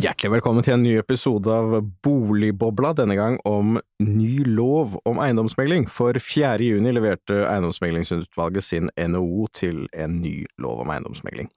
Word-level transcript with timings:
Hjertelig 0.00 0.30
velkommen 0.32 0.64
til 0.64 0.78
en 0.78 0.84
ny 0.86 0.94
episode 0.96 1.52
av 1.52 1.74
Boligbobla, 2.00 2.94
denne 2.96 3.12
gang 3.18 3.34
om 3.44 3.74
ny 4.00 4.46
lov 4.48 4.94
om 5.04 5.18
eiendomsmegling. 5.20 5.84
For 5.92 6.16
4. 6.16 6.62
juni 6.64 6.94
leverte 6.96 7.42
Eiendomsmeglingsutvalget 7.42 8.64
sin 8.64 8.88
NOO 8.96 9.44
til 9.52 9.82
en 9.92 10.14
ny 10.22 10.46
lov 10.62 10.80
om 10.86 10.92
eiendomsmegling. 10.94 11.50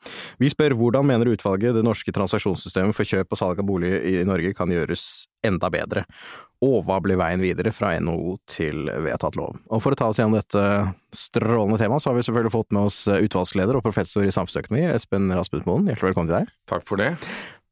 Vi 0.43 0.51
spør 0.51 0.75
hvordan 0.75 1.07
mener 1.07 1.31
utvalget 1.31 1.77
det 1.77 1.85
norske 1.87 2.11
transaksjonssystemet 2.11 2.97
for 2.97 3.07
kjøp 3.07 3.31
og 3.31 3.39
salg 3.39 3.63
av 3.63 3.69
bolig 3.69 3.93
i 4.11 4.17
Norge 4.27 4.51
kan 4.57 4.75
gjøres 4.75 5.29
enda 5.47 5.71
bedre, 5.71 6.03
og 6.63 6.83
hva 6.87 6.99
blir 7.03 7.19
veien 7.19 7.41
videre 7.43 7.71
fra 7.75 7.93
NOO 8.03 8.37
til 8.47 8.91
vedtatt 9.07 9.39
lov? 9.39 9.55
Og 9.71 9.83
for 9.83 9.95
å 9.95 9.99
ta 9.99 10.11
oss 10.11 10.19
gjennom 10.19 10.39
dette 10.41 10.67
strålende 11.15 11.79
temaet, 11.79 12.03
så 12.03 12.11
har 12.11 12.19
vi 12.19 12.27
selvfølgelig 12.27 12.57
fått 12.59 12.75
med 12.75 12.91
oss 12.91 13.03
utvalgsleder 13.07 13.79
og 13.79 13.87
professor 13.87 14.27
i 14.27 14.35
samfunnsøkonomi, 14.35 14.89
Espen 14.91 15.31
Rasmusmoen. 15.31 15.87
Hjertelig 15.91 16.11
velkommen 16.11 16.31
til 16.31 16.41
deg. 16.41 16.55
Takk 16.71 16.87
for 16.87 16.99
det. 16.99 17.13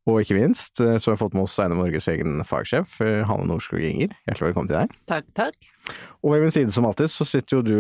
Og 0.10 0.24
ikke 0.24 0.34
minst 0.40 0.80
så 0.82 0.98
har 0.98 1.14
vi 1.14 1.20
fått 1.22 1.36
med 1.38 1.46
oss 1.46 1.60
Einar 1.62 1.78
Morges 1.78 2.08
egen 2.10 2.40
fagsjef, 2.48 2.96
Hanne 3.30 3.46
Nordskog 3.46 3.84
Inger. 3.86 4.16
Hjertelig 4.26 4.48
velkommen 4.48 4.72
til 4.72 4.80
deg. 4.80 4.96
Takk, 5.12 5.28
takk. 5.38 5.68
Og 6.26 6.34
ved 6.34 6.46
min 6.46 6.54
side 6.54 6.74
som 6.74 6.88
alltid 6.90 7.12
så 7.14 7.28
sitter 7.30 7.60
jo 7.60 7.66
du, 7.68 7.76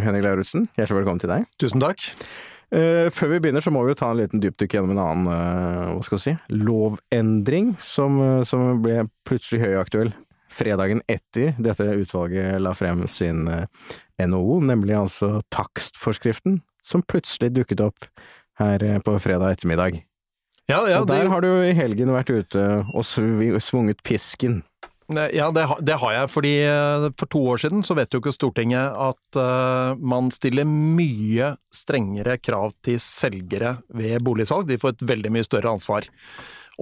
Henning 0.00 0.24
Lauritzen. 0.24 0.64
Hjertelig 0.78 1.02
velkommen 1.02 1.20
til 1.20 1.32
deg. 1.34 1.44
Tusen 1.60 1.84
takk. 1.84 2.06
Uh, 2.72 3.12
før 3.14 3.34
vi 3.34 3.42
begynner 3.44 3.62
så 3.62 3.70
må 3.70 3.84
vi 3.84 3.92
jo 3.92 3.98
ta 4.00 4.08
en 4.10 4.22
liten 4.22 4.40
dypdykk 4.42 4.78
gjennom 4.78 4.96
en 4.96 5.02
annen, 5.04 5.28
hva 5.92 6.06
skal 6.06 6.18
vi 6.18 6.24
si, 6.24 6.34
lovendring 6.64 7.74
som, 7.82 8.18
som 8.48 8.80
ble 8.82 9.04
plutselig 9.28 9.60
høyaktuell 9.66 10.14
fredagen 10.56 11.04
etter 11.12 11.52
dette 11.60 11.84
utvalget 12.00 12.56
la 12.62 12.72
frem 12.74 13.04
sin 13.10 13.44
NHO, 14.16 14.60
nemlig 14.64 14.96
altså 14.96 15.42
takstforskriften, 15.52 16.62
som 16.86 17.04
plutselig 17.04 17.52
dukket 17.52 17.84
opp 17.84 18.08
her 18.62 18.82
på 19.04 19.18
fredag 19.20 19.58
ettermiddag. 19.58 20.00
Ja, 20.66 20.80
ja, 20.90 20.98
og 21.00 21.06
der 21.06 21.26
det, 21.26 21.30
har 21.30 21.44
du 21.44 21.50
i 21.62 21.74
helgen 21.78 22.10
vært 22.10 22.32
ute 22.34 22.62
og 22.90 23.06
svunget 23.06 24.02
pisken. 24.06 24.64
Ja, 25.06 25.52
det, 25.54 25.62
det, 25.86 25.94
har 26.02 26.14
jeg. 26.16 26.30
fordi 26.34 26.54
For 27.14 27.30
to 27.30 27.44
år 27.52 27.60
siden 27.62 27.84
så 27.86 27.94
vet 27.94 28.10
jo 28.10 28.18
ikke 28.18 28.34
Stortinget 28.34 28.90
at 28.90 29.38
uh, 29.38 29.94
man 30.02 30.32
stiller 30.34 30.66
mye 30.66 31.52
strengere 31.70 32.40
krav 32.42 32.74
til 32.82 32.98
selgere 32.98 33.76
ved 33.94 34.18
boligsalg. 34.26 34.66
De 34.66 34.80
får 34.82 34.96
et 34.96 35.06
veldig 35.14 35.30
mye 35.36 35.46
større 35.46 35.76
ansvar. 35.78 36.10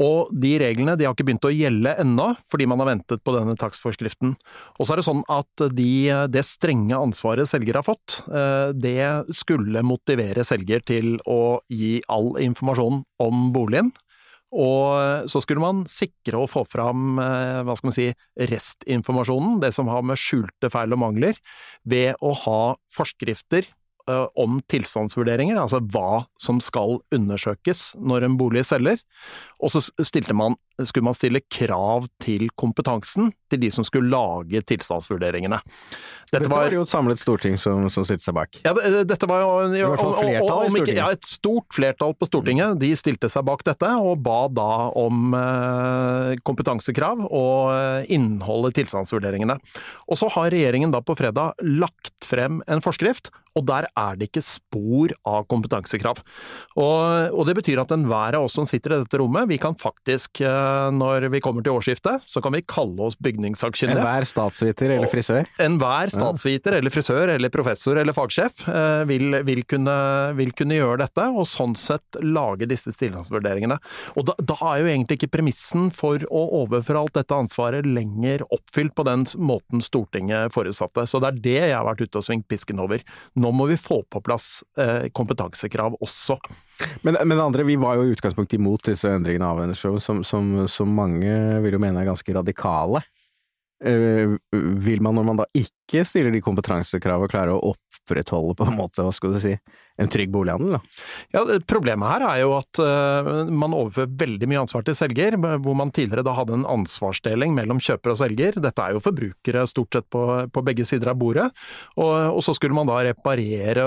Og 0.00 0.30
de 0.34 0.56
reglene 0.58 0.96
de 0.98 1.06
har 1.06 1.14
ikke 1.14 1.26
begynt 1.28 1.46
å 1.46 1.52
gjelde 1.54 1.92
ennå, 2.02 2.32
fordi 2.50 2.66
man 2.70 2.80
har 2.82 2.90
ventet 2.90 3.22
på 3.22 3.34
denne 3.36 3.54
takstforskriften. 3.58 4.32
Og 4.78 4.86
så 4.86 4.94
er 4.94 5.00
det 5.00 5.06
sånn 5.06 5.22
at 5.30 5.66
de, 5.76 5.90
det 6.34 6.42
strenge 6.46 6.98
ansvaret 6.98 7.50
selger 7.50 7.78
har 7.78 7.86
fått, 7.86 8.18
det 8.74 9.06
skulle 9.36 9.84
motivere 9.86 10.42
selger 10.46 10.82
til 10.86 11.14
å 11.30 11.60
gi 11.70 12.00
all 12.10 12.34
informasjon 12.42 13.04
om 13.22 13.46
boligen. 13.54 13.92
Og 14.54 15.26
så 15.30 15.40
skulle 15.42 15.62
man 15.62 15.82
sikre 15.90 16.38
å 16.38 16.50
få 16.50 16.62
fram 16.66 17.16
hva 17.18 17.74
skal 17.74 17.90
man 17.90 17.96
si, 17.96 18.10
restinformasjonen, 18.50 19.58
det 19.62 19.72
som 19.74 19.90
har 19.90 20.04
med 20.06 20.20
skjulte 20.20 20.70
feil 20.70 20.94
og 20.94 21.02
mangler, 21.02 21.38
ved 21.82 22.14
å 22.22 22.34
ha 22.44 22.60
forskrifter 22.94 23.66
om 24.10 24.58
tilstandsvurderinger, 24.68 25.56
altså 25.60 25.80
hva 25.80 26.24
som 26.40 26.60
skal 26.60 26.98
undersøkes 27.14 27.94
når 27.96 28.28
en 28.28 28.36
bolig 28.40 28.64
selger. 28.68 29.00
Og 29.64 29.72
så 29.72 29.80
man, 30.36 30.56
skulle 30.82 31.06
man 31.06 31.16
stille 31.16 31.40
krav 31.48 32.08
til 32.20 32.50
kompetansen 32.58 33.30
til 33.48 33.62
de 33.62 33.70
som 33.72 33.86
skulle 33.86 34.10
lage 34.12 34.60
tilstandsvurderingene. 34.68 35.60
Dette, 36.32 36.50
var, 36.50 36.66
var, 36.66 36.74
jo 36.74 36.82
et 36.84 36.90
samlet 36.90 37.20
storting 37.22 37.56
som, 37.60 37.86
som 37.92 38.04
stilte 38.04 38.26
seg 38.26 38.36
bak. 38.36 38.58
Ja, 38.66 38.74
det, 38.76 39.04
dette 39.08 39.28
var 39.30 39.44
jo 39.44 39.52
I 39.70 39.84
hvert 39.84 40.02
fall 40.02 40.16
flertall 40.18 40.66
i 40.66 40.72
Stortinget. 40.74 40.98
Ja, 40.98 41.08
et 41.14 41.28
stort 41.28 41.76
flertall 41.76 42.16
på 42.18 42.28
Stortinget. 42.28 42.76
De 42.82 42.90
stilte 42.98 43.30
seg 43.32 43.46
bak 43.46 43.64
dette, 43.64 43.92
og 44.02 44.20
ba 44.26 44.40
da 44.52 44.70
om 45.00 45.36
eh, 45.38 46.34
kompetansekrav 46.44 47.24
og 47.30 48.10
innholdet 48.12 48.74
i 48.74 48.82
tilstandsvurderingene. 48.82 49.56
Og 50.10 50.20
så 50.20 50.28
har 50.34 50.52
regjeringen 50.52 50.92
da 50.92 51.00
på 51.04 51.16
fredag 51.16 51.56
lagt 51.64 52.16
frem 52.26 52.60
en 52.68 52.84
forskrift, 52.84 53.30
og 53.54 53.66
der 53.68 53.86
er 53.90 54.18
det 54.18 54.28
ikke 54.30 54.42
spor 54.44 55.14
av 55.28 55.46
kompetansekrav. 55.50 56.20
Og, 56.74 57.34
og 57.34 57.46
det 57.48 57.56
betyr 57.60 57.82
at 57.82 57.92
enhver 57.94 58.38
av 58.38 58.48
oss 58.48 58.56
som 58.58 58.66
sitter 58.68 58.96
i 58.96 59.00
dette 59.02 59.20
rommet, 59.20 59.48
vi 59.50 59.58
kan 59.62 59.76
faktisk, 59.78 60.42
når 60.94 61.28
vi 61.32 61.42
kommer 61.44 61.64
til 61.64 61.76
årsskiftet, 61.76 62.26
så 62.30 62.42
kan 62.44 62.54
vi 62.56 62.64
kalle 62.66 63.08
oss 63.08 63.16
bygningssakkyndige. 63.22 64.00
Enhver 64.00 64.26
statsviter 64.28 64.96
eller 64.96 65.10
frisør? 65.12 65.48
Enhver 65.62 66.12
statsviter 66.12 66.78
eller 66.80 66.94
frisør 66.94 67.34
eller 67.36 67.52
professor 67.54 68.00
eller 68.00 68.16
fagsjef 68.16 68.64
vil, 69.08 69.38
vil, 69.46 69.62
kunne, 69.70 69.96
vil, 70.38 70.54
kunne, 70.56 70.78
gjøre 70.78 71.04
dette, 71.04 71.26
og 71.30 71.46
sånn 71.48 71.76
sett 71.78 72.18
lage 72.24 72.66
disse 72.70 72.90
tilstandsvurderingene. 72.90 73.78
Og 74.18 74.26
da, 74.30 74.34
da, 74.42 74.58
er 74.72 74.82
jo 74.82 74.90
egentlig 74.90 75.20
ikke 75.20 75.34
premissen 75.36 75.90
for 75.94 76.22
å 76.26 76.44
overføre 76.64 77.04
alt 77.04 77.18
dette 77.20 77.38
ansvaret 77.38 77.86
lenger 77.86 78.42
oppfylt 78.54 78.96
på 78.96 79.06
den 79.06 79.26
måten 79.38 79.82
Stortinget 79.84 80.54
forutsatte. 80.54 81.06
Så 81.06 81.20
det 81.22 81.30
er 81.30 81.40
det 81.44 81.58
jeg 81.60 81.76
har 81.76 81.86
vært 81.86 82.02
ute 82.04 82.20
og 82.20 82.26
svingt 82.26 82.48
pisken 82.50 82.82
over. 82.82 83.04
Nå 83.44 83.50
må 83.52 83.66
vi 83.68 83.76
få 83.80 84.00
på 84.08 84.22
plass 84.24 84.62
eh, 84.80 85.10
kompetansekrav 85.12 85.98
også. 86.00 86.38
Men, 87.06 87.18
men 87.28 87.42
andre, 87.42 87.66
vi 87.68 87.76
var 87.80 87.98
jo 87.98 88.06
i 88.06 88.14
utgangspunktet 88.14 88.56
imot 88.56 88.88
disse 88.88 89.10
endringene 89.10 89.50
av 89.50 89.60
NSO, 89.68 89.98
som, 90.02 90.22
som, 90.24 90.54
som 90.70 90.94
mange 90.96 91.34
vil 91.64 91.76
jo 91.76 91.82
mene 91.82 92.00
er 92.00 92.08
ganske 92.08 92.36
radikale. 92.36 93.04
Uh, 93.84 94.38
vil 94.80 95.02
man, 95.04 95.18
når 95.18 95.24
man 95.28 95.40
da 95.42 95.44
ikke 95.52 95.83
stiller 95.90 96.32
de 96.32 96.40
kompetansekravene, 96.44 97.30
klare 97.30 97.54
å 97.54 97.74
opprettholde 97.74 98.56
på 98.58 98.66
en 98.68 98.76
måte, 98.78 99.02
hva 99.04 99.12
skal 99.14 99.34
du 99.34 99.40
si, 99.42 99.54
en 100.00 100.10
trygg 100.10 100.32
bolighandel? 100.34 100.76
da? 100.76 100.80
Ja, 101.34 101.44
Problemet 101.70 102.10
her 102.10 102.24
er 102.26 102.40
jo 102.42 102.54
at 102.56 102.80
uh, 102.82 103.44
man 103.50 103.74
overfører 103.76 104.14
veldig 104.24 104.48
mye 104.50 104.62
ansvar 104.64 104.84
til 104.86 104.96
selger, 104.98 105.36
hvor 105.36 105.76
man 105.78 105.92
tidligere 105.94 106.24
da 106.26 106.34
hadde 106.36 106.56
en 106.58 106.66
ansvarsdeling 106.68 107.54
mellom 107.56 107.82
kjøper 107.82 108.14
og 108.14 108.18
selger. 108.20 108.58
Dette 108.62 108.84
er 108.84 108.96
jo 108.96 109.02
forbrukere 109.04 109.66
stort 109.70 109.94
sett 109.94 110.08
på, 110.12 110.24
på 110.50 110.64
begge 110.66 110.86
sider 110.88 111.12
av 111.12 111.18
bordet. 111.20 111.46
Og, 111.98 112.10
og, 112.10 112.40
så 112.44 112.56
skulle 112.56 112.76
man 112.76 112.90
da 112.90 112.98
reparere 113.06 113.86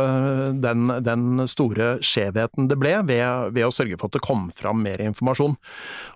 den, 0.57 0.87
den 1.05 1.47
store 1.49 1.97
skjevheten 2.05 2.69
det 2.71 2.79
ble, 2.79 2.95
ved, 3.07 3.51
ved, 3.55 3.65
å 3.67 3.73
sørge 3.73 3.99
for 3.99 4.09
at 4.09 4.17
det 4.17 4.23
kom 4.25 4.47
fram 4.55 4.81
mer 4.85 5.03
informasjon. 5.03 5.57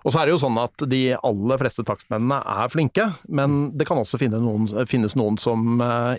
Og 0.02 0.08
så 0.08 0.22
er 0.22 0.28
det 0.28 0.36
jo 0.36 0.42
sånn 0.46 0.58
at 0.62 0.86
de 0.88 1.02
aller 1.18 1.60
fleste 1.60 1.84
takstmennene 1.86 2.40
er 2.40 2.72
flinke, 2.72 3.10
men 3.28 3.72
det 3.76 3.86
kan 3.88 4.00
også 4.00 4.20
finne 4.20 4.40
noen, 4.42 4.68
finnes 4.88 5.16
noen 5.18 5.38
som 5.40 5.71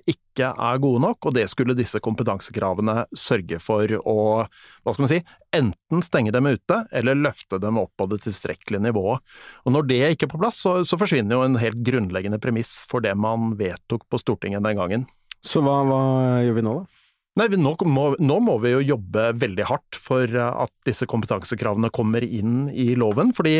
ikke 0.09 0.49
er 0.49 0.79
gode 0.81 1.01
nok, 1.03 1.27
og 1.29 1.35
det 1.37 1.45
skulle 1.51 1.75
disse 1.77 2.01
kompetansekravene 2.03 3.03
sørge 3.17 3.59
for 3.61 3.91
å 4.01 4.17
hva 4.43 4.93
skal 4.93 5.05
man 5.05 5.11
si, 5.11 5.19
enten 5.55 6.05
stenge 6.05 6.33
dem 6.33 6.49
ute, 6.49 6.79
eller 6.91 7.19
løfte 7.19 7.59
dem 7.61 7.77
opp 7.81 7.93
på 7.99 8.07
det 8.11 8.23
tilstrekkelige 8.25 8.83
nivået. 8.87 9.21
Og 9.67 9.75
Når 9.75 9.87
det 9.91 10.01
ikke 10.15 10.29
er 10.29 10.33
på 10.33 10.41
plass, 10.41 10.63
så, 10.65 10.79
så 10.87 10.99
forsvinner 10.99 11.37
jo 11.37 11.45
en 11.45 11.61
helt 11.61 11.83
grunnleggende 11.85 12.41
premiss 12.41 12.81
for 12.89 13.05
det 13.05 13.13
man 13.13 13.53
vedtok 13.59 14.07
på 14.09 14.21
Stortinget 14.21 14.65
den 14.65 14.81
gangen. 14.81 15.07
Så 15.43 15.61
hva, 15.63 15.81
hva 15.85 16.03
gjør 16.43 16.57
vi 16.57 16.65
nå, 16.65 16.75
da? 16.81 17.02
Nei, 17.33 17.47
nå 17.57 17.71
må, 17.89 18.03
nå 18.21 18.35
må, 18.45 18.59
vi 18.61 18.75
jo 18.75 18.81
jobbe 18.93 19.31
veldig 19.41 19.65
hardt 19.65 19.97
for 19.97 20.29
at 20.37 20.73
disse 20.85 21.07
kompetansekravene 21.09 21.89
kommer 21.93 22.21
inn 22.21 22.67
i 22.69 22.91
loven, 22.93 23.31
fordi 23.33 23.55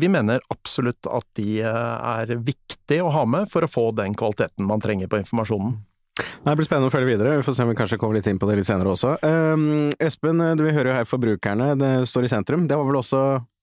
vi 0.00 0.10
mener 0.10 0.42
absolutt 0.50 1.06
at 1.06 1.28
de 1.38 1.60
er 1.62 2.34
viktige 2.42 3.04
å 3.06 3.12
ha 3.14 3.22
med 3.22 3.46
for 3.52 3.62
å 3.62 3.70
få 3.70 3.92
den 3.94 4.18
kvaliteten 4.18 4.66
man 4.66 4.82
trenger 4.82 5.12
på 5.12 5.22
informasjonen. 5.22 5.76
Det 6.14 6.52
blir 6.58 6.66
spennende 6.66 6.90
å 6.90 6.94
følge 6.94 7.12
videre, 7.14 7.38
vi 7.38 7.46
får 7.46 7.56
se 7.56 7.64
om 7.64 7.70
vi 7.70 7.78
kanskje 7.78 7.98
kommer 8.02 8.18
litt 8.18 8.26
inn 8.30 8.38
på 8.38 8.46
det 8.50 8.58
litt 8.58 8.68
senere 8.68 8.90
også. 8.92 9.16
Um, 9.22 9.88
Espen, 10.02 10.42
du 10.58 10.66
hører 10.66 10.90
jo 10.90 10.98
her 10.98 11.08
forbrukerne, 11.08 11.72
det 11.78 11.94
står 12.10 12.26
i 12.26 12.30
sentrum. 12.34 12.68
Det 12.70 12.78
var 12.78 12.86
vel 12.86 12.98
også 12.98 13.22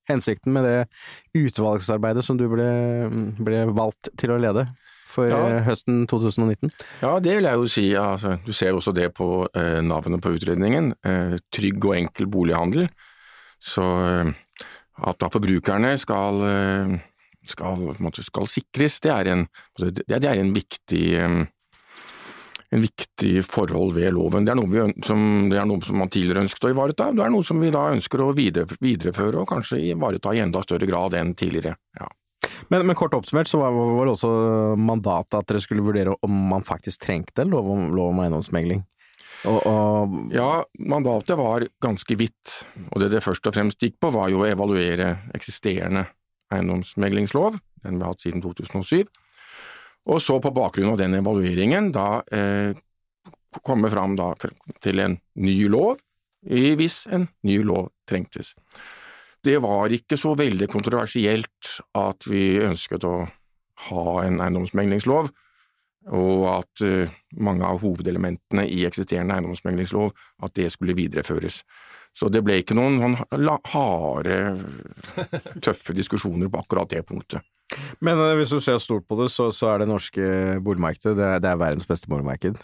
hensikten 0.10 0.56
med 0.56 0.66
det 0.68 0.80
utvalgsarbeidet 1.38 2.24
som 2.26 2.40
du 2.40 2.48
ble, 2.52 2.68
ble 3.40 3.66
valgt 3.72 4.12
til 4.20 4.34
å 4.34 4.40
lede? 4.42 4.66
For 5.12 5.30
ja. 5.32 5.62
høsten 5.68 6.06
2019? 6.10 6.72
Ja, 7.04 7.14
det 7.24 7.38
vil 7.38 7.50
jeg 7.50 7.62
jo 7.62 7.70
si. 7.70 7.86
Altså, 8.00 8.38
du 8.46 8.52
ser 8.56 8.78
også 8.78 8.94
det 8.96 9.12
på 9.18 9.46
eh, 9.48 9.80
navnet 9.86 10.24
på 10.24 10.34
utredningen. 10.38 10.94
Eh, 11.06 11.38
trygg 11.54 11.88
og 11.90 11.98
enkel 12.00 12.30
bolighandel. 12.32 12.88
Så 13.62 13.86
eh, 14.08 14.34
at 15.02 15.22
da 15.22 15.32
forbrukerne 15.34 15.96
skal, 16.02 16.44
eh, 16.48 16.94
skal, 17.50 17.90
måte, 18.04 18.26
skal, 18.26 18.50
sikres, 18.50 19.00
det 19.04 19.14
er 19.14 19.34
en, 19.34 19.48
det, 19.82 20.06
det 20.08 20.24
er 20.28 20.42
en 20.42 20.54
viktig 20.56 21.08
eh, 21.20 21.42
en 22.72 22.82
viktig 22.82 23.42
forhold 23.44 23.96
ved 23.98 24.14
loven. 24.16 24.46
Det 24.48 24.54
er, 24.54 24.60
noe 24.60 24.72
vi, 24.72 24.84
som, 25.04 25.24
det 25.52 25.60
er 25.60 25.68
noe 25.68 25.84
som 25.84 25.98
man 26.00 26.12
tidligere 26.12 26.46
ønsket 26.46 26.70
å 26.70 26.72
ivareta, 26.72 27.10
det 27.12 27.26
er 27.26 27.34
noe 27.34 27.44
som 27.44 27.60
vi 27.60 27.72
da 27.74 27.90
ønsker 27.92 28.24
å 28.24 28.32
videreføre 28.32 29.42
og 29.42 29.50
kanskje 29.50 29.82
ivareta 29.92 30.32
i 30.32 30.40
enda 30.46 30.62
større 30.64 30.88
grad 30.88 31.18
enn 31.20 31.34
tidligere. 31.36 31.76
Ja. 32.00 32.08
Men, 32.70 32.86
men, 32.86 32.96
kort 32.98 33.16
oppsummert 33.18 33.50
så 33.50 33.60
var, 33.62 33.74
var 33.76 34.08
det 34.08 34.16
også 34.16 34.32
mandatet 34.80 35.40
at 35.40 35.50
dere 35.50 35.64
skulle 35.64 35.86
vurdere 35.86 36.16
om 36.26 36.40
man 36.52 36.66
faktisk 36.68 37.06
trengte 37.06 37.46
en 37.46 37.54
lov 37.54 37.70
om, 37.72 37.90
lov 37.96 38.14
om 38.14 38.24
eiendomsmegling? 38.24 38.84
Og, 39.50 39.58
og... 39.66 40.16
Ja, 40.34 40.62
mandatet 40.78 41.40
var 41.40 41.66
ganske 41.82 42.18
vidt, 42.20 42.56
og 42.92 43.02
det 43.02 43.12
det 43.16 43.24
først 43.26 43.48
og 43.50 43.56
fremst 43.56 43.82
gikk 43.82 43.98
på 44.02 44.12
var 44.14 44.30
jo 44.30 44.44
å 44.44 44.50
evaluere 44.50 45.16
eksisterende 45.36 46.06
eiendomsmeglingslov, 46.54 47.58
den 47.82 47.98
vi 47.98 48.06
har 48.06 48.14
hatt 48.14 48.24
siden 48.26 48.44
2007, 48.44 49.08
Og 50.10 50.22
så 50.22 50.40
på 50.42 50.54
bakgrunn 50.54 50.94
av 50.94 50.98
den 50.98 51.14
evalueringen 51.20 51.92
da 51.94 52.24
eh, 52.34 52.74
komme 53.62 53.90
fram 53.92 54.16
da 54.18 54.32
til 54.82 55.02
en 55.04 55.20
ny 55.36 55.58
lov, 55.70 56.00
hvis 56.42 57.04
en 57.12 57.28
ny 57.46 57.60
lov 57.66 57.92
trengtes. 58.10 58.56
Det 59.42 59.58
var 59.64 59.94
ikke 59.94 60.18
så 60.22 60.36
veldig 60.38 60.68
kontroversielt 60.70 61.78
at 61.98 62.28
vi 62.30 62.62
ønsket 62.62 63.06
å 63.10 63.16
ha 63.88 64.04
en 64.22 64.42
eiendomsmeglingslov, 64.44 65.32
og 66.12 66.44
at 66.50 66.84
uh, 66.86 67.14
mange 67.42 67.66
av 67.66 67.82
hovedelementene 67.82 68.68
i 68.70 68.84
eksisterende 68.86 69.38
eiendomsmeglingslov 69.38 70.12
at 70.46 70.54
det 70.58 70.70
skulle 70.74 70.98
videreføres. 70.98 71.62
Så 72.14 72.28
det 72.28 72.42
ble 72.44 72.60
ikke 72.60 72.76
noen 72.76 73.00
sånn 73.00 73.18
harde, 73.72 74.38
tøffe 75.64 75.96
diskusjoner 75.96 76.52
på 76.52 76.62
akkurat 76.62 76.92
det 76.94 77.06
punktet. 77.08 77.46
Men 78.04 78.22
uh, 78.22 78.36
hvis 78.38 78.54
du 78.54 78.60
ser 78.62 78.82
stort 78.84 79.08
på 79.10 79.18
det, 79.24 79.32
så, 79.34 79.50
så 79.56 79.74
er 79.74 79.82
det 79.82 79.90
norske 79.90 80.60
boligmarkedet 80.62 81.18
det, 81.18 81.32
det 81.46 81.54
er 81.54 81.62
verdens 81.66 81.90
beste 81.90 82.12
boligmarked? 82.12 82.62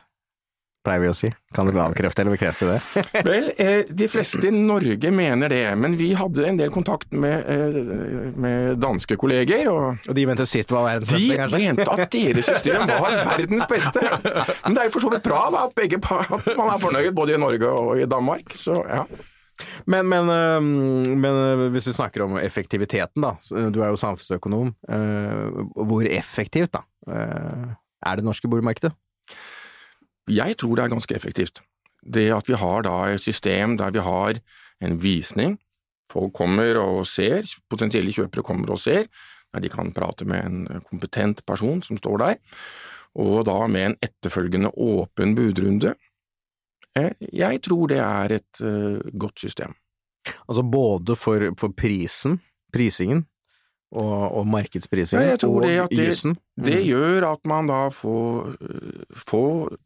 Pleier 0.88 1.04
vi 1.04 1.10
å 1.12 1.16
si. 1.16 1.30
Kan 1.56 1.68
du 1.68 1.78
avkrefte 1.81 2.24
eller 2.24 2.36
bekrefte 2.36 2.69
det? 2.69 2.78
Vel, 3.28 3.50
eh, 3.60 3.88
de 3.89 4.07
fleste 4.12 4.48
i 4.48 4.54
Norge 4.54 5.12
mener 5.13 5.51
det, 5.51 5.63
men 5.80 5.98
vi 6.00 6.12
hadde 6.18 6.45
en 6.48 6.60
del 6.60 6.72
kontakt 6.74 7.12
med, 7.12 7.48
eh, 7.51 7.80
med 8.39 8.80
danske 8.81 9.18
kolleger. 9.19 9.68
Og, 9.72 10.04
og, 10.07 10.13
de 10.18 10.28
mente 10.30 10.48
sitt 10.50 10.72
var 10.74 10.88
verdens 10.88 11.12
beste, 11.12 11.31
de 11.31 11.39
kanskje? 11.42 11.63
Mente 11.63 11.88
at 11.94 12.13
deres 12.18 12.51
system 12.51 12.92
var 12.92 13.18
verdens 13.34 13.66
beste. 13.69 14.04
Men 14.63 14.78
det 14.78 14.84
er 14.84 14.89
jo 14.89 14.98
for 14.98 15.07
så 15.07 15.16
vidt 15.16 15.25
bra 15.28 15.42
da, 15.54 15.66
at, 15.68 15.75
begge, 15.78 16.00
at 16.00 16.54
man 16.54 16.72
er 16.75 16.86
fornøyd 16.86 17.18
både 17.18 17.36
i 17.36 17.42
Norge 17.42 17.74
og 17.74 18.04
i 18.04 18.07
Danmark. 18.10 18.56
Så 18.60 18.80
ja. 18.88 19.04
Men, 19.89 20.06
men, 20.06 20.30
men, 21.18 21.63
hvis 21.74 21.88
vi 21.89 21.95
snakker 21.98 22.28
om 22.28 22.36
effektiviteten, 22.38 23.24
da. 23.24 23.31
Du 23.74 23.80
er 23.81 23.89
jo 23.89 23.98
samfunnsøkonom. 23.98 24.69
Hvor 25.89 26.06
effektivt 26.06 26.78
da 26.78 26.84
er 27.10 28.19
det 28.19 28.28
norske 28.28 28.50
boligmarkedet? 28.51 28.94
Jeg 30.27 30.57
tror 30.59 30.75
det 30.75 30.85
er 30.85 30.94
ganske 30.95 31.15
effektivt. 31.15 31.62
Det 32.03 32.27
at 32.33 32.50
vi 32.50 32.57
har 32.59 32.83
da 32.88 32.97
et 33.12 33.24
system 33.24 33.77
der 33.79 33.94
vi 33.95 34.03
har 34.03 34.39
en 34.83 35.00
visning, 35.01 35.57
folk 36.12 36.33
kommer 36.35 36.79
og 36.79 37.07
ser, 37.09 37.47
potensielle 37.69 38.13
kjøpere 38.15 38.45
kommer 38.45 38.71
og 38.71 38.79
ser, 38.79 39.07
der 39.53 39.63
de 39.63 39.71
kan 39.71 39.94
prate 39.95 40.27
med 40.27 40.45
en 40.45 40.83
kompetent 40.88 41.44
person 41.47 41.81
som 41.83 42.00
står 42.00 42.21
der, 42.24 42.35
og 43.18 43.45
da 43.47 43.57
med 43.68 43.85
en 43.85 43.97
etterfølgende 44.03 44.71
åpen 44.77 45.33
budrunde. 45.35 45.95
Eh, 46.97 47.13
jeg 47.33 47.62
tror 47.65 47.88
det 47.91 48.00
er 48.03 48.38
et 48.38 48.62
uh, 48.62 49.00
godt 49.18 49.39
system. 49.39 49.74
Altså 50.47 50.63
både 50.63 51.15
for, 51.15 51.50
for 51.57 51.74
prisen, 51.74 52.39
prisingen, 52.74 53.25
og, 53.91 54.39
og 54.41 54.47
markedsprisingen, 54.51 55.29
ja, 55.29 55.47
og 55.47 55.94
jussen? 55.95 56.35
Det, 56.57 56.65
det, 56.65 56.79
mm. 56.81 56.88
gjør 56.89 57.27
at 57.29 57.45
man 57.47 57.69
da 57.71 57.85
får, 57.94 58.57
får 59.15 59.77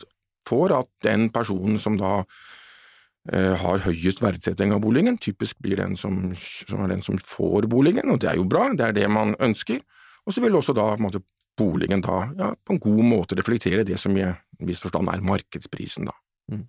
får 0.48 0.76
at 0.80 0.90
den 1.06 1.30
personen 1.34 1.80
som 1.82 1.98
da 2.00 2.22
eh, 3.32 3.54
har 3.62 3.86
høyest 3.86 4.24
verdsetting 4.24 4.74
av 4.76 4.82
boligen, 4.84 5.20
typisk 5.22 5.60
blir 5.64 5.82
den 5.82 5.98
som, 6.00 6.34
som, 6.38 6.82
er 6.84 6.96
den 6.96 7.06
som 7.06 7.20
får 7.22 7.70
boligen, 7.72 8.10
og 8.12 8.22
det 8.24 8.32
er 8.32 8.42
jo 8.42 8.48
bra, 8.50 8.70
det 8.78 8.88
er 8.88 8.98
det 8.98 9.08
man 9.12 9.36
ønsker. 9.40 9.82
Og 10.26 10.36
så 10.36 10.44
vil 10.44 10.58
også 10.58 10.76
da 10.78 10.92
måte, 11.02 11.24
boligen 11.58 12.04
da 12.06 12.24
ja, 12.38 12.52
på 12.56 12.76
en 12.76 12.82
god 12.82 13.02
måte 13.06 13.38
reflektere 13.38 13.86
det 13.88 13.98
som 14.02 14.16
i 14.18 14.26
en 14.26 14.68
viss 14.68 14.82
forstand 14.84 15.10
er 15.12 15.26
markedsprisen, 15.26 16.10
da. 16.10 16.16
Mm. 16.52 16.68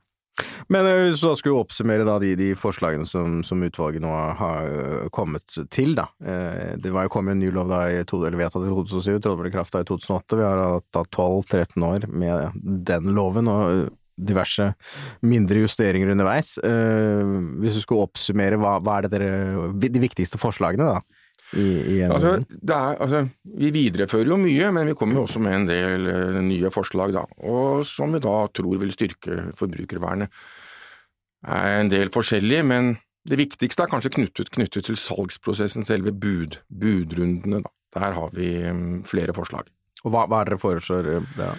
Men 0.73 0.89
eh, 0.89 1.00
hvis 1.11 1.23
du 1.23 1.29
da 1.29 1.37
skulle 1.39 1.62
oppsummere 1.62 2.06
da 2.09 2.19
de, 2.23 2.33
de 2.39 2.50
forslagene 2.59 3.06
som, 3.09 3.41
som, 3.47 3.62
utvalget 3.62 4.05
nå 4.05 4.12
har 4.41 4.69
eh, 4.69 5.09
kommet 5.15 5.56
til, 5.73 5.94
da. 5.99 6.09
Eh, 6.25 6.75
det 6.83 6.93
var 6.94 7.06
jo 7.06 7.15
kommet 7.15 7.37
en 7.37 7.43
ny 7.44 7.50
lov 7.55 7.73
da 7.73 7.85
i 7.91 8.03
eller 8.03 8.39
vedtatt 8.39 8.67
i 8.67 8.73
2007, 8.73 9.17
trådte 9.17 9.39
vel 9.41 9.50
i 9.50 9.55
kraft 9.55 9.75
da 9.77 9.83
i 9.83 9.89
2008. 9.89 10.39
Vi 10.39 10.47
har 10.47 10.62
hatt 10.77 11.00
12-13 11.17 11.89
år 11.89 12.06
med 12.11 12.62
den 12.89 13.12
loven 13.17 13.50
og 13.50 13.91
diverse 14.23 14.69
mindre 15.25 15.62
justeringer 15.65 16.12
underveis. 16.12 16.55
Hvis 16.61 17.79
du 17.79 17.81
skulle 17.83 18.05
oppsummere, 18.05 18.59
hva, 18.61 18.77
hva 18.85 18.99
er 18.99 19.06
det 19.06 19.12
dere, 19.17 19.71
de 19.81 20.03
viktigste 20.03 20.39
forslagene 20.39 20.91
da? 20.91 21.21
I, 21.52 21.66
i 21.94 22.00
altså, 22.06 22.38
er, 22.40 22.96
altså, 22.96 23.26
vi 23.58 23.70
viderefører 23.75 24.31
jo 24.32 24.40
mye, 24.40 24.70
men 24.72 24.88
vi 24.88 24.96
kommer 24.96 25.20
jo 25.20 25.26
også 25.26 25.43
med 25.44 25.56
en 25.58 25.69
del 25.69 26.08
uh, 26.08 26.40
nye 26.44 26.70
forslag, 26.72 27.12
da. 27.16 27.26
Og 27.44 27.84
som 27.88 28.14
vi 28.14 28.22
da 28.25 28.37
tror 28.54 28.81
vil 28.81 28.94
styrke 28.94 29.50
forbrukervernet. 29.58 30.32
Er 31.43 31.81
en 31.81 31.90
del 31.93 32.12
forskjellige, 32.14 32.64
men 32.64 32.94
det 33.28 33.38
viktigste 33.38 33.84
er 33.84 33.90
kanskje 33.90 34.14
knyttet, 34.16 34.50
knyttet 34.54 34.88
til 34.88 34.99
salgsprosessen, 34.99 35.87
selve 35.87 36.14
bud, 36.14 36.58
budrundene. 36.81 37.62
Da. 37.62 37.72
Der 37.93 38.16
har 38.16 38.32
vi 38.32 38.48
um, 38.70 39.02
flere 39.05 39.34
forslag. 39.37 39.69
Og 40.02 40.10
hva, 40.10 40.25
hva 40.26 40.40
er 40.43 40.50
dere 40.50 40.58
foreslår? 40.58 41.08
Eh, 41.12 41.32
ja. 41.38 41.52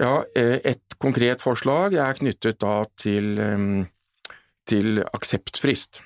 ja, 0.00 0.12
eh, 0.38 0.56
et 0.72 0.96
konkret 0.98 1.44
forslag 1.44 1.94
er 1.94 2.18
knyttet 2.18 2.58
da 2.64 2.80
til, 2.98 3.36
um, 3.38 3.82
til 4.66 5.02
akseptfrist. 5.04 6.02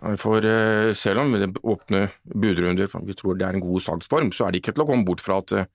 For 0.00 0.44
eh, 0.48 0.92
selv 0.96 1.20
om 1.20 1.34
det 1.36 1.50
åpne 1.62 2.06
budrunder, 2.24 2.88
vi 3.04 3.16
tror 3.16 3.36
det 3.36 3.46
er 3.46 3.58
en 3.58 3.64
god 3.64 3.84
salgsform, 3.84 4.32
så 4.32 4.46
er 4.46 4.52
det 4.52 4.62
ikke 4.62 4.74
til 4.76 4.86
å 4.86 4.88
komme 4.88 5.06
bort 5.06 5.20
fra 5.22 5.38
at 5.42 5.52
eh, 5.52 5.68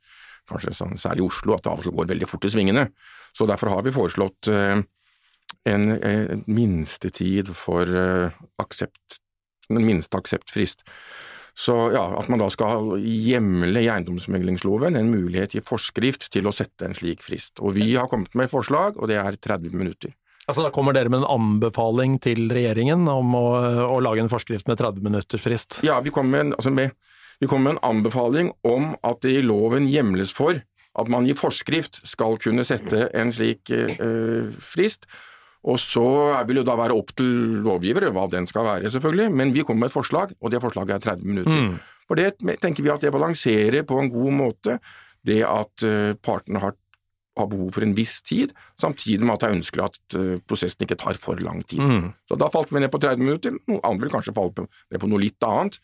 kanskje 0.49 0.73
sånn, 0.73 0.97
særlig 0.99 1.23
i 1.23 1.27
Oslo, 1.27 1.53
at 1.53 1.63
det 1.63 1.71
av 1.71 1.83
og 1.83 1.85
til 1.85 1.95
går 1.95 2.09
veldig 2.09 2.29
fort 2.29 2.47
i 2.47 2.51
svingene. 2.51 2.87
Så 3.37 3.45
derfor 3.49 3.71
har 3.75 3.85
vi 3.85 3.93
foreslått 3.93 4.49
eh, 4.49 4.81
en, 5.69 5.85
en 5.93 6.43
minstetid 6.49 7.53
for 7.55 7.87
aksept, 8.59 9.21
den 9.69 9.85
minste 9.85 10.19
akseptfrist. 10.19 10.83
Så 11.57 11.73
ja, 11.93 12.03
At 12.19 12.27
man 12.29 12.41
da 12.41 12.47
skal 12.53 12.97
hjemle 13.01 13.81
i 13.81 13.89
eiendomsmeglingsloven 13.89 14.97
en 14.99 15.09
mulighet 15.09 15.55
i 15.57 15.63
forskrift 15.65 16.29
til 16.33 16.47
å 16.47 16.53
sette 16.53 16.85
en 16.85 16.95
slik 16.97 17.23
frist. 17.25 17.57
Og 17.59 17.73
Vi 17.79 17.95
har 17.95 18.09
kommet 18.11 18.35
med 18.37 18.47
et 18.47 18.53
forslag, 18.53 18.99
og 18.99 19.09
det 19.11 19.17
er 19.21 19.39
30 19.41 19.73
minutter. 19.73 20.13
Altså 20.47 20.63
Da 20.63 20.71
kommer 20.71 20.95
dere 20.95 21.11
med 21.11 21.21
en 21.23 21.29
anbefaling 21.29 22.17
til 22.23 22.47
regjeringen 22.55 23.03
om 23.11 23.35
å, 23.35 23.45
å 23.91 23.99
lage 24.03 24.23
en 24.23 24.31
forskrift 24.31 24.69
med 24.71 24.79
30 24.79 25.03
minutters 25.03 25.43
frist? 25.43 25.81
Ja, 25.83 25.99
vi 26.03 26.13
kommer, 26.15 26.45
med, 26.45 26.55
altså 26.55 26.71
med, 26.71 26.95
vi 27.41 27.49
kommer, 27.51 27.73
med, 27.73 27.77
en 27.77 27.97
anbefaling 27.97 28.53
om 28.67 28.93
at 29.03 29.19
det 29.25 29.35
i 29.35 29.43
loven 29.43 29.89
hjemles 29.91 30.31
for 30.35 30.61
at 30.97 31.11
man 31.13 31.27
i 31.27 31.35
forskrift 31.37 31.99
skal 32.07 32.39
kunne 32.41 32.65
sette 32.65 33.09
en 33.13 33.33
slik 33.35 33.69
eh, 33.75 34.47
frist. 34.63 35.05
Og 35.67 35.77
så 35.83 36.07
vil 36.47 36.61
det 36.61 36.67
da 36.69 36.77
være 36.79 36.95
opp 36.95 37.11
til 37.17 37.59
lovgivere 37.65 38.09
hva 38.15 38.25
den 38.31 38.47
skal 38.49 38.65
være, 38.65 38.89
selvfølgelig, 38.93 39.27
men 39.35 39.51
vi 39.53 39.65
kommer 39.67 39.85
med 39.85 39.91
et 39.91 39.97
forslag, 39.97 40.31
og 40.39 40.53
det 40.53 40.63
forslaget 40.63 40.95
er 40.95 41.05
30 41.11 41.27
minutter. 41.27 41.59
Mm. 41.67 41.75
For 42.07 42.19
det 42.19 42.57
tenker 42.63 42.85
vi 42.85 42.93
at 42.93 43.03
det 43.03 43.11
balanserer 43.11 43.83
på 43.85 43.99
en 43.99 44.09
god 44.13 44.37
måte 44.37 44.77
det 45.27 45.41
at 45.43 45.83
uh, 45.83 46.13
partene 46.23 46.61
har 46.63 46.77
har 47.37 47.49
behov 47.51 47.71
for 47.75 47.85
en 47.85 47.95
viss 47.97 48.17
tid, 48.25 48.53
samtidig 48.81 49.25
med 49.25 49.35
at 49.35 49.43
det 49.43 49.49
er 49.49 49.57
ønskelig 49.59 49.85
at 49.85 50.17
uh, 50.17 50.33
prosessen 50.49 50.85
ikke 50.85 50.99
tar 50.99 51.19
for 51.21 51.39
lang 51.43 51.63
tid. 51.65 51.81
Mm. 51.83 52.11
Så 52.29 52.37
da 52.39 52.49
falt 52.53 52.73
vi 52.73 52.81
ned 52.83 52.93
på 52.93 53.01
30 53.03 53.23
minutter, 53.23 53.57
noen 53.69 53.83
andre 53.87 54.07
vil 54.07 54.15
kanskje 54.17 54.35
falle 54.37 54.67
ned 54.67 55.01
på 55.01 55.11
noe 55.11 55.23
litt 55.23 55.47
annet, 55.47 55.79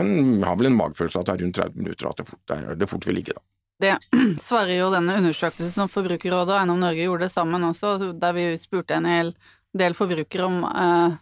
men 0.00 0.14
vi 0.40 0.46
har 0.46 0.56
vel 0.58 0.72
en 0.72 0.78
magefølelse 0.78 1.20
at 1.20 1.28
det 1.28 1.34
er 1.36 1.44
rundt 1.44 1.60
30 1.60 1.82
minutter 1.82 2.10
at 2.10 2.20
det 2.20 2.28
fort, 2.30 2.42
det, 2.50 2.78
det 2.80 2.90
fort 2.90 3.08
vil 3.08 3.20
ligge, 3.20 3.36
da. 3.36 3.44
Det 3.80 3.96
svarer 4.46 4.76
jo 4.78 4.92
denne 4.92 5.18
undersøkelsen 5.20 5.74
som 5.74 5.90
Forbrukerrådet 5.90 6.52
og 6.54 6.60
Eiendom 6.60 6.80
Norge 6.82 7.06
gjorde 7.06 7.30
sammen 7.32 7.66
også, 7.66 7.96
der 8.18 8.36
vi 8.36 8.48
spurte 8.60 8.98
en 8.98 9.08
hel 9.10 9.34
del 9.74 9.96
forbrukere 9.98 10.46
om 10.46 10.60
eh, 10.68 11.16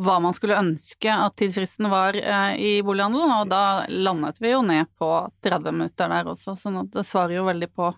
hva 0.00 0.16
man 0.22 0.34
skulle 0.36 0.58
ønske 0.58 1.10
at 1.10 1.36
tidsfristen 1.38 1.90
var 1.90 2.16
eh, 2.16 2.52
i 2.56 2.72
bolighandelen, 2.86 3.32
og 3.40 3.50
da 3.50 3.86
landet 3.90 4.40
vi 4.40 4.54
jo 4.54 4.62
ned 4.64 4.88
på 5.00 5.10
30 5.44 5.76
minutter 5.76 6.12
der 6.12 6.30
også, 6.30 6.56
sånn 6.58 6.80
at 6.84 6.92
det 6.94 7.06
svarer 7.08 7.40
jo 7.40 7.48
veldig 7.48 7.70
på 7.74 7.90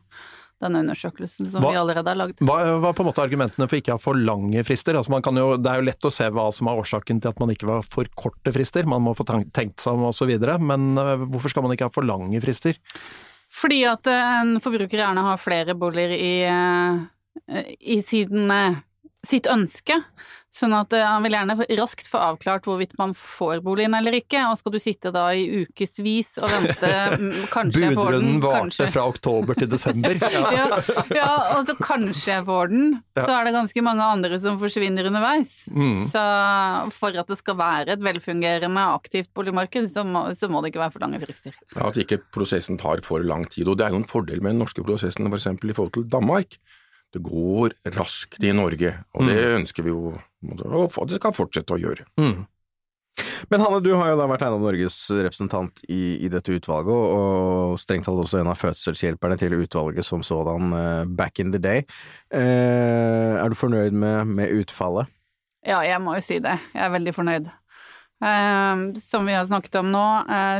denne 0.62 0.82
undersøkelsen 0.84 1.48
som 1.50 1.64
hva, 1.64 1.72
vi 1.72 1.80
allerede 1.80 2.12
har 2.12 2.18
lagd. 2.18 2.42
Hva 2.46 2.58
var 2.82 2.94
på 2.96 3.04
en 3.04 3.10
måte 3.10 3.24
argumentene 3.24 3.68
for 3.68 3.80
ikke 3.80 3.94
å 3.94 3.98
ha 3.98 4.02
for 4.02 4.18
lange 4.18 4.62
frister? 4.66 4.98
Altså 4.98 5.18
jo, 5.38 5.48
det 5.58 5.72
er 5.72 5.80
jo 5.80 5.88
lett 5.88 6.08
å 6.08 6.12
se 6.14 6.28
hva 6.32 6.46
som 6.54 6.70
er 6.70 6.82
årsaken 6.82 7.22
til 7.22 7.32
at 7.32 7.42
man 7.42 7.52
ikke 7.54 7.68
vil 7.68 7.76
ha 7.78 7.82
for 7.86 8.08
korte 8.18 8.54
frister, 8.54 8.88
man 8.88 9.04
må 9.04 9.16
få 9.18 9.26
tenkt 9.28 9.82
seg 9.82 9.98
om 9.98 10.08
osv., 10.10 10.32
men 10.62 10.88
eh, 11.00 11.26
hvorfor 11.26 11.52
skal 11.52 11.66
man 11.66 11.74
ikke 11.74 11.90
ha 11.90 11.94
for 11.94 12.06
lange 12.06 12.40
frister? 12.44 12.78
Fordi 13.52 13.82
at 13.88 14.08
eh, 14.10 14.36
en 14.42 14.56
forbruker 14.62 15.02
gjerne 15.02 15.26
har 15.26 15.40
flere 15.40 15.76
boliger 15.78 16.14
i, 16.16 16.34
eh, 16.48 17.74
i 17.96 18.00
siden, 18.06 18.50
sitt 19.26 19.48
ønske. 19.50 20.00
Sånn 20.52 20.74
at 20.76 20.92
uh, 20.92 21.00
han 21.00 21.24
vil 21.24 21.32
gjerne 21.32 21.54
raskt 21.78 22.08
få 22.12 22.18
avklart 22.20 22.66
hvorvidt 22.68 22.92
man 22.98 23.14
får 23.16 23.62
boligen 23.64 23.94
eller 23.96 24.18
ikke, 24.18 24.42
og 24.50 24.58
skal 24.60 24.74
du 24.74 24.78
sitte 24.82 25.08
da 25.14 25.22
i 25.32 25.62
ukevis 25.62 26.34
og 26.42 26.50
vente, 26.52 26.90
kanskje 27.54 27.86
jeg 27.86 27.96
får 27.96 28.18
den 28.18 28.26
Budrunden 28.36 28.42
varte 28.44 28.88
fra 28.92 29.06
oktober 29.08 29.56
til 29.56 29.70
desember. 29.72 30.18
ja, 30.36 30.66
ja, 31.16 31.30
og 31.56 31.64
så 31.68 31.76
kanskje 31.80 32.34
jeg 32.34 32.44
får 32.50 32.68
den, 32.74 32.84
ja. 33.16 33.24
så 33.24 33.30
er 33.38 33.48
det 33.48 33.54
ganske 33.56 33.84
mange 33.86 34.08
andre 34.18 34.40
som 34.42 34.58
forsvinner 34.60 35.08
underveis. 35.08 35.54
Mm. 35.72 36.04
Så 36.12 36.26
for 36.98 37.16
at 37.22 37.32
det 37.32 37.40
skal 37.40 37.56
være 37.62 37.96
et 37.96 38.04
velfungerende, 38.04 38.84
aktivt 38.92 39.32
boligmarked, 39.32 39.88
så 39.94 40.04
må, 40.04 40.26
så 40.36 40.52
må 40.52 40.60
det 40.60 40.74
ikke 40.74 40.84
være 40.84 40.96
for 40.98 41.06
lange 41.06 41.22
frister. 41.24 41.56
Ja, 41.72 41.88
At 41.88 41.96
ikke 42.02 42.20
prosessen 42.36 42.76
tar 42.82 43.00
for 43.06 43.24
lang 43.24 43.48
tid. 43.48 43.72
Og 43.72 43.80
det 43.80 43.88
er 43.88 43.96
jo 43.96 44.02
en 44.02 44.08
fordel 44.08 44.44
med 44.44 44.52
den 44.52 44.62
norske 44.66 44.84
prosessen 44.84 45.32
f.eks. 45.32 45.48
i 45.48 45.76
forhold 45.80 45.96
til 45.96 46.08
Danmark 46.12 46.60
det 47.12 47.20
går 47.24 47.74
raskt 47.92 48.40
i 48.44 48.52
Norge, 48.56 48.94
og 49.12 49.26
det 49.28 49.36
mm. 49.36 49.56
ønsker 49.60 49.84
vi 49.84 49.92
jo 49.92 50.12
og 50.42 51.06
det 51.08 51.20
skal 51.20 51.36
fortsette 51.36 51.76
å 51.76 51.80
gjøre. 51.80 52.06
Mm. 52.20 52.42
Men 53.50 53.60
Hanne, 53.60 53.80
du 53.84 53.90
har 53.98 54.12
jo 54.12 54.18
da 54.18 54.26
vært 54.30 54.44
Eiendom 54.46 54.64
Norges 54.64 54.96
representant 55.12 55.82
i, 55.92 56.16
i 56.24 56.30
dette 56.32 56.54
utvalget, 56.54 56.92
og, 56.92 57.74
strengt 57.80 58.06
tatt 58.08 58.20
også 58.22 58.40
en 58.40 58.50
av 58.52 58.60
fødselshjelperne 58.60 59.38
til 59.40 59.56
utvalget 59.58 60.06
som 60.06 60.24
sådan 60.26 60.72
uh, 60.72 61.08
back 61.08 61.42
in 61.42 61.52
the 61.54 61.60
day. 61.62 61.84
Uh, 62.32 63.38
er 63.42 63.52
du 63.52 63.58
fornøyd 63.58 63.96
med, 63.96 64.32
med, 64.32 64.54
utfallet? 64.62 65.10
Ja, 65.66 65.82
jeg 65.86 66.00
må 66.02 66.16
jo 66.16 66.24
si 66.24 66.40
det. 66.42 66.56
Jeg 66.72 66.86
er 66.86 66.94
veldig 66.96 67.14
fornøyd. 67.16 67.50
Uh, 68.22 68.96
som 69.04 69.28
vi 69.28 69.36
har 69.36 69.48
snakket 69.50 69.80
om 69.82 69.92
nå, 69.92 70.06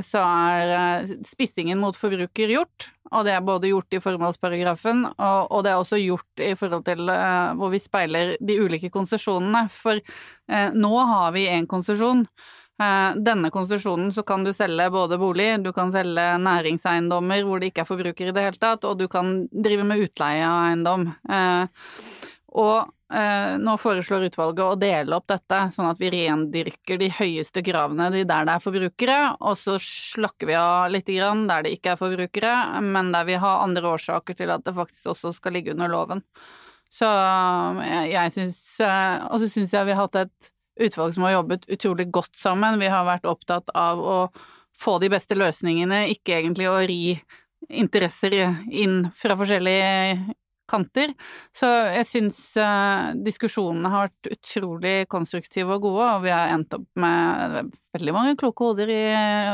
så 0.07 0.23
er 0.27 1.15
spissingen 1.27 1.81
mot 1.81 1.97
forbruker 1.97 2.53
gjort. 2.53 2.91
Og 3.13 3.27
det 3.27 3.35
er 3.37 3.45
både 3.45 3.71
gjort 3.71 3.93
i 3.93 4.01
formålsparagrafen, 4.03 5.05
og, 5.13 5.51
og, 5.51 5.61
det 5.65 5.73
er 5.73 5.81
også 5.81 6.01
gjort 6.01 6.43
i 6.43 6.55
forhold 6.59 6.87
til 6.87 7.13
uh, 7.13 7.53
hvor 7.59 7.73
vi 7.75 7.83
speiler 7.83 8.35
de 8.41 8.59
ulike 8.63 8.91
konsesjonene. 8.95 9.67
For 9.73 10.01
uh, 10.01 10.71
nå 10.73 10.93
har 11.13 11.31
vi 11.37 11.47
én 11.53 11.69
konsesjon. 11.69 12.25
Uh, 12.81 13.13
denne 13.21 13.53
konsesjonen 13.53 14.11
så 14.17 14.25
kan 14.27 14.47
du 14.47 14.55
selge 14.57 14.89
både 14.91 15.21
bolig, 15.21 15.51
du 15.63 15.71
kan 15.77 15.93
selge 15.95 16.25
næringseiendommer 16.43 17.45
hvor 17.47 17.61
det 17.61 17.71
ikke 17.71 17.85
er 17.85 17.91
forbruker 17.91 18.31
i 18.31 18.35
det 18.35 18.47
hele 18.49 18.63
tatt, 18.63 18.89
og 18.89 18.99
du 18.99 19.07
kan 19.13 19.43
drive 19.53 19.87
med 19.87 20.09
utleie 20.09 20.49
av 20.49 20.71
eiendom. 20.71 21.11
Og 22.53 22.93
Eh, 23.13 23.59
nå 23.59 23.75
foreslår 23.77 24.25
utvalget 24.31 24.63
å 24.65 24.77
dele 24.81 25.17
opp 25.19 25.27
dette, 25.29 25.59
sånn 25.75 25.91
at 25.91 25.99
vi 26.01 26.09
rendyrker 26.15 26.97
de 26.97 27.11
høyeste 27.13 27.61
kravene 27.65 28.07
de 28.15 28.23
der 28.25 28.47
det 28.49 28.55
er 28.55 28.65
forbrukere, 28.65 29.19
og 29.45 29.59
så 29.61 29.75
slakker 29.85 30.49
vi 30.49 30.57
av 30.57 30.89
litt 30.95 31.11
grann 31.13 31.45
der 31.51 31.67
det 31.67 31.75
ikke 31.77 31.93
er 31.93 32.01
forbrukere, 32.01 32.55
men 32.87 33.13
der 33.13 33.29
vi 33.29 33.37
har 33.43 33.67
andre 33.67 33.93
årsaker 33.99 34.39
til 34.39 34.55
at 34.55 34.65
det 34.65 34.73
faktisk 34.79 35.13
også 35.13 35.35
skal 35.37 35.59
ligge 35.59 35.77
under 35.77 35.93
loven. 35.93 36.25
Så 36.93 37.09
jeg, 37.85 38.09
jeg 38.13 38.33
syns 38.35 38.65
eh, 38.85 39.23
Og 39.33 39.41
så 39.41 39.47
syns 39.49 39.73
jeg 39.73 39.89
vi 39.89 39.95
har 39.95 40.05
hatt 40.05 40.19
et 40.27 40.51
utvalg 40.85 41.15
som 41.15 41.25
har 41.25 41.39
jobbet 41.39 41.65
utrolig 41.73 42.11
godt 42.13 42.37
sammen. 42.37 42.81
Vi 42.81 42.91
har 42.93 43.07
vært 43.09 43.29
opptatt 43.29 43.73
av 43.77 44.01
å 44.01 44.19
få 44.77 44.99
de 45.01 45.13
beste 45.13 45.37
løsningene, 45.37 46.07
ikke 46.17 46.41
egentlig 46.41 46.69
å 46.69 46.81
ri 46.81 47.17
interesser 47.69 48.35
inn 48.73 49.03
fra 49.17 49.37
forskjellige 49.39 50.37
kanter. 50.73 51.15
Så 51.57 51.69
jeg 51.93 52.09
syns 52.09 52.41
uh, 52.61 53.13
diskusjonene 53.21 53.93
har 53.93 54.09
vært 54.09 54.33
utrolig 54.39 54.97
konstruktive 55.13 55.77
og 55.77 55.87
gode, 55.89 56.09
og 56.17 56.27
vi 56.27 56.35
har 56.35 56.55
endt 56.55 56.79
opp 56.79 56.89
med 56.99 57.73
veldig 57.93 58.13
mange 58.17 58.37
kloke 58.41 58.65
hoder 58.65 58.89
i 58.89 59.03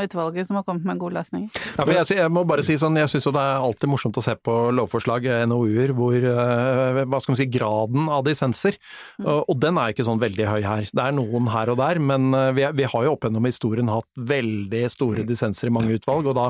utvalget 0.04 0.48
som 0.48 0.58
har 0.58 0.64
kommet 0.66 0.86
med 0.86 1.00
gode 1.00 1.16
løsninger. 1.16 1.50
Ja, 1.78 1.86
jeg, 1.90 2.06
jeg, 2.20 2.30
må 2.32 2.44
bare 2.48 2.64
si 2.66 2.76
sånn, 2.78 2.98
jeg 3.00 3.10
syns 3.10 3.26
jo 3.26 3.32
det 3.34 3.42
er 3.42 3.64
alltid 3.64 3.90
morsomt 3.90 4.18
å 4.20 4.24
se 4.24 4.34
på 4.38 4.56
lovforslag, 4.78 5.26
eh, 5.26 5.44
NOU-er, 5.50 5.94
hvor 5.98 6.14
uh, 6.14 7.02
hva 7.02 7.22
skal 7.22 7.34
man 7.34 7.40
si, 7.40 7.48
graden 7.50 8.10
av 8.14 8.24
dissenser, 8.28 8.78
mm. 9.18 9.26
og, 9.26 9.40
og, 9.42 9.54
den 9.62 9.80
er 9.80 9.94
ikke 9.94 10.06
sånn 10.06 10.22
veldig 10.22 10.50
høy 10.52 10.60
her. 10.66 10.90
Det 10.92 11.04
er 11.04 11.16
noen 11.16 11.50
her 11.52 11.74
og 11.74 11.80
der, 11.82 12.02
men 12.02 12.30
uh, 12.36 12.50
vi, 12.56 12.66
vi, 12.78 12.86
har 12.88 13.06
jo 13.06 13.16
opp 13.16 13.26
gjennom 13.26 13.50
historien 13.50 13.90
hatt 13.92 14.08
veldig 14.34 14.84
store 14.92 15.26
dissenser 15.28 15.70
i 15.70 15.74
mange 15.74 15.98
utvalg, 15.98 16.30
og 16.30 16.38
da, 16.38 16.48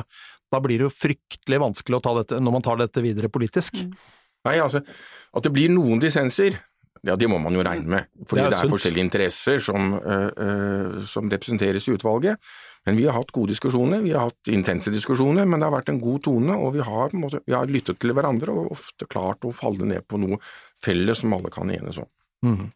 da 0.53 0.63
blir 0.65 0.81
det 0.81 0.89
jo 0.91 0.95
fryktelig 0.95 1.65
vanskelig 1.65 2.05
ta 2.05 2.15
dette, 2.21 2.43
når 2.43 2.59
man 2.59 2.69
tar 2.69 2.81
dette 2.81 3.05
videre 3.05 3.33
politisk. 3.33 3.81
Mm. 3.81 3.97
Nei, 4.49 4.59
altså, 4.64 4.83
at 5.37 5.45
det 5.45 5.52
blir 5.55 5.71
noen 5.73 6.00
dissenser, 6.02 6.57
ja, 7.07 7.14
det 7.17 7.28
må 7.31 7.38
man 7.43 7.55
jo 7.55 7.62
regne 7.62 7.93
med. 7.93 8.09
Fordi 8.26 8.43
det 8.43 8.47
er, 8.49 8.55
det 8.55 8.62
er 8.64 8.73
forskjellige 8.73 9.07
interesser 9.07 9.61
som, 9.62 9.93
uh, 10.02 10.31
uh, 10.35 11.05
som, 11.09 11.28
representeres 11.31 11.87
i 11.88 11.95
utvalget. 11.95 12.50
Men 12.88 12.99
vi 12.99 13.05
har 13.07 13.14
hatt 13.19 13.31
gode 13.35 13.52
diskusjoner, 13.52 14.00
vi 14.02 14.14
har 14.17 14.31
hatt 14.31 14.50
intense 14.50 14.90
diskusjoner, 14.95 15.47
men 15.47 15.61
det 15.61 15.69
har 15.69 15.76
vært 15.76 15.93
en 15.93 16.00
god 16.02 16.23
tone, 16.25 16.57
og 16.57 16.73
vi 16.78 16.85
har, 16.87 17.14
måte, 17.19 17.43
vi 17.47 17.55
har 17.55 17.69
lyttet 17.71 18.00
til 18.00 18.14
hverandre 18.17 18.55
og 18.55 18.73
ofte 18.78 19.09
klart 19.11 19.45
å 19.45 19.52
falle 19.55 19.87
ned 19.90 20.07
på 20.09 20.21
noe 20.23 20.40
felles 20.83 21.23
som 21.23 21.35
alle 21.37 21.52
kan 21.52 21.71
enes 21.75 22.00
om. 22.00 22.09
Mm. 22.47 22.69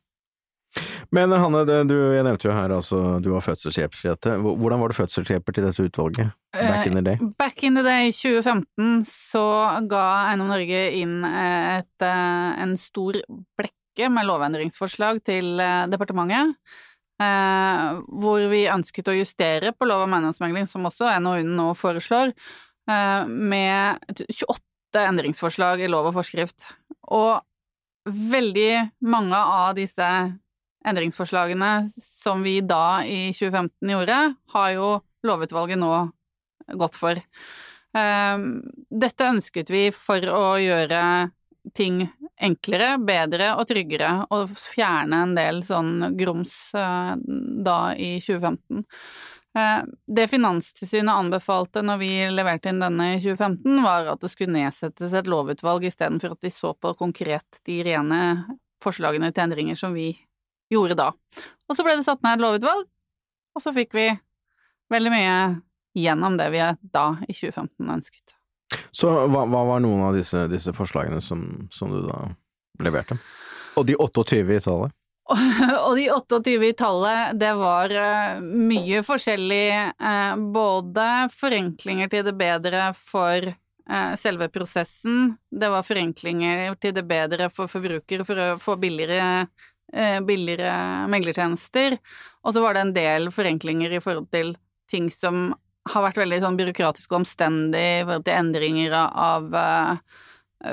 Men 1.12 1.32
Hanne, 1.36 1.64
det, 1.68 1.78
du, 1.90 1.96
jeg 2.14 2.24
nevnte 2.24 2.48
jo 2.48 2.54
her 2.56 2.72
altså, 2.72 2.98
du 3.20 3.28
var 3.34 3.44
fødselshjelper. 3.44 4.38
Hvordan 4.40 4.80
var 4.80 4.92
det 4.92 4.96
fødselshjelper 4.96 5.56
til 5.56 5.66
dette 5.68 5.84
utvalget? 5.84 6.32
Back 6.56 6.88
in 6.88 6.96
the 6.96 7.04
day? 7.04 7.18
Uh, 7.20 7.34
back 7.38 7.62
in 7.64 7.76
the 7.76 7.84
day, 7.84 8.12
2015, 8.16 9.04
så 9.08 9.44
ga 9.90 10.06
Eiendom 10.30 10.48
Norge 10.52 10.82
inn 10.96 11.20
et, 11.28 12.04
eh, 12.04 12.48
en 12.64 12.74
stor 12.80 13.20
blekke 13.60 14.08
med 14.12 14.28
lovendringsforslag 14.28 15.20
til 15.28 15.60
eh, 15.60 15.84
departementet. 15.92 16.56
Hvor 17.22 18.42
vi 18.50 18.64
ønsket 18.66 19.06
å 19.12 19.14
justere 19.14 19.70
på 19.76 19.86
lov 19.86 20.08
om 20.08 20.14
eiendomsmegling, 20.16 20.64
som 20.66 20.88
også 20.88 21.12
NOU-en 21.22 21.52
nå 21.54 21.68
foreslår, 21.78 22.32
med 23.28 24.16
28 24.18 25.04
endringsforslag 25.04 25.84
i 25.84 25.90
lov 25.92 26.08
og 26.10 26.16
forskrift. 26.16 26.66
Og 27.14 27.44
veldig 28.10 28.72
mange 29.06 29.38
av 29.38 29.76
disse 29.78 30.08
endringsforslagene 30.88 31.72
som 31.96 32.42
vi 32.42 32.60
da 32.60 33.02
i 33.04 33.32
2015 33.36 33.92
gjorde, 33.94 34.18
har 34.54 34.72
jo 34.76 34.88
lovutvalget 35.26 35.80
nå 35.80 35.92
gått 36.78 36.96
for. 36.98 37.20
Ehm, 37.98 38.62
dette 38.90 39.28
ønsket 39.28 39.70
vi 39.70 39.86
for 39.94 40.24
å 40.32 40.46
gjøre 40.62 41.02
ting 41.76 42.06
enklere, 42.42 42.96
bedre 42.98 43.52
og 43.58 43.68
tryggere, 43.70 44.14
og 44.34 44.54
fjerne 44.58 45.22
en 45.26 45.36
del 45.36 45.60
sånn 45.66 46.16
grums 46.18 46.56
eh, 46.74 47.12
da 47.66 47.76
i 47.94 48.16
2015. 48.24 48.82
Eh, 49.58 49.84
det 50.16 50.26
Finanstilsynet 50.32 51.12
anbefalte 51.12 51.84
når 51.84 52.00
vi 52.00 52.10
leverte 52.32 52.72
inn 52.72 52.82
denne 52.82 53.12
i 53.14 53.20
2015, 53.22 53.78
var 53.84 54.10
at 54.14 54.24
det 54.24 54.32
skulle 54.32 54.56
nedsettes 54.56 55.14
et 55.14 55.30
lovutvalg 55.30 55.86
istedenfor 55.86 56.34
at 56.34 56.42
de 56.42 56.52
så 56.54 56.74
på 56.74 56.96
konkret 56.98 57.62
de 57.68 57.78
rene 57.86 58.22
forslagene 58.82 59.30
til 59.30 59.46
endringer 59.46 59.78
som 59.78 59.94
vi 59.94 60.10
gjorde 60.72 60.98
da. 60.98 61.10
Og 61.68 61.76
så 61.76 61.84
ble 61.86 61.96
det 61.98 62.06
satt 62.06 62.22
ned 62.24 62.38
et 62.38 62.44
lovutvalg, 62.44 62.86
og 63.52 63.64
så 63.64 63.72
fikk 63.76 63.94
vi 63.96 64.08
veldig 64.92 65.12
mye 65.12 65.36
gjennom 65.98 66.38
det 66.40 66.48
vi 66.52 66.62
da, 66.92 67.06
i 67.28 67.34
2015, 67.34 67.90
ønsket. 67.90 68.36
Så 68.92 69.10
hva, 69.28 69.44
hva 69.48 69.62
var 69.68 69.84
noen 69.84 70.06
av 70.08 70.16
disse, 70.16 70.46
disse 70.52 70.72
forslagene 70.76 71.20
som, 71.24 71.44
som, 71.72 71.92
du 71.92 72.06
da 72.08 72.24
leverte? 72.84 73.18
Og 73.76 73.86
de 73.88 73.96
28 73.96 74.42
i 74.42 74.60
tallet? 74.64 74.94
og 75.86 75.96
de 75.96 76.08
28 76.12 76.54
i 76.68 76.72
tallet, 76.76 77.36
det 77.40 77.52
var 77.56 77.94
eh, 77.96 78.40
mye 78.42 79.02
forskjellig. 79.06 79.66
Eh, 79.96 80.32
både 80.54 81.08
forenklinger 81.36 82.12
til 82.12 82.24
det 82.28 82.34
bedre 82.36 82.90
for 82.96 83.48
eh, 83.48 84.14
selve 84.20 84.48
prosessen, 84.52 85.36
det 85.48 85.70
var 85.72 85.86
forenklinger 85.86 86.74
til 86.82 86.96
det 86.96 87.06
bedre 87.08 87.48
for 87.52 87.70
forbrukere 87.72 88.26
for 88.28 88.40
å 88.40 88.48
få 88.60 88.76
billigere 88.82 89.46
billigere 90.26 91.06
meglertjenester. 91.12 91.98
Og 92.42 92.54
så 92.54 92.62
var 92.64 92.74
det 92.74 92.82
en 92.84 92.94
del 92.96 93.28
forenklinger 93.34 93.92
i 93.92 94.00
forhold 94.00 94.30
til 94.32 94.54
ting 94.90 95.10
som 95.12 95.50
har 95.90 96.04
vært 96.06 96.20
veldig 96.22 96.40
sånn 96.44 96.58
byråkratisk 96.58 97.12
og 97.12 97.22
omstendig 97.22 97.82
i 97.82 98.02
forhold 98.04 98.26
til 98.26 98.38
endringer 98.38 98.96
av 98.96 99.48
uh, 99.54 99.94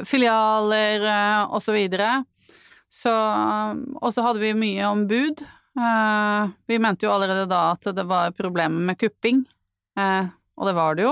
filialer 0.08 1.06
uh, 1.06 1.44
og 1.50 1.64
så 1.66 1.76
videre. 1.76 2.20
Så 2.90 3.14
Og 4.02 4.14
så 4.16 4.26
hadde 4.26 4.42
vi 4.42 4.56
mye 4.58 4.86
om 4.90 5.04
bud. 5.06 5.44
Vi 6.66 6.78
mente 6.82 7.06
jo 7.06 7.12
allerede 7.14 7.46
da 7.46 7.76
at 7.76 7.86
det 7.94 8.06
var 8.10 8.34
problemer 8.34 8.82
med 8.88 8.98
kupping, 8.98 9.44
og 9.94 10.66
det 10.66 10.74
var 10.74 10.98
det 10.98 11.06
jo. 11.06 11.12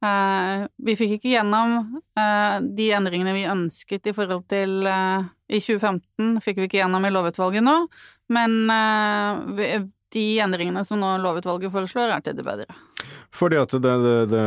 Uh, 0.00 0.64
vi 0.80 0.94
fikk 0.96 1.18
ikke 1.18 1.34
gjennom 1.34 1.74
uh, 2.16 2.56
de 2.64 2.86
endringene 2.96 3.34
vi 3.36 3.42
ønsket 3.44 4.08
i 4.08 4.14
forhold 4.16 4.46
til 4.48 4.86
uh, 4.88 5.26
I 5.52 5.58
2015 5.60 6.38
fikk 6.40 6.62
vi 6.62 6.68
ikke 6.70 6.78
gjennom 6.78 7.04
i 7.04 7.10
lovutvalget 7.12 7.66
nå, 7.66 7.74
men 8.32 8.54
de 10.14 10.22
endringene 10.40 10.84
som 10.88 11.02
nå 11.02 11.10
lovutvalget 11.20 11.72
foreslår, 11.74 12.14
er 12.14 12.22
til 12.24 12.38
det 12.38 12.46
bedre. 12.46 12.78
Fordi 13.34 13.58
at 13.60 13.74
det, 13.74 13.96
det, 14.04 14.14
det, 14.30 14.44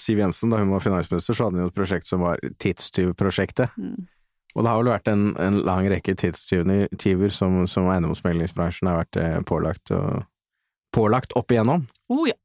Siv 0.00 0.18
Jensen, 0.24 0.50
da 0.50 0.58
hun 0.58 0.72
var 0.72 0.82
finansminister, 0.82 1.36
så 1.36 1.46
hadde 1.46 1.60
hun 1.60 1.66
jo 1.66 1.70
et 1.70 1.76
prosjekt 1.76 2.08
som 2.08 2.24
var 2.24 2.40
tidstyvprosjektet. 2.64 3.76
Mm. 3.76 4.08
Og 4.56 4.64
det 4.64 4.72
har 4.72 4.80
vel 4.80 4.92
vært 4.94 5.12
en, 5.12 5.28
en 5.40 5.60
lang 5.68 5.86
rekke 5.92 6.16
tidstyver 6.18 7.36
som, 7.36 7.62
som 7.70 7.92
eiendomsmeglingsbransjen 7.92 8.90
har 8.90 9.02
vært 9.04 9.20
pålagt, 9.48 9.92
og, 9.94 10.24
pålagt 10.96 11.36
opp 11.38 11.52
igjennom. 11.52 11.86
Oh, 12.08 12.24
ja. 12.28 12.36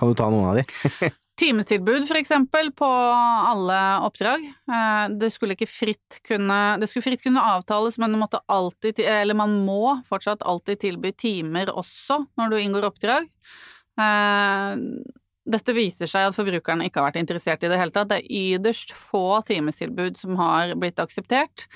Kan 0.00 0.12
du 0.12 0.18
ta 0.18 0.32
noen 0.32 0.50
av 0.50 0.60
de? 0.60 1.12
Timetilbud, 1.38 2.02
for 2.08 2.18
eksempel, 2.18 2.72
på 2.74 2.86
alle 2.88 3.78
oppdrag. 4.02 4.42
Eh, 4.48 5.04
det 5.20 5.30
skulle 5.30 5.54
ikke 5.54 5.70
fritt 5.70 6.18
kunne 6.26 6.56
Det 6.82 6.88
skulle 6.90 7.06
fritt 7.06 7.22
kunne 7.22 7.44
avtales, 7.54 7.98
men 7.98 8.18
alltid 8.18 8.98
man 9.38 9.54
må 9.66 10.00
fortsatt 10.08 10.42
alltid 10.42 10.80
tilby 10.82 11.12
timer 11.12 11.70
også 11.70 12.24
når 12.38 12.50
du 12.50 12.58
inngår 12.58 12.88
oppdrag. 12.90 13.28
Eh, 13.98 14.82
dette 15.48 15.72
viser 15.76 16.10
seg 16.10 16.28
at 16.28 16.36
forbrukerne 16.36 16.88
ikke 16.88 17.00
har 17.00 17.08
vært 17.08 17.22
interessert 17.22 17.62
i 17.64 17.70
det 17.70 17.78
hele 17.80 17.94
tatt. 17.94 18.10
Det 18.10 18.18
er 18.20 18.58
ytterst 18.58 18.92
få 18.92 19.40
timestilbud 19.48 20.18
som 20.20 20.36
har 20.40 20.74
blitt 20.74 20.98
akseptert, 21.00 21.68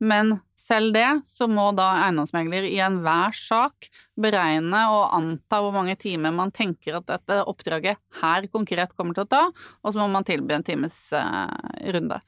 men 0.00 0.38
selv 0.70 0.94
det, 0.94 1.08
så 1.26 1.48
må 1.50 1.70
da 1.76 1.88
eiendomsmegler 2.04 2.68
i 2.68 2.78
enhver 2.84 3.34
sak 3.36 3.90
beregne 4.20 4.84
og 4.94 5.16
anta 5.16 5.60
hvor 5.62 5.74
mange 5.74 5.96
timer 5.98 6.34
man 6.34 6.52
tenker 6.54 7.00
at 7.00 7.08
dette 7.10 7.40
oppdraget 7.50 7.98
her 8.22 8.46
konkret 8.52 8.94
kommer 8.94 9.16
til 9.16 9.26
å 9.26 9.32
ta, 9.34 9.42
og 9.50 9.92
så 9.92 9.98
må 9.98 10.08
man 10.14 10.26
tilby 10.28 10.54
en 10.56 10.66
times 10.66 10.98
eh, 11.16 11.92
runde. 11.96 12.20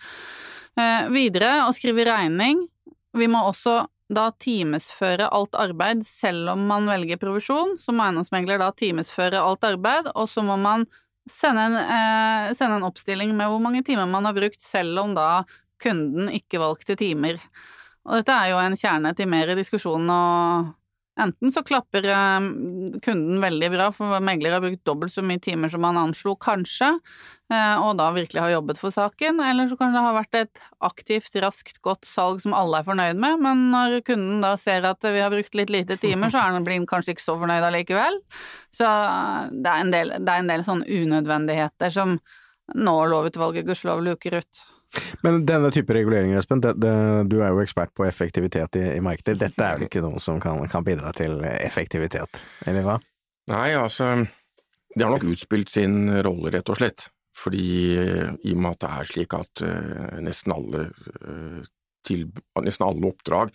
Eh, 0.81 1.09
videre 1.13 1.63
å 1.67 1.73
skrive 1.77 2.07
regning. 2.09 2.67
Vi 3.15 3.29
må 3.31 3.45
også 3.47 3.83
da 4.13 4.29
timesføre 4.43 5.29
alt 5.33 5.57
arbeid 5.57 6.03
selv 6.07 6.53
om 6.55 6.67
man 6.69 6.89
velger 6.91 7.21
provisjon. 7.21 7.79
Så 7.81 7.95
må 7.95 8.05
eiendomsmegler 8.07 8.61
da 8.61 8.73
timesføre 8.77 9.41
alt 9.41 9.65
arbeid, 9.69 10.11
og 10.13 10.29
så 10.31 10.45
må 10.45 10.59
man 10.61 10.87
sende 11.31 11.69
en, 11.69 11.77
eh, 11.77 12.55
sende 12.59 12.81
en 12.81 12.89
oppstilling 12.89 13.35
med 13.37 13.49
hvor 13.49 13.63
mange 13.63 13.85
timer 13.87 14.09
man 14.11 14.27
har 14.27 14.35
brukt, 14.37 14.61
selv 14.61 14.99
om 15.05 15.15
da 15.15 15.45
kunden 15.83 16.31
ikke 16.33 16.61
valgte 16.63 16.97
timer. 16.99 17.39
Og 18.09 18.19
dette 18.19 18.35
er 18.35 18.53
jo 18.53 18.61
en 18.63 18.79
kjerne 18.79 19.13
til 19.17 19.31
mer 19.31 19.55
diskusjon 19.59 20.09
og 20.11 20.73
Enten 21.21 21.53
så 21.53 21.61
klapper 21.61 22.07
eh, 22.09 22.45
kunden 23.05 23.41
veldig 23.43 23.69
bra, 23.75 23.91
for 23.93 24.23
megler 24.25 24.55
har 24.57 24.63
brukt 24.65 24.81
dobbelt 24.89 25.13
så 25.13 25.21
mye 25.25 25.43
timer 25.45 25.69
som 25.69 25.85
han 25.85 25.99
anslo, 26.01 26.33
kanskje, 26.41 26.89
eh, 27.53 27.83
og 27.85 27.99
da 28.01 28.07
virkelig 28.17 28.41
har 28.41 28.55
jobbet 28.55 28.81
for 28.81 28.95
saken, 28.95 29.43
eller 29.45 29.69
så 29.69 29.77
kan 29.77 29.93
det 29.93 30.05
ha 30.07 30.15
vært 30.17 30.39
et 30.41 30.63
aktivt, 30.89 31.37
raskt, 31.45 31.83
godt 31.85 32.09
salg 32.09 32.41
som 32.45 32.57
alle 32.57 32.81
er 32.81 32.89
fornøyd 32.89 33.21
med, 33.21 33.45
men 33.45 33.69
når 33.75 33.99
kunden 34.09 34.41
da 34.41 34.55
ser 34.57 34.89
at 34.89 35.05
vi 35.05 35.21
har 35.21 35.33
brukt 35.35 35.61
litt 35.61 35.75
lite 35.75 36.01
timer, 36.01 36.33
så 36.33 36.49
blir 36.65 36.81
han 36.81 36.89
kanskje 36.89 37.13
ikke 37.13 37.29
så 37.29 37.37
fornøyd 37.45 37.69
allikevel. 37.69 38.17
Så 38.73 38.89
eh, 38.89 39.53
det 39.53 39.75
er 39.75 39.85
en 39.85 39.93
del, 39.93 40.17
det 40.17 40.33
er 40.33 40.47
en 40.47 40.55
del 40.55 40.65
sånne 40.65 40.89
unødvendigheter 40.89 41.93
som 41.93 42.17
nå 42.73 43.01
lovutvalget 43.13 43.69
gudskjelov 43.69 44.01
luker 44.07 44.41
ut. 44.41 44.65
Men 45.25 45.43
denne 45.49 45.71
type 45.73 45.95
reguleringer, 45.97 46.41
Espen, 46.41 46.61
det, 46.65 46.75
det, 46.83 46.93
du 47.33 47.39
er 47.41 47.55
jo 47.55 47.63
ekspert 47.63 47.95
på 47.97 48.05
effektivitet 48.05 48.77
i, 48.81 48.85
i 48.99 49.03
markeder. 49.05 49.39
Dette 49.47 49.65
er 49.65 49.79
vel 49.79 49.89
ikke 49.89 50.05
noe 50.05 50.21
som 50.21 50.41
kan, 50.43 50.61
kan, 50.73 50.85
bidra 50.85 51.15
til 51.17 51.41
effektivitet, 51.49 52.43
eller 52.69 52.87
hva? 52.87 52.99
Nei, 53.51 53.73
altså 53.75 54.13
det 54.95 55.05
har 55.05 55.13
nok 55.15 55.29
utspilt 55.33 55.73
sin 55.73 56.11
rolle, 56.25 56.53
rett 56.53 56.69
og 56.73 56.79
slett. 56.81 57.07
Fordi 57.37 57.67
i 57.97 58.53
og 58.53 58.59
med 58.61 58.75
at 58.75 58.83
det 58.83 58.91
er 58.93 59.09
slik 59.09 59.37
at 59.37 59.63
uh, 59.65 60.19
nesten, 60.21 60.53
alle, 60.53 60.83
uh, 61.25 61.63
til, 62.05 62.27
nesten 62.61 62.85
alle 62.85 63.09
oppdrag 63.09 63.55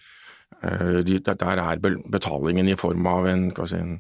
uh, 0.64 0.98
de, 1.06 1.20
Der 1.22 1.62
er 1.62 1.84
betalingen 2.10 2.72
i 2.72 2.78
form 2.80 3.06
av 3.06 3.30
en, 3.30 3.52
si, 3.70 3.78
en, 3.78 4.00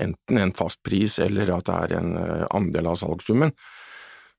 enten 0.00 0.40
en 0.40 0.54
fast 0.56 0.80
pris 0.86 1.18
eller 1.20 1.52
at 1.58 1.68
det 1.68 1.76
er 1.76 1.98
en 1.98 2.16
andel 2.56 2.88
av 2.88 2.96
salgssummen 3.02 3.52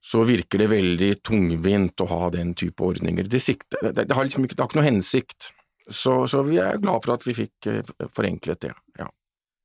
så 0.00 0.24
virker 0.24 0.62
det 0.62 0.70
veldig 0.72 1.10
tungvint 1.22 2.00
å 2.00 2.08
ha 2.08 2.28
den 2.32 2.54
type 2.56 2.82
ordninger. 2.84 3.28
Det, 3.28 3.40
sikte, 3.44 3.80
det, 3.92 4.08
det 4.08 4.16
har 4.16 4.26
liksom 4.26 4.46
ikke, 4.46 4.56
det 4.56 4.64
har 4.64 4.70
ikke 4.70 4.80
noe 4.80 4.88
hensikt. 4.88 5.52
Så, 5.90 6.22
så, 6.30 6.44
vi 6.46 6.60
er 6.62 6.80
glad 6.80 7.04
for 7.04 7.16
at 7.16 7.26
vi 7.26 7.36
fikk 7.36 7.68
eh, 7.68 7.96
forenklet 8.14 8.68
det. 8.68 8.76
ja. 9.00 9.08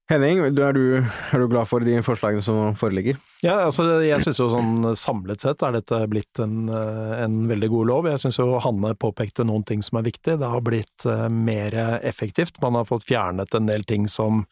Henning, 0.06 0.38
er 0.38 0.52
du, 0.54 0.62
er 1.02 1.42
du, 1.42 1.48
glad 1.50 1.66
for 1.66 1.82
de 1.82 1.96
forslagene 2.06 2.44
som 2.46 2.76
foreligger? 2.78 3.18
Ja, 3.42 3.56
altså 3.64 3.88
jeg 4.06 4.22
synes 4.22 4.38
jo 4.38 4.52
sånn 4.52 4.92
samlet 5.02 5.42
sett 5.42 5.64
er 5.66 5.80
dette 5.80 5.98
blitt 6.12 6.42
en, 6.44 6.68
eh, 6.70 7.14
en 7.24 7.40
veldig 7.50 7.70
god 7.74 7.90
lov. 7.90 8.10
Jeg 8.12 8.22
synes 8.22 8.38
jo 8.42 8.60
Hanne 8.62 8.94
påpekte 9.02 9.48
noen 9.48 9.66
ting 9.66 9.82
som 9.86 9.98
er 9.98 10.06
viktig. 10.06 10.38
Det 10.42 10.52
har 10.52 10.62
blitt 10.66 11.08
uh, 11.10 11.26
mer 11.30 11.74
effektivt. 12.06 12.62
Man 12.62 12.78
har 12.78 12.86
fått 12.90 13.08
fjernet 13.08 13.58
en 13.58 13.72
del 13.72 13.88
ting 13.90 14.06
som, 14.12 14.44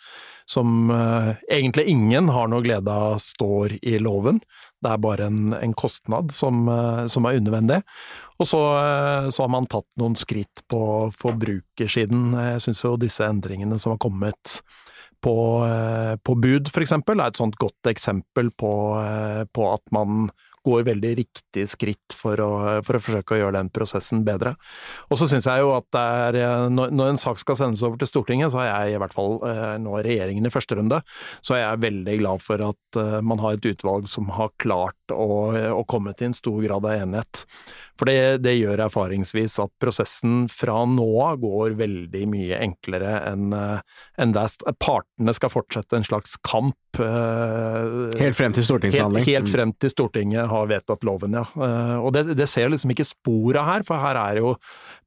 som 0.49 0.91
uh, 0.91 1.33
egentlig 1.51 1.87
ingen 1.91 2.29
har 2.33 2.49
noe 2.51 2.63
glede 2.65 2.91
av 2.91 3.17
står 3.23 3.77
i 3.81 3.97
loven. 4.01 4.41
Det 4.83 4.91
er 4.91 5.03
bare 5.03 5.27
en, 5.29 5.53
en 5.55 5.75
kostnad 5.77 6.33
som, 6.35 6.65
uh, 6.67 7.05
som, 7.11 7.25
er 7.25 7.39
unødvendig. 7.39 7.81
Og 8.41 8.49
så, 8.49 8.59
så, 9.29 9.43
har 9.45 9.51
man 9.53 9.69
tatt 9.71 9.87
noen 10.01 10.17
skritt 10.19 10.63
på 10.67 10.81
forbrukersiden. 11.15 12.33
Jeg 12.33 12.63
synes 12.65 12.81
jo 12.83 12.95
disse 12.99 13.23
endringene 13.23 13.77
som 13.79 13.93
har 13.93 14.01
kommet 14.03 14.57
på, 15.23 15.65
eh, 15.65 16.15
på 16.19 16.35
bud, 16.35 16.71
eksempel, 16.83 17.21
er 17.21 17.31
et 17.31 17.39
sånt 17.39 17.55
godt 17.61 17.89
eksempel 17.89 18.51
på, 18.59 18.73
eh, 18.99 19.43
på 19.45 19.69
at 19.73 19.83
man 19.95 20.29
går 20.65 20.85
veldig 20.87 21.11
riktig 21.19 21.65
skritt 21.71 22.15
for 22.15 22.39
å, 22.43 22.51
for 22.85 22.97
å, 22.97 23.01
forsøke 23.03 23.35
å 23.35 23.39
gjøre 23.41 23.57
den 23.59 23.71
prosessen 23.73 24.23
bedre. 24.27 24.55
Og 25.09 25.19
så 25.19 25.27
syns 25.29 25.47
jeg 25.49 25.63
jo 25.63 25.73
at 25.75 25.99
er, 25.99 26.39
eh, 26.39 26.65
når 26.73 27.05
en 27.09 27.21
sak 27.21 27.41
skal 27.41 27.59
sendes 27.59 27.83
over 27.85 27.99
til 28.01 28.09
Stortinget, 28.09 28.53
så 28.53 28.63
er 28.63 28.71
jeg 28.71 28.95
i 28.95 29.01
hvert 29.03 29.15
fall 29.15 29.39
nå 29.83 29.99
regjeringen 30.05 30.47
i 30.47 30.53
første 30.53 30.77
runde, 30.77 31.01
så 31.45 31.57
er 31.57 31.63
jeg 31.63 31.83
veldig 31.83 32.17
glad 32.21 32.43
for 32.43 32.63
at 32.71 32.99
man 33.25 33.41
har 33.41 33.57
et 33.57 33.69
utvalg 33.73 34.07
som 34.11 34.29
har 34.33 34.53
klart 34.61 35.13
å, 35.13 35.53
å 35.73 35.83
komme 35.89 36.13
til 36.17 36.31
en 36.31 36.37
stor 36.37 36.59
grad 36.63 36.85
av 36.85 37.03
enighet. 37.03 37.45
For 37.99 38.09
det, 38.09 38.41
det, 38.41 38.55
gjør 38.57 38.87
erfaringsvis 38.87 39.59
at 39.61 39.73
prosessen 39.81 40.47
fra 40.49 40.79
nå 40.89 41.07
av 41.21 41.37
går 41.43 41.75
veldig 41.77 42.23
mye 42.31 42.57
enklere 42.63 43.19
enn 43.29 43.53
en 43.53 44.33
der 44.33 44.73
partene 44.81 45.33
skal 45.35 45.51
fortsette 45.53 45.97
en 45.97 46.05
slags 46.05 46.35
kamp. 46.45 46.77
Eh, 46.99 48.19
helt 48.21 48.37
frem 48.37 48.53
til 48.53 48.65
stortingsbehandling? 48.67 49.25
Helt, 49.25 49.45
helt, 49.45 49.51
frem 49.53 49.73
til 49.81 49.93
Stortinget 49.93 50.49
har 50.51 50.69
vedtatt 50.69 51.05
loven, 51.07 51.37
ja. 51.37 51.45
Eh, 51.53 51.95
og 51.97 52.13
det, 52.15 52.25
det 52.37 52.47
ser 52.49 52.69
liksom 52.73 52.93
ikke 52.93 53.07
spor 53.07 53.57
av 53.61 53.69
her, 53.69 53.87
for 53.87 54.01
her 54.03 54.19
er 54.21 54.41
jo 54.41 54.53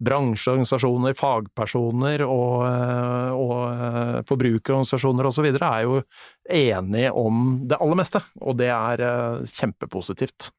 bransjeorganisasjoner, 0.06 1.14
fagpersoner 1.18 2.26
og, 2.26 2.66
eh, 2.70 3.30
og 3.36 4.26
forbrukerorganisasjoner 4.30 5.30
osv. 5.30 5.50
er 5.54 5.86
jo 5.86 6.02
enige 6.46 7.14
om 7.14 7.46
det 7.66 7.80
aller 7.80 8.02
meste, 8.02 8.22
og 8.42 8.58
det 8.60 8.70
er 8.74 9.06
kjempepositivt. 9.46 10.50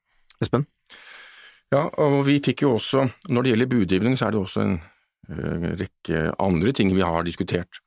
Espen? 0.42 0.68
Ja, 1.74 1.84
og 2.00 2.22
vi 2.24 2.38
fikk 2.40 2.64
jo 2.64 2.76
også, 2.78 3.04
når 3.28 3.44
det 3.44 3.50
gjelder 3.52 3.72
budgivning, 3.74 4.16
så 4.16 4.28
er 4.28 4.34
det 4.34 4.40
også 4.40 4.64
en 4.64 4.78
uh, 5.28 5.66
rekke 5.76 6.22
andre 6.40 6.72
ting 6.72 6.94
vi 6.96 7.04
har 7.04 7.26
diskutert. 7.26 7.82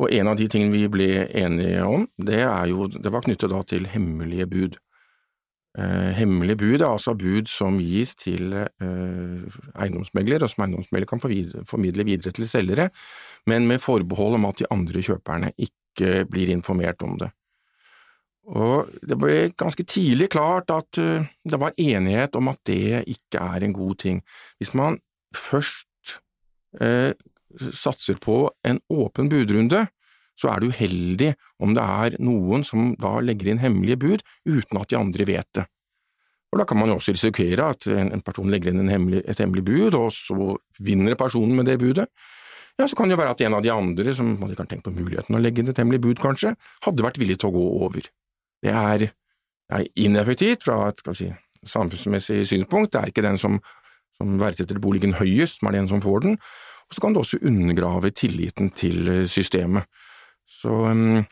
Og 0.00 0.12
en 0.16 0.30
av 0.30 0.38
de 0.38 0.46
tingene 0.48 0.72
vi 0.72 0.86
ble 0.88 1.08
enige 1.36 1.82
om, 1.84 2.06
det, 2.16 2.40
jo, 2.70 2.86
det 2.88 3.12
var 3.12 3.26
knyttet 3.26 3.52
da 3.52 3.60
til 3.68 3.84
hemmelige 3.92 4.46
bud. 4.48 4.78
Eh, 5.78 6.10
hemmelige 6.16 6.58
bud 6.58 6.80
er 6.80 6.88
altså 6.88 7.12
bud 7.14 7.50
som 7.52 7.76
gis 7.78 8.16
til 8.18 8.54
eh, 8.56 9.58
eiendomsmegler, 9.76 10.42
og 10.42 10.50
som 10.50 10.64
eiendomsmegler 10.64 11.06
kan 11.06 11.20
formidle 11.22 12.06
videre 12.08 12.32
til 12.34 12.48
selgere, 12.48 12.88
men 13.46 13.68
med 13.68 13.82
forbehold 13.84 14.40
om 14.40 14.48
at 14.48 14.58
de 14.58 14.70
andre 14.72 15.04
kjøperne 15.04 15.52
ikke 15.60 16.24
blir 16.32 16.50
informert 16.50 17.04
om 17.06 17.20
det. 17.20 17.30
Og 18.50 18.90
det 19.06 19.18
ble 19.20 19.36
ganske 19.58 19.84
tidlig 19.86 20.30
klart 20.34 20.72
at 20.74 20.98
uh, 20.98 21.26
det 21.46 21.60
var 21.60 21.76
enighet 21.78 22.34
om 22.38 22.50
at 22.50 22.58
det 22.66 23.04
ikke 23.10 23.42
er 23.42 23.66
en 23.66 23.76
god 23.76 24.00
ting. 24.02 24.22
Hvis 24.58 24.74
man 24.74 24.98
først 25.36 26.16
eh, 26.82 27.12
satser 27.70 28.18
på 28.18 28.42
en 28.66 28.80
åpen 28.90 29.30
budrunde, 29.30 29.84
så 30.40 30.50
er 30.50 30.60
det 30.60 30.72
uheldig 30.72 31.28
om 31.62 31.76
det 31.76 31.84
er 31.84 32.16
noen 32.22 32.64
som 32.66 32.94
da 32.98 33.18
legger 33.22 33.52
inn 33.52 33.62
hemmelige 33.62 34.00
bud 34.00 34.24
uten 34.48 34.80
at 34.80 34.90
de 34.90 34.98
andre 34.98 35.26
vet 35.28 35.48
det. 35.54 35.66
Og 36.50 36.58
Da 36.58 36.66
kan 36.66 36.80
man 36.80 36.90
jo 36.90 36.96
også 36.98 37.14
risikere 37.14 37.68
at 37.76 37.86
en 37.86 38.24
person 38.26 38.50
legger 38.50 38.72
inn 38.72 38.90
hemmelig, 38.90 39.22
et 39.22 39.38
hemmelig 39.38 39.62
bud, 39.68 39.94
og 39.94 40.10
så 40.10 40.56
vinner 40.82 41.14
personen 41.14 41.54
med 41.54 41.70
det 41.70 41.78
budet. 41.78 42.08
Ja, 42.80 42.88
så 42.88 42.96
kan 42.96 43.06
det 43.06 43.14
jo 43.14 43.20
være 43.20 43.36
at 43.36 43.42
en 43.44 43.54
av 43.54 43.62
de 43.62 43.70
andre, 43.70 44.14
som 44.16 44.32
hadde 44.40 44.56
ikke 44.56 44.66
tenkt 44.70 44.88
på 44.88 44.94
muligheten 44.96 45.36
å 45.36 45.42
legge 45.42 45.62
inn 45.62 45.70
et 45.70 45.78
hemmelig 45.78 46.00
bud, 46.02 46.18
kanskje, 46.18 46.56
hadde 46.82 47.04
vært 47.06 47.20
villig 47.20 47.38
til 47.38 47.52
å 47.52 47.54
gå 47.54 47.66
over. 47.86 48.08
Det 48.62 48.72
er, 48.72 49.06
er 49.70 49.86
ineffektivt 49.96 50.66
fra 50.66 50.82
et 50.90 51.00
si, 51.16 51.30
samfunnsmessig 51.66 52.42
synspunkt. 52.48 52.92
Det 52.92 53.00
er 53.00 53.12
ikke 53.12 53.24
den 53.24 53.38
som, 53.40 53.60
som 54.18 54.38
verdsetter 54.40 54.80
boligen 54.82 55.16
høyest, 55.18 55.60
som 55.60 55.70
er 55.70 55.78
den 55.78 55.88
som 55.88 56.02
får 56.04 56.26
den. 56.26 56.38
Og 56.90 56.96
så 56.96 57.02
kan 57.02 57.14
det 57.14 57.22
også 57.22 57.38
undergrave 57.46 58.10
tilliten 58.10 58.72
til 58.74 59.28
systemet. 59.30 59.86
Så, 60.50 60.72
um, 60.90 61.22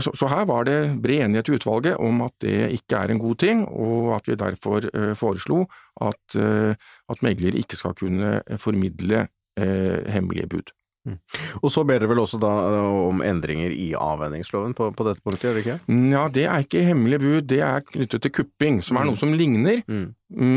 så, 0.00 0.14
så, 0.16 0.28
her 0.32 0.46
var 0.48 0.64
det 0.64 0.78
bred 1.02 1.26
enighet 1.26 1.50
i 1.50 1.56
utvalget 1.58 1.98
om 2.00 2.22
at 2.24 2.32
det 2.40 2.70
ikke 2.78 2.96
er 2.96 3.12
en 3.12 3.20
god 3.20 3.36
ting, 3.42 3.66
og 3.68 4.14
at 4.16 4.28
vi 4.28 4.38
derfor 4.40 4.88
uh, 4.88 5.12
foreslo 5.16 5.66
at, 6.00 6.36
uh, 6.40 6.72
at 7.12 7.22
megler 7.22 7.58
ikke 7.60 7.76
skal 7.76 7.94
kunne 7.94 8.40
formidle 8.56 9.26
uh, 9.60 9.98
hemmelige 10.08 10.48
bud. 10.48 10.72
Mm. 11.08 11.16
Og 11.62 11.72
så 11.72 11.84
ber 11.88 11.96
dere 11.96 12.10
vel 12.10 12.20
også 12.20 12.36
da 12.42 12.50
eh, 12.68 12.98
om 13.08 13.22
endringer 13.24 13.72
i 13.72 13.90
avvenningsloven 13.96 14.74
på, 14.76 14.90
på, 14.92 15.06
dette 15.08 15.24
punktet, 15.24 15.46
gjør 15.48 15.56
dere 15.56 15.64
ikke? 15.64 15.96
Ja, 16.12 16.26
det 16.34 16.44
er 16.44 16.66
ikke 16.66 16.84
hemmelig 16.84 17.20
bud, 17.22 17.40
det 17.48 17.62
er 17.64 17.86
knyttet 17.88 18.26
til 18.26 18.34
kupping, 18.40 18.82
som 18.84 19.00
er 19.00 19.08
noe 19.08 19.16
mm. 19.16 19.22
som 19.22 19.34
ligner, 19.36 19.80
mm. 19.88 20.06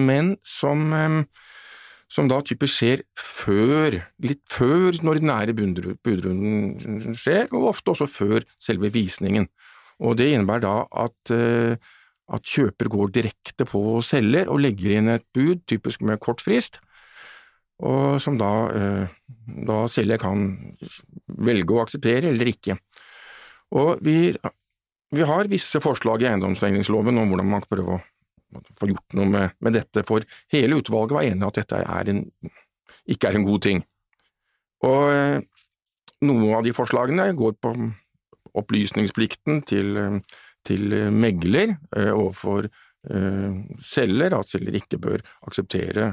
men 0.09 0.33
som, 0.47 0.83
som 2.11 2.27
da 2.31 2.41
typisk 2.43 2.75
skjer 2.75 3.05
før, 3.15 4.01
litt 4.25 4.43
før 4.51 4.99
den 4.99 5.13
ordinære 5.13 5.55
budrunden 5.55 7.15
skjer, 7.15 7.47
og 7.55 7.71
ofte 7.71 7.95
også 7.95 8.09
før 8.11 8.43
selve 8.61 8.91
visningen. 8.93 9.47
Og 10.03 10.17
det 10.19 10.31
innebærer 10.33 10.65
da 10.65 10.77
at, 11.05 11.33
eh, 11.33 11.75
at 12.33 12.49
kjøper 12.55 12.89
går 12.91 13.13
direkte 13.15 13.67
på 13.69 14.01
selger 14.05 14.49
og 14.51 14.63
legger 14.63 14.97
inn 14.97 15.11
et 15.13 15.25
bud, 15.35 15.63
typisk 15.69 16.03
med 16.03 16.19
kort 16.23 16.43
frist, 16.43 16.79
og 17.81 18.21
som 18.21 18.37
da, 18.37 18.51
eh, 18.69 19.13
da 19.67 19.83
selger 19.89 20.21
kan 20.21 20.43
velge 21.25 21.73
å 21.73 21.81
akseptere 21.83 22.29
eller 22.29 22.51
ikke. 22.51 22.77
Og 23.73 24.03
vi, 24.05 24.33
vi 25.13 25.25
har 25.27 25.49
visse 25.51 25.81
forslag 25.81 26.21
i 26.23 26.29
eiendomsmeglingsloven 26.29 27.17
om 27.17 27.31
hvordan 27.31 27.49
man 27.49 27.63
kan 27.63 27.73
prøve 27.73 27.97
å 27.97 28.03
få 28.77 28.91
gjort 28.91 29.17
noe 29.17 29.31
med, 29.31 29.57
med, 29.65 29.73
dette, 29.79 30.05
for 30.05 30.25
hele 30.53 30.77
utvalget 30.77 31.17
var 31.17 31.25
enig 31.25 31.41
i 31.41 31.49
at 31.49 31.59
dette 31.63 31.81
er 31.81 32.13
en, 32.13 32.21
ikke 33.09 33.31
er 33.31 33.39
en 33.39 33.49
god 33.49 33.65
ting. 33.65 33.83
Og 34.85 35.03
eh, 35.09 35.41
noen 36.23 36.55
av 36.59 36.63
de 36.67 36.75
forslagene 36.77 37.31
går 37.39 37.57
på 37.57 37.73
opplysningsplikten 38.53 39.63
til, 39.65 39.97
til 40.63 40.97
megler 41.11 41.73
eh, 41.97 42.13
overfor 42.13 42.69
selger, 43.83 44.31
at 44.31 44.47
selger 44.47 44.77
ikke 44.79 44.95
bør 45.03 45.23
akseptere 45.43 46.05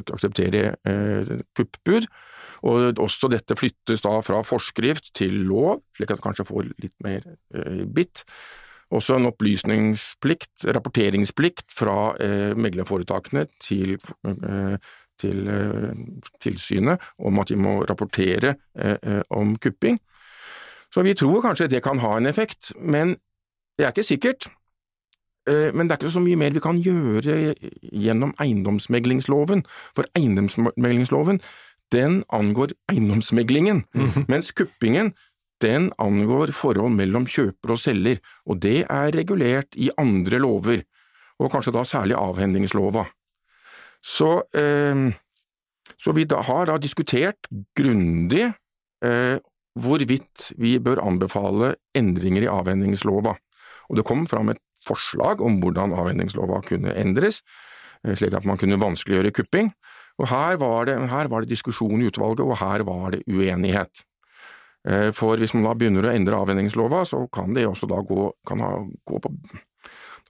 akseptere 0.00 0.74
eh, 0.88 1.32
kuppbud. 1.56 2.08
Og 2.62 2.98
også 3.02 3.30
dette 3.32 3.56
flyttes 3.58 4.04
da 4.04 4.16
fra 4.22 4.42
forskrift 4.46 5.10
til 5.18 5.40
lov, 5.48 5.82
slik 5.96 6.12
at 6.12 6.20
det 6.20 6.26
kanskje 6.26 6.46
får 6.46 6.68
litt 6.70 6.94
mer 7.02 7.24
eh, 7.54 7.82
bitt. 7.90 8.22
Også 8.92 9.16
en 9.16 9.30
opplysningsplikt, 9.30 10.66
rapporteringsplikt 10.76 11.72
fra 11.72 12.12
eh, 12.22 12.52
meglerforetakene 12.54 13.46
til, 13.62 13.96
eh, 14.28 14.76
til 15.22 15.48
eh, 15.48 15.92
tilsynet 16.44 17.12
om 17.18 17.40
at 17.42 17.50
de 17.50 17.58
må 17.58 17.80
rapportere 17.88 18.54
eh, 18.76 18.96
eh, 19.00 19.22
om 19.32 19.56
kupping. 19.56 19.98
Så 20.92 21.02
vi 21.06 21.16
tror 21.16 21.40
kanskje 21.42 21.70
det 21.72 21.82
kan 21.84 22.02
ha 22.04 22.18
en 22.18 22.28
effekt, 22.28 22.74
men 22.76 23.16
det 23.78 23.86
er 23.86 23.94
ikke 23.94 24.04
sikkert. 24.04 24.50
Eh, 25.48 25.72
Men 25.74 25.88
det 25.88 25.96
er 25.96 26.02
ikke 26.02 26.14
så 26.14 26.22
mye 26.22 26.38
mer 26.38 26.54
vi 26.54 26.62
kan 26.62 26.78
gjøre 26.78 27.54
gjennom 27.90 28.34
eiendomsmeglingsloven, 28.42 29.64
for 29.96 30.06
eiendomsmeglingsloven 30.18 31.40
den 31.92 32.22
angår 32.32 32.72
eiendomsmeglingen, 32.88 33.84
mens 34.32 34.52
kuppingen 34.56 35.12
den 35.62 35.90
angår 36.02 36.54
forhold 36.56 36.94
mellom 36.96 37.26
kjøper 37.28 37.74
og 37.74 37.78
selger, 37.78 38.22
og 38.46 38.62
det 38.64 38.86
er 38.88 39.12
regulert 39.14 39.76
i 39.78 39.90
andre 40.00 40.40
lover, 40.42 40.82
og 41.38 41.52
kanskje 41.52 41.74
da 41.74 41.84
særlig 41.86 42.16
avhendingslova. 42.18 43.04
Så, 44.02 44.42
eh, 44.54 45.12
så 45.98 46.14
vi 46.16 46.24
da 46.24 46.40
har 46.42 46.66
da 46.66 46.78
diskutert 46.78 47.50
grundig 47.78 48.48
eh, 49.04 49.38
hvorvidt 49.78 50.52
vi 50.58 50.78
bør 50.82 51.02
anbefale 51.04 51.76
endringer 51.94 52.46
i 52.46 52.50
avhendingslova, 52.50 53.36
og 53.88 53.96
det 53.98 54.06
kom 54.08 54.26
fram 54.26 54.50
et 54.50 54.62
forslag 54.86 55.42
om 55.44 55.60
hvordan 55.62 55.94
avhendingslova 55.96 56.62
kunne 56.66 56.94
endres, 56.98 57.42
eh, 58.04 58.14
slik 58.18 58.34
at 58.38 58.48
man 58.48 58.60
kunne 58.60 58.80
vanskeliggjøre 58.82 59.34
kupping, 59.34 59.72
og 60.20 60.28
her 60.28 60.58
var 60.60 60.86
det, 60.86 60.98
her 61.10 61.28
var 61.32 61.42
det 61.42 61.54
diskusjon 61.54 62.02
i 62.02 62.08
utvalget, 62.10 62.44
og 62.44 62.58
her 62.60 62.84
var 62.86 63.14
det 63.14 63.22
uenighet. 63.30 64.04
Eh, 64.88 65.10
For 65.14 65.38
hvis 65.38 65.54
man 65.54 65.68
da 65.68 65.74
begynner 65.78 66.08
å 66.08 66.14
endre 66.14 66.38
avhendingslova, 66.42 67.04
så 67.08 67.24
kan 67.32 67.54
det 67.54 67.68
også 67.68 67.88
da 67.90 68.00
gå, 68.02 68.26
ha, 68.50 68.72
gå 69.06 69.22
på 69.22 69.32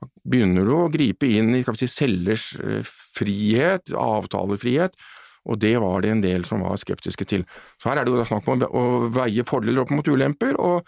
Da 0.02 0.08
begynner 0.26 0.66
du 0.66 0.72
å 0.74 0.90
gripe 0.90 1.28
inn 1.30 1.54
i 1.54 1.62
skal 1.62 1.76
vi 1.76 1.84
si, 1.84 1.90
selgers 1.94 2.46
eh, 2.58 2.82
frihet, 3.16 3.92
avtalefrihet, 3.94 4.96
og 5.46 5.58
det 5.62 5.76
var 5.82 6.02
det 6.02 6.10
en 6.10 6.22
del 6.22 6.44
som 6.46 6.62
var 6.62 6.78
skeptiske 6.78 7.26
til. 7.26 7.44
Så 7.78 7.90
her 7.90 8.00
er 8.00 8.06
det 8.06 8.12
jo 8.12 8.18
da 8.18 8.26
snakk 8.26 8.46
om 8.50 8.62
å 8.66 8.82
veie 9.14 9.44
fordeler 9.46 9.82
opp 9.82 9.94
mot 9.94 10.06
ulemper, 10.06 10.58
og, 10.58 10.86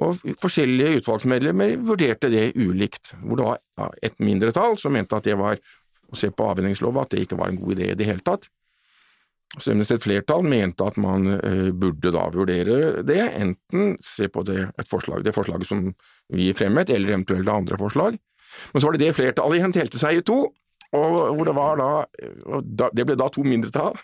og 0.00 0.22
forskjellige 0.40 1.02
utvalgsmedlemmer 1.02 1.74
vurderte 1.84 2.30
det 2.32 2.54
ulikt, 2.56 3.12
hvor 3.20 3.40
det 3.40 3.48
var 3.48 3.98
et 4.02 4.16
mindretall 4.22 4.78
som 4.80 4.94
mente 4.96 5.18
at 5.18 5.28
det 5.28 5.36
var 5.38 5.60
å 6.10 6.18
se 6.18 6.30
på 6.34 6.46
avhendingslova, 6.50 7.04
at 7.04 7.14
det 7.14 7.26
ikke 7.26 7.38
var 7.38 7.52
en 7.52 7.60
god 7.60 7.76
idé 7.76 7.92
i 7.92 7.98
det 7.98 8.08
hele 8.08 8.24
tatt. 8.24 8.48
Så 9.58 9.74
et 9.74 10.02
flertall 10.04 10.44
mente 10.46 10.86
at 10.86 10.98
man 11.02 11.26
eh, 11.34 11.70
burde 11.74 12.12
da 12.14 12.28
vurdere 12.30 13.02
det, 13.02 13.18
enten 13.34 13.96
se 14.04 14.28
på 14.30 14.44
det, 14.46 14.68
et 14.78 14.90
forslag, 14.90 15.24
det 15.26 15.34
forslaget 15.34 15.66
som 15.66 15.88
vi 16.30 16.52
fremmet, 16.54 16.92
eller 16.94 17.16
eventuelt 17.16 17.50
andre 17.50 17.78
forslag. 17.80 18.18
Men 18.70 18.80
så 18.80 18.86
var 18.86 18.96
det 18.96 19.08
det 19.08 19.16
flertallet 19.18 19.58
igjen 19.58 19.74
delte 19.74 19.98
seg 19.98 20.20
i 20.20 20.24
to, 20.26 20.44
og 20.94 21.18
hvor 21.36 21.46
det 21.46 21.54
var 21.54 21.76
da 21.78 21.90
Det 22.90 23.04
ble 23.06 23.14
da 23.14 23.28
to 23.30 23.44
mindretall, 23.46 23.94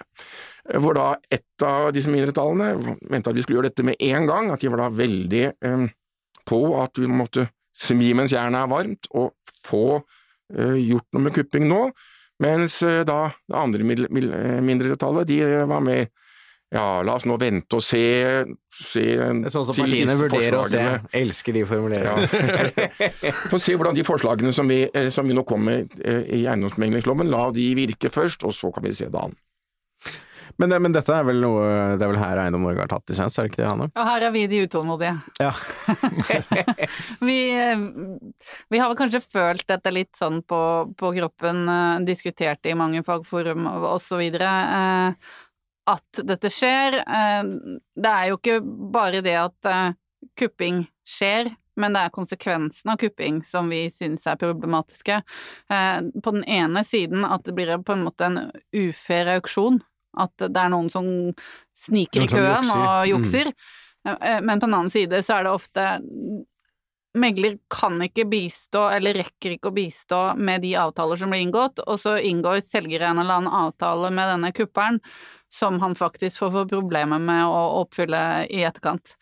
hvor 0.82 0.96
da 0.98 1.06
ett 1.32 1.62
av 1.64 1.92
disse 1.94 2.10
mindretallene 2.12 2.96
mente 3.10 3.30
at 3.30 3.36
vi 3.38 3.42
skulle 3.44 3.60
gjøre 3.60 3.70
dette 3.70 3.84
med 3.86 4.00
en 4.02 4.26
gang, 4.28 4.50
at 4.54 4.60
de 4.64 4.70
var 4.72 4.82
da 4.84 4.90
veldig 4.98 5.44
eh, 5.52 5.86
på 6.46 6.60
at 6.82 6.98
vi 7.02 7.08
måtte 7.10 7.48
smi 7.76 8.12
mens 8.16 8.32
jernet 8.32 8.62
er 8.64 8.70
varmt, 8.72 9.08
og 9.14 9.32
få 9.66 9.84
eh, 10.56 10.76
gjort 10.86 11.06
noe 11.12 11.26
med 11.28 11.34
kupping 11.36 11.66
nå. 11.70 11.80
Mens 12.42 12.80
eh, 12.84 13.02
da 13.08 13.30
det 13.48 13.56
andre 13.56 13.84
mil- 13.88 14.08
mil- 14.12 14.32
mindretallet, 14.64 15.28
de 15.30 15.42
var 15.70 15.80
med 15.84 16.08
ja, 16.74 16.98
la 17.06 17.14
oss 17.14 17.24
nå 17.30 17.36
vente 17.38 17.78
og 17.78 17.82
se, 17.86 18.00
se 18.74 19.02
sånn 19.14 19.68
som 19.68 19.76
partiene 19.78 20.16
vurderer 20.18 20.56
å 20.58 20.64
se. 20.66 20.80
Elsker 21.14 21.54
de 21.54 21.62
formuleringene. 21.70 22.88
Ja. 23.06 23.30
Få 23.52 23.60
se 23.62 23.76
hvordan 23.78 23.94
de 23.94 24.02
forslagene 24.04 24.50
som 24.52 24.66
vi, 24.68 24.80
som 25.14 25.30
vi 25.30 25.36
nå 25.38 25.44
kommer 25.46 25.84
med 25.86 25.94
i 26.26 26.40
eiendomsmeglingsloven, 26.42 27.30
la 27.30 27.44
de 27.54 27.68
virke 27.78 28.10
først, 28.10 28.42
og 28.50 28.52
så 28.58 28.72
kan 28.74 28.82
vi 28.84 28.92
se 28.98 29.06
det 29.06 29.22
an. 29.28 29.36
Men, 30.62 30.72
men 30.82 30.94
dette 30.94 31.12
er 31.12 31.26
vel 31.28 31.42
noe 31.42 31.64
Det 31.98 32.04
er 32.04 32.10
vel 32.10 32.20
her 32.20 32.40
Eiendom 32.40 32.64
Norge 32.64 32.84
har 32.84 32.90
tatt 32.90 33.06
dissens, 33.10 33.36
er 33.36 33.46
det 33.46 33.52
ikke 33.52 33.62
det, 33.62 33.70
Hanne? 33.70 33.88
Og 33.92 34.08
her 34.08 34.26
er 34.28 34.34
vi 34.34 34.44
de 34.50 34.62
utålmodige. 34.64 35.14
Ja. 35.42 35.52
vi, 37.28 37.38
eh, 37.52 37.86
vi 38.72 38.80
har 38.80 38.90
vel 38.90 38.98
kanskje 38.98 39.22
følt 39.24 39.66
dette 39.68 39.92
litt 39.92 40.14
sånn 40.16 40.40
på, 40.48 40.60
på 40.96 41.12
kroppen, 41.18 41.66
eh, 41.68 42.06
diskutert 42.08 42.62
det 42.64 42.72
i 42.72 42.78
mange 42.78 43.04
fagforum 43.06 43.68
osv. 43.92 44.22
Eh, 44.22 45.34
at 45.86 46.24
dette 46.26 46.50
skjer. 46.52 46.98
Eh, 47.04 47.42
det 47.96 48.12
er 48.12 48.32
jo 48.32 48.40
ikke 48.40 48.58
bare 48.94 49.22
det 49.24 49.36
at 49.38 49.70
eh, 49.70 49.94
kupping 50.38 50.84
skjer, 51.06 51.52
men 51.76 51.94
det 51.94 52.06
er 52.06 52.14
konsekvensen 52.14 52.92
av 52.92 53.00
kupping 53.00 53.42
som 53.46 53.68
vi 53.70 53.86
syns 53.92 54.24
er 54.26 54.40
problematiske. 54.40 55.20
Eh, 55.72 55.98
på 56.22 56.34
den 56.38 56.46
ene 56.48 56.84
siden 56.88 57.26
at 57.28 57.44
det 57.46 57.54
blir 57.56 57.76
på 57.84 57.96
en 57.96 58.06
måte 58.06 58.30
en 58.30 58.40
ufair 58.74 59.36
auksjon. 59.36 59.82
At 60.16 60.34
det 60.40 60.60
er 60.62 60.72
noen 60.72 60.90
som 60.92 61.06
sniker 61.86 62.24
Noen 62.24 62.28
i 62.28 62.32
køen 62.32 62.68
jukser. 62.68 62.82
og 62.82 63.08
jukser. 63.12 63.52
Mm. 64.06 64.44
Men 64.46 64.60
på 64.60 64.66
den 64.68 64.76
annen 64.76 64.92
side 64.94 65.22
så 65.26 65.38
er 65.38 65.46
det 65.46 65.56
ofte 65.56 65.86
Megler 67.16 67.54
kan 67.72 67.96
ikke 68.04 68.26
bistå, 68.28 68.82
eller 68.92 69.16
rekker 69.16 69.54
ikke 69.54 69.70
å 69.70 69.76
bistå 69.76 70.18
med 70.36 70.60
de 70.60 70.74
avtaler 70.76 71.16
som 71.16 71.32
blir 71.32 71.46
inngått, 71.46 71.80
og 71.88 71.96
så 72.02 72.18
inngår 72.20 72.60
selger 72.66 73.06
en 73.08 73.22
eller 73.22 73.40
annen 73.40 73.56
avtale 73.56 74.10
med 74.12 74.28
denne 74.34 74.52
kupperen 74.52 75.00
som 75.52 75.80
han 75.80 75.94
faktisk 75.96 76.42
får 76.42 76.52
få 76.52 76.64
problemer 76.68 77.22
med 77.22 77.46
å 77.46 77.62
oppfylle 77.80 78.20
i 78.52 78.64
etterkant. 78.66 79.14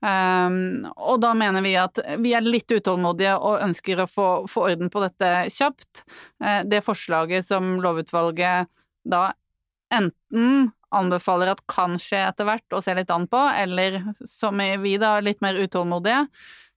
Um, 0.00 0.86
og 0.96 1.18
da 1.20 1.32
mener 1.36 1.64
vi 1.64 1.74
at 1.76 1.98
vi 2.22 2.32
er 2.36 2.46
litt 2.46 2.70
utålmodige 2.72 3.34
og 3.36 3.64
ønsker 3.66 4.00
å 4.00 4.08
få, 4.08 4.28
få 4.48 4.68
orden 4.70 4.92
på 4.92 5.02
dette 5.04 5.32
kjapt. 5.52 6.04
Uh, 6.40 6.62
det 6.68 6.84
forslaget 6.86 7.48
som 7.48 7.78
lovutvalget 7.82 8.70
da 9.08 9.30
enten 9.94 10.70
anbefaler 10.90 11.52
at 11.52 11.62
kan 11.70 11.98
skje 12.00 12.22
etter 12.26 12.48
hvert 12.48 12.74
og 12.74 12.82
se 12.84 12.94
litt 12.98 13.12
an 13.14 13.28
på, 13.30 13.40
eller 13.62 14.00
som 14.26 14.58
vi 14.82 14.96
da 15.00 15.16
litt 15.22 15.42
mer 15.44 15.58
utålmodige, 15.60 16.24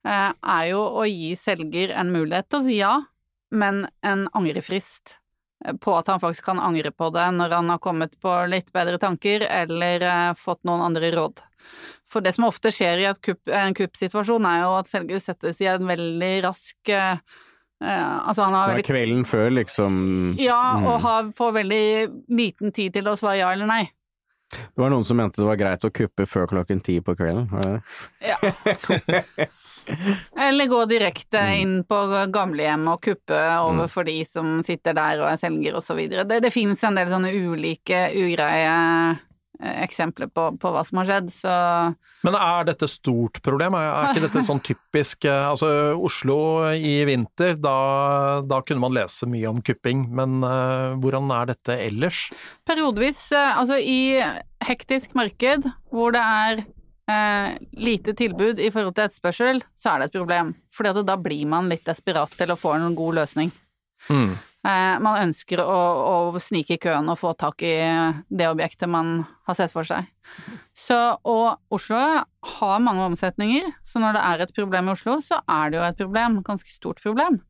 eh, 0.06 0.30
er 0.30 0.68
jo 0.70 0.84
å 1.02 1.06
gi 1.10 1.34
selger 1.40 1.96
en 1.98 2.14
mulighet 2.14 2.50
til 2.50 2.60
å 2.60 2.68
si 2.68 2.78
ja, 2.80 2.94
men 3.54 3.86
en 4.06 4.28
angrefrist 4.38 5.18
eh, 5.66 5.74
på 5.74 5.96
at 5.98 6.12
han 6.12 6.22
faktisk 6.22 6.46
kan 6.52 6.62
angre 6.62 6.94
på 6.94 7.10
det 7.16 7.26
når 7.38 7.58
han 7.58 7.74
har 7.74 7.82
kommet 7.82 8.20
på 8.22 8.36
litt 8.52 8.70
bedre 8.76 9.02
tanker 9.02 9.48
eller 9.50 10.06
eh, 10.10 10.30
fått 10.38 10.62
noen 10.68 10.86
andre 10.92 11.14
råd. 11.16 11.42
For 12.10 12.22
det 12.22 12.36
som 12.36 12.46
ofte 12.46 12.70
skjer 12.74 13.02
i 13.02 13.10
kupp, 13.18 13.42
en 13.50 13.74
kuppsituasjon, 13.74 14.46
er 14.46 14.62
jo 14.62 14.76
at 14.78 14.92
selger 14.92 15.24
settes 15.24 15.62
i 15.64 15.72
en 15.72 15.90
veldig 15.90 16.36
rask 16.46 16.94
Altså, 17.84 18.44
han 18.48 18.54
har 18.56 18.68
Det 18.68 18.76
veldig 18.78 18.86
kvelden 18.88 19.26
før, 19.28 19.50
liksom 19.60 19.98
ja, 20.40 20.62
Mm. 20.80 20.86
og 20.88 21.02
har, 21.02 21.32
får 21.36 21.52
veldig 21.60 21.84
liten 22.30 22.72
tid 22.72 22.94
til 22.94 23.04
å 23.12 23.18
svare 23.20 23.38
ja 23.42 23.52
eller 23.52 23.68
nei. 23.68 23.84
Det 24.54 24.78
var 24.78 24.90
noen 24.94 25.04
som 25.04 25.18
mente 25.18 25.42
det 25.42 25.48
var 25.48 25.58
greit 25.58 25.84
å 25.84 25.90
kuppe 25.92 26.28
før 26.30 26.46
klokken 26.48 26.82
ti 26.86 27.00
på 27.02 27.16
kvelden. 27.18 27.48
Var 27.50 27.62
det 27.62 27.72
det? 27.74 27.82
Ja. 28.30 29.48
Eller 30.40 30.68
gå 30.72 30.86
direkte 30.88 31.42
Mm. 31.42 31.60
inn 31.62 31.84
på 31.84 31.98
gamlehjem 32.32 32.88
og 32.88 33.02
kuppe 33.02 33.36
overfor 33.60 34.06
de 34.06 34.24
som 34.26 34.62
sitter 34.64 34.94
der 34.96 35.20
og 35.20 35.28
er 35.28 35.38
selger 35.42 35.76
og 35.76 35.84
så 35.84 35.96
videre. 35.98 36.24
Det, 36.28 36.40
det 36.46 36.54
finnes 36.54 36.84
en 36.88 36.96
del 36.96 37.08
sånne 37.12 37.34
ulike 37.36 38.06
ugreie 38.16 38.70
eh, 39.12 39.18
eksempler 39.64 40.30
på, 40.34 40.50
på 40.60 40.72
hva 40.74 40.84
som 40.86 41.00
har 41.02 41.10
skjedd, 41.10 41.32
så 41.34 41.54
Men 42.26 42.38
er 42.40 42.68
dette 42.68 42.90
stort 42.92 43.42
problem? 43.46 43.78
Er, 43.80 43.90
er 43.90 44.12
ikke 44.12 44.26
dette 44.28 44.44
sånn 44.48 44.62
typisk 44.64 45.28
eh, 45.30 45.48
Altså, 45.50 45.70
Oslo 45.96 46.38
i 46.74 46.96
vinter, 47.08 47.58
da, 47.60 47.78
da 48.48 48.62
kunne 48.66 48.84
man 48.84 48.96
lese 48.96 49.28
mye 49.30 49.50
om 49.52 49.62
kupping, 49.66 50.06
men 50.16 50.42
uh, 50.46 50.96
hvordan 51.02 51.32
er 51.36 51.52
dette 51.54 51.78
ellers? 51.88 52.26
periodevis, 52.68 53.26
eh, 53.32 53.58
altså 53.60 53.78
i 53.80 54.22
hektisk 54.64 55.16
marked 55.18 55.68
hvor 55.92 56.14
det 56.16 56.22
er 56.24 56.64
eh, 57.12 57.58
lite 57.74 58.16
tilbud 58.18 58.62
i 58.62 58.72
forhold 58.74 58.96
til 58.98 59.08
etterspørsel, 59.08 59.62
så 59.76 59.94
er 59.94 60.02
det 60.02 60.10
et 60.10 60.18
problem. 60.20 60.54
Fordi 60.74 60.94
at 60.94 61.04
da 61.08 61.18
blir 61.20 61.46
man 61.50 61.70
litt 61.72 61.86
desperat 61.88 62.34
til 62.38 62.54
å 62.54 62.60
få 62.60 62.76
en 62.78 62.96
god 62.98 63.20
løsning. 63.22 63.54
Mm. 64.10 64.34
Eh, 64.64 64.96
man 65.04 65.20
ønsker 65.26 65.60
å, 65.60 65.80
å 66.32 66.40
snike 66.40 66.78
i 66.78 66.82
køen 66.82 67.10
og 67.12 67.20
få 67.20 67.34
tak 67.36 67.66
i 67.68 67.76
det 68.32 68.48
objektet 68.48 68.88
man 68.88 69.26
har 69.48 69.58
sett 69.60 69.74
for 69.74 69.88
seg. 69.88 70.08
Så, 70.72 70.98
og 71.28 71.60
Oslo 71.74 72.00
har 72.00 72.84
mange 72.84 73.10
omsetninger, 73.10 73.74
så 73.84 74.00
når 74.00 74.16
det 74.16 74.26
er 74.30 74.44
et 74.46 74.54
problem 74.56 74.88
i 74.88 74.94
Oslo, 74.96 75.18
så 75.26 75.42
er 75.52 75.74
det 75.74 75.82
jo 75.82 75.88
et 75.90 76.00
problem, 76.00 76.40
ganske 76.48 76.72
stort 76.72 77.04
problem. 77.04 77.42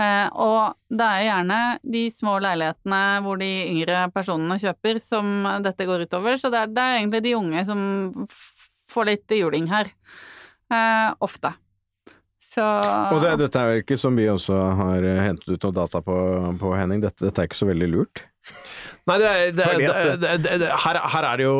Eh, 0.00 0.28
og 0.38 0.78
det 0.94 1.08
er 1.08 1.26
gjerne 1.26 1.58
de 1.82 2.04
små 2.14 2.38
leilighetene 2.44 3.02
hvor 3.26 3.42
de 3.42 3.50
yngre 3.72 4.06
personene 4.14 4.60
kjøper 4.62 5.02
som 5.02 5.34
dette 5.66 5.88
går 5.88 6.06
utover, 6.06 6.38
så 6.38 6.52
det 6.52 6.62
er, 6.62 6.70
det 6.72 6.84
er 6.84 7.00
egentlig 7.00 7.24
de 7.26 7.34
unge 7.40 7.66
som 7.68 7.82
får 8.92 9.10
litt 9.10 9.34
juling 9.34 9.66
her. 9.72 9.90
Eh, 10.72 11.10
ofte. 11.26 11.56
Så 12.52 12.64
Og 12.64 13.22
det, 13.24 13.36
dette 13.40 13.60
er 13.60 13.78
jo 13.78 13.82
ikke 13.84 13.96
som 14.00 14.18
vi 14.18 14.28
også 14.28 14.58
har 14.82 15.06
eh, 15.08 15.22
hentet 15.24 15.54
ut 15.54 15.66
noe 15.68 15.76
data 15.76 16.02
på, 16.04 16.16
på 16.60 16.74
Henning, 16.76 17.00
dette, 17.04 17.24
dette 17.24 17.40
er 17.40 17.48
ikke 17.48 17.62
så 17.62 17.68
veldig 17.70 17.88
lurt. 17.94 18.26
Nei, 19.08 19.16
det 19.18 19.30
det, 19.56 19.64
det, 19.82 20.16
det, 20.22 20.58
det, 20.62 20.68
her, 20.84 20.98
her 21.10 21.26
er 21.26 21.40
det 21.40 21.46
jo 21.48 21.54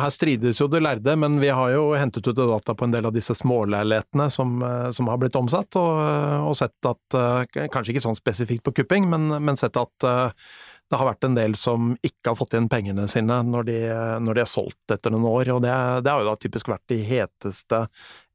Her 0.00 0.10
strides 0.10 0.58
jo 0.58 0.66
det 0.70 0.80
lærde, 0.82 1.14
men 1.20 1.36
vi 1.38 1.50
har 1.54 1.70
jo 1.70 1.92
hentet 1.94 2.26
ut 2.26 2.38
data 2.38 2.74
på 2.74 2.88
en 2.88 2.94
del 2.94 3.06
av 3.06 3.14
disse 3.14 3.36
småleilighetene 3.38 4.26
som, 4.34 4.56
eh, 4.66 4.88
som 4.94 5.10
har 5.10 5.20
blitt 5.22 5.38
omsatt, 5.38 5.78
og, 5.78 6.00
og 6.48 6.56
sett 6.58 6.90
at 6.90 7.18
eh, 7.18 7.68
Kanskje 7.70 7.94
ikke 7.94 8.06
sånn 8.08 8.18
spesifikt 8.18 8.66
på 8.66 8.74
kupping, 8.80 9.06
men, 9.12 9.30
men 9.44 9.60
sett 9.60 9.78
at 9.78 10.08
eh, 10.08 10.48
det 10.88 10.96
har 10.96 11.10
vært 11.10 11.26
en 11.28 11.36
del 11.36 11.54
som 11.60 11.92
ikke 12.00 12.32
har 12.32 12.38
fått 12.38 12.56
igjen 12.56 12.70
pengene 12.72 13.04
sine 13.12 13.42
når 13.44 13.66
de, 13.68 13.76
når 14.24 14.38
de 14.38 14.42
er 14.42 14.48
solgt 14.48 14.94
etter 14.94 15.12
noen 15.12 15.28
år, 15.28 15.50
og 15.52 15.60
det, 15.60 15.74
det 16.02 16.14
har 16.14 16.24
jo 16.24 16.30
da 16.30 16.38
typisk 16.40 16.70
vært 16.72 16.86
de 16.88 17.02
heteste 17.04 17.82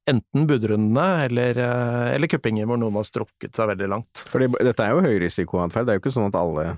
enten 0.10 0.48
budrundene 0.48 1.26
eller, 1.28 1.60
eh, 1.60 2.16
eller 2.16 2.32
kuppinger 2.32 2.68
hvor 2.68 2.80
noen 2.80 2.98
har 3.00 3.08
strukket 3.08 3.56
seg 3.56 3.70
veldig 3.72 3.92
langt. 3.92 4.24
Fordi 4.32 4.50
dette 4.60 4.84
er 4.84 4.96
jo 4.96 5.06
høyrisikoatferd, 5.06 5.88
det 5.88 5.94
er 5.94 6.00
jo 6.00 6.04
ikke 6.04 6.16
sånn 6.16 6.32
at 6.32 6.40
alle 6.40 6.74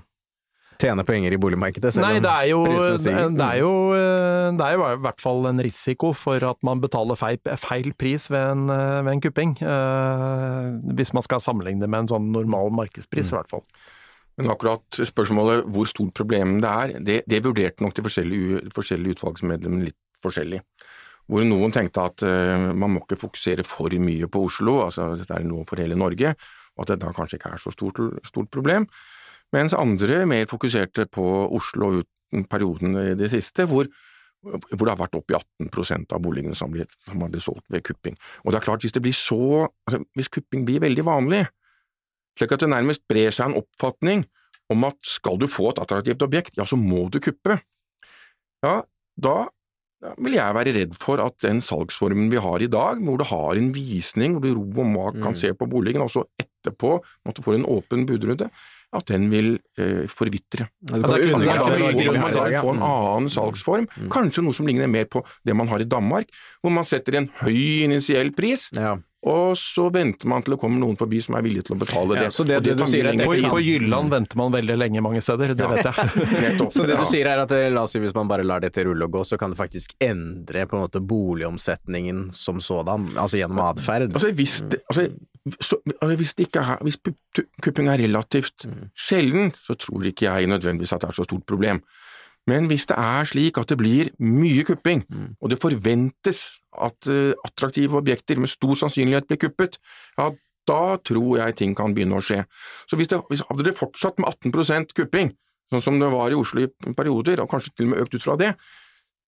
tjener 0.76 1.06
penger 1.08 1.32
i 1.32 1.40
boligmarkedet. 1.40 1.94
selv 1.94 2.04
Nei, 2.04 2.20
det 2.20 2.30
er, 2.30 2.46
jo, 2.50 2.62
det, 2.68 3.46
er 3.46 3.60
jo, 3.62 3.72
eh, 3.96 4.48
det 4.58 4.66
er 4.66 4.76
jo 4.76 4.86
i 4.92 5.02
hvert 5.06 5.22
fall 5.24 5.48
en 5.48 5.62
risiko 5.64 6.12
for 6.12 6.44
at 6.44 6.58
man 6.66 6.82
betaler 6.84 7.18
feil, 7.18 7.40
feil 7.62 7.92
pris 7.96 8.28
ved 8.30 8.50
en, 8.52 8.66
eh, 8.70 9.02
ved 9.02 9.12
en 9.14 9.22
kupping. 9.24 9.54
Hvis 10.96 11.14
man 11.16 11.24
skal 11.24 11.42
sammenligne 11.42 11.82
det 11.82 11.90
med 11.90 12.04
en 12.04 12.12
sånn 12.14 12.28
normal 12.34 12.74
markedspris, 12.76 13.32
i 13.32 13.38
hvert 13.38 13.50
fall. 13.50 13.64
Men 14.36 14.52
akkurat 14.52 15.00
spørsmålet 15.00 15.64
hvor 15.72 15.88
stort 15.88 16.12
problemet 16.18 16.60
det 16.60 16.70
er, 16.70 16.98
det, 17.00 17.22
det 17.24 17.40
vurderte 17.46 17.80
nok 17.80 17.96
de 17.96 18.04
forskjellige, 18.04 18.66
forskjellige 18.76 19.16
utvalgsmedlemmene 19.16 19.88
litt 19.88 19.98
forskjellig. 20.24 20.60
Hvor 21.26 21.42
noen 21.42 21.74
tenkte 21.74 22.04
at 22.06 22.22
uh, 22.22 22.70
man 22.70 22.94
må 22.94 23.02
ikke 23.02 23.18
fokusere 23.18 23.64
for 23.66 23.94
mye 23.98 24.28
på 24.30 24.44
Oslo, 24.46 24.78
altså 24.84 25.10
dette 25.18 25.34
er 25.34 25.46
noe 25.46 25.66
for 25.66 25.82
hele 25.82 25.98
Norge, 25.98 26.34
og 26.76 26.84
at 26.84 26.92
det 26.92 27.00
da 27.02 27.12
kanskje 27.16 27.40
ikke 27.40 27.54
er 27.56 27.62
så 27.62 27.72
stort, 27.74 28.00
stort 28.28 28.50
problem. 28.54 28.86
Mens 29.54 29.74
andre 29.78 30.24
mer 30.28 30.46
fokuserte 30.50 31.06
på 31.10 31.24
Oslo 31.56 31.96
uten 32.00 32.46
perioden 32.50 32.98
i 33.00 33.14
det 33.18 33.30
siste, 33.32 33.66
hvor, 33.70 33.88
hvor 34.42 34.82
det 34.84 34.92
har 34.92 35.00
vært 35.00 35.18
opp 35.18 35.32
i 35.32 35.38
18 35.38 36.06
av 36.12 36.22
boligene 36.22 36.56
som, 36.58 36.72
blir, 36.74 36.88
som 37.06 37.22
har 37.22 37.30
blitt 37.32 37.46
solgt 37.46 37.66
ved 37.72 37.84
kupping. 37.86 38.18
Og 38.44 38.52
det 38.52 38.60
er 38.60 38.66
klart, 38.66 38.86
hvis 38.86 38.94
det 38.94 39.02
blir 39.02 39.16
så, 39.16 39.68
altså, 39.86 40.02
hvis 40.18 40.32
kupping 40.32 40.66
blir 40.66 40.82
veldig 40.84 41.06
vanlig, 41.06 41.44
slik 42.36 42.52
at 42.52 42.66
det 42.66 42.72
nærmest 42.74 43.06
brer 43.08 43.32
seg 43.32 43.50
en 43.50 43.60
oppfatning 43.62 44.26
om 44.72 44.86
at 44.88 44.98
skal 45.06 45.38
du 45.40 45.46
få 45.50 45.70
et 45.70 45.80
attraktivt 45.80 46.24
objekt, 46.26 46.56
ja, 46.58 46.66
så 46.66 46.78
må 46.78 47.06
du 47.12 47.20
kuppe. 47.22 47.60
Ja, 48.66 48.80
da 49.16 49.36
vil 50.18 50.32
jeg 50.36 50.54
være 50.54 50.72
redd 50.76 50.94
for 51.00 51.20
at 51.24 51.38
den 51.42 51.60
salgsformen 51.64 52.30
vi 52.30 52.36
har 52.42 52.62
i 52.62 52.66
dag, 52.70 53.00
hvor 53.02 53.16
du 53.18 53.24
har 53.24 53.56
en 53.56 53.72
visning, 53.74 54.36
hvor 54.36 54.42
du 54.44 54.54
ro 54.54 54.82
og 54.84 54.86
mak 54.86 55.14
kan 55.22 55.32
Mm. 55.32 55.36
se 55.36 55.52
på 55.54 55.68
boligen, 55.68 56.02
og 56.02 56.10
så 56.10 56.24
etterpå 56.38 57.00
at 57.26 57.34
du 57.34 57.42
får 57.42 57.54
en 57.54 57.64
åpen 57.64 58.06
budrunde, 58.06 58.50
at 58.92 59.06
den 59.06 59.30
vil 59.30 59.58
eh, 59.78 60.06
forvitre. 60.06 60.68
Ja, 60.90 60.96
Ja, 60.96 61.02
kan 61.02 61.02
kun- 61.02 61.30
Man 61.32 61.40
kan 61.42 61.56
da 62.32 62.62
man 62.62 62.68
en 62.68 62.76
Mm. 62.76 62.82
annen 62.82 63.30
salgsform, 63.30 63.86
Mm. 63.96 64.08
kanskje 64.10 64.42
noe 64.44 64.52
som 64.52 64.66
ligner 64.66 64.86
mer 64.88 65.04
på 65.04 65.24
det 65.44 65.56
man 65.56 65.68
har 65.68 65.80
i 65.80 65.84
Danmark, 65.84 66.26
hvor 66.62 66.70
man 66.72 66.84
setter 66.84 67.16
en 67.16 67.30
høy 67.42 67.84
initiell 67.84 68.30
pris, 68.32 68.70
Ja. 68.76 68.96
Og 69.26 69.56
så 69.58 69.88
venter 69.90 70.28
man 70.30 70.44
til 70.46 70.54
det 70.54 70.60
kommer 70.62 70.78
noen 70.78 70.94
forbi 70.96 71.18
som 71.24 71.34
er 71.34 71.42
villig 71.42 71.64
til 71.66 71.74
å 71.74 71.78
betale 71.80 72.14
Ja, 72.14 72.22
det. 72.28 72.32
så 72.36 72.44
det- 72.46 72.60
det, 72.62 72.76
det 72.76 72.84
du 72.84 72.90
sier 72.92 73.08
er 73.10 73.16
På, 73.26 73.34
på 73.56 73.58
Jylland 73.64 74.08
venter 74.12 74.36
man 74.38 74.52
veldig 74.54 74.76
lenge 74.78 75.02
mange 75.02 75.20
steder, 75.24 75.54
det 75.58 75.64
Ja. 75.66 75.68
vet 75.72 75.88
jeg. 75.88 76.26
Nettopp. 76.44 76.70
Så 76.72 76.86
det 76.86 76.94
Ja. 76.94 77.00
du 77.02 77.10
sier 77.10 77.26
er 77.26 77.38
at 77.42 77.50
eh, 77.56 77.68
la 77.74 77.82
oss 77.82 77.92
si 77.92 77.98
hvis 77.98 78.14
man 78.14 78.28
bare 78.30 78.44
lar 78.46 78.60
dette 78.60 78.84
rulle 78.86 79.02
og 79.08 79.10
gå, 79.10 79.24
så 79.26 79.36
kan 79.38 79.50
det 79.50 79.58
faktisk 79.58 79.96
endre 80.00 80.66
på 80.70 80.76
en 80.78 80.84
måte 80.86 81.00
boligomsetningen 81.02 82.30
som 82.32 82.60
sådan, 82.60 83.08
altså 83.18 83.36
gjennom 83.40 83.58
atferd. 83.66 84.12
Altså 84.14 84.30
hvis 84.32 84.60
det, 84.70 84.80
altså, 84.90 85.08
så, 85.60 85.76
altså, 86.00 86.16
hvis 86.16 86.34
det 86.34 86.46
ikke 86.48 86.62
er, 86.62 86.78
hvis 86.86 86.98
kupping 87.62 87.88
er 87.88 87.98
relativt 87.98 88.66
sjelden, 88.94 89.52
så 89.58 89.74
tror 89.78 90.06
ikke 90.06 90.26
jeg 90.30 90.46
nødvendigvis 90.50 90.92
at 90.92 91.00
det 91.02 91.10
er 91.10 91.18
så 91.18 91.24
stort 91.26 91.46
problem. 91.46 91.82
Men 92.46 92.68
hvis 92.70 92.86
det 92.86 92.96
er 92.98 93.26
slik 93.26 93.58
at 93.58 93.70
det 93.72 93.78
blir 93.80 94.12
mye 94.22 94.62
kupping, 94.66 95.02
og 95.40 95.50
det 95.50 95.58
forventes 95.58 96.60
at 96.76 97.08
uh, 97.10 97.32
attraktive 97.46 97.98
objekter 97.98 98.38
med 98.38 98.52
stor 98.52 98.76
sannsynlighet 98.78 99.26
blir 99.26 99.40
kuppet, 99.46 99.80
ja, 100.18 100.30
da 100.66 100.96
tror 101.06 101.40
jeg 101.40 101.56
ting 101.58 101.74
kan 101.78 101.94
begynne 101.94 102.18
å 102.18 102.24
skje. 102.24 102.44
Så 102.90 102.98
hvis 102.98 103.10
det, 103.10 103.20
hvis, 103.30 103.42
hadde 103.50 103.66
det 103.66 103.76
fortsatt 103.78 104.18
med 104.22 104.30
18% 104.30 104.94
kupping, 104.98 105.34
sånn 105.70 105.82
som 105.82 105.98
det 106.00 106.10
var 106.12 106.30
i 106.30 106.38
Oslo 106.38 106.62
i 106.62 106.94
perioder, 106.94 107.42
og 107.42 107.50
kanskje 107.50 107.74
til 107.74 107.88
og 107.88 107.94
med 107.94 108.02
økt 108.04 108.16
ut 108.16 108.26
fra 108.26 108.38
det, 108.40 108.54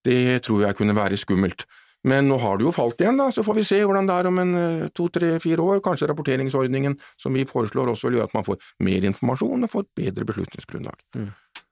det 0.07 0.41
tror 0.47 0.67
jeg 0.67 0.79
kunne 0.79 0.97
være 0.99 1.19
skummelt. 1.19 1.67
Men 2.07 2.29
nå 2.31 2.37
har 2.39 2.59
det 2.59 2.67
jo 2.69 2.73
falt 2.75 3.01
igjen, 3.03 3.19
da, 3.19 3.27
så 3.35 3.43
får 3.43 3.57
vi 3.59 3.65
se 3.67 3.79
hvordan 3.83 4.07
det 4.07 4.15
er 4.15 4.29
om 4.31 4.37
en 4.39 4.53
eh, 4.55 4.91
to, 4.95 5.09
tre, 5.11 5.33
fire 5.43 5.65
år. 5.65 5.81
Kanskje 5.83 6.07
rapporteringsordningen 6.13 6.95
som 7.19 7.35
vi 7.35 7.43
foreslår 7.49 7.91
også 7.91 8.09
vil 8.09 8.21
gjøre 8.21 8.31
at 8.31 8.37
man 8.39 8.47
får 8.47 8.69
mer 8.87 9.07
informasjon 9.11 9.67
og 9.67 9.73
får 9.73 9.87
et 9.87 9.91
bedre 10.05 10.29
beslutningsgrunnlag. 10.29 11.03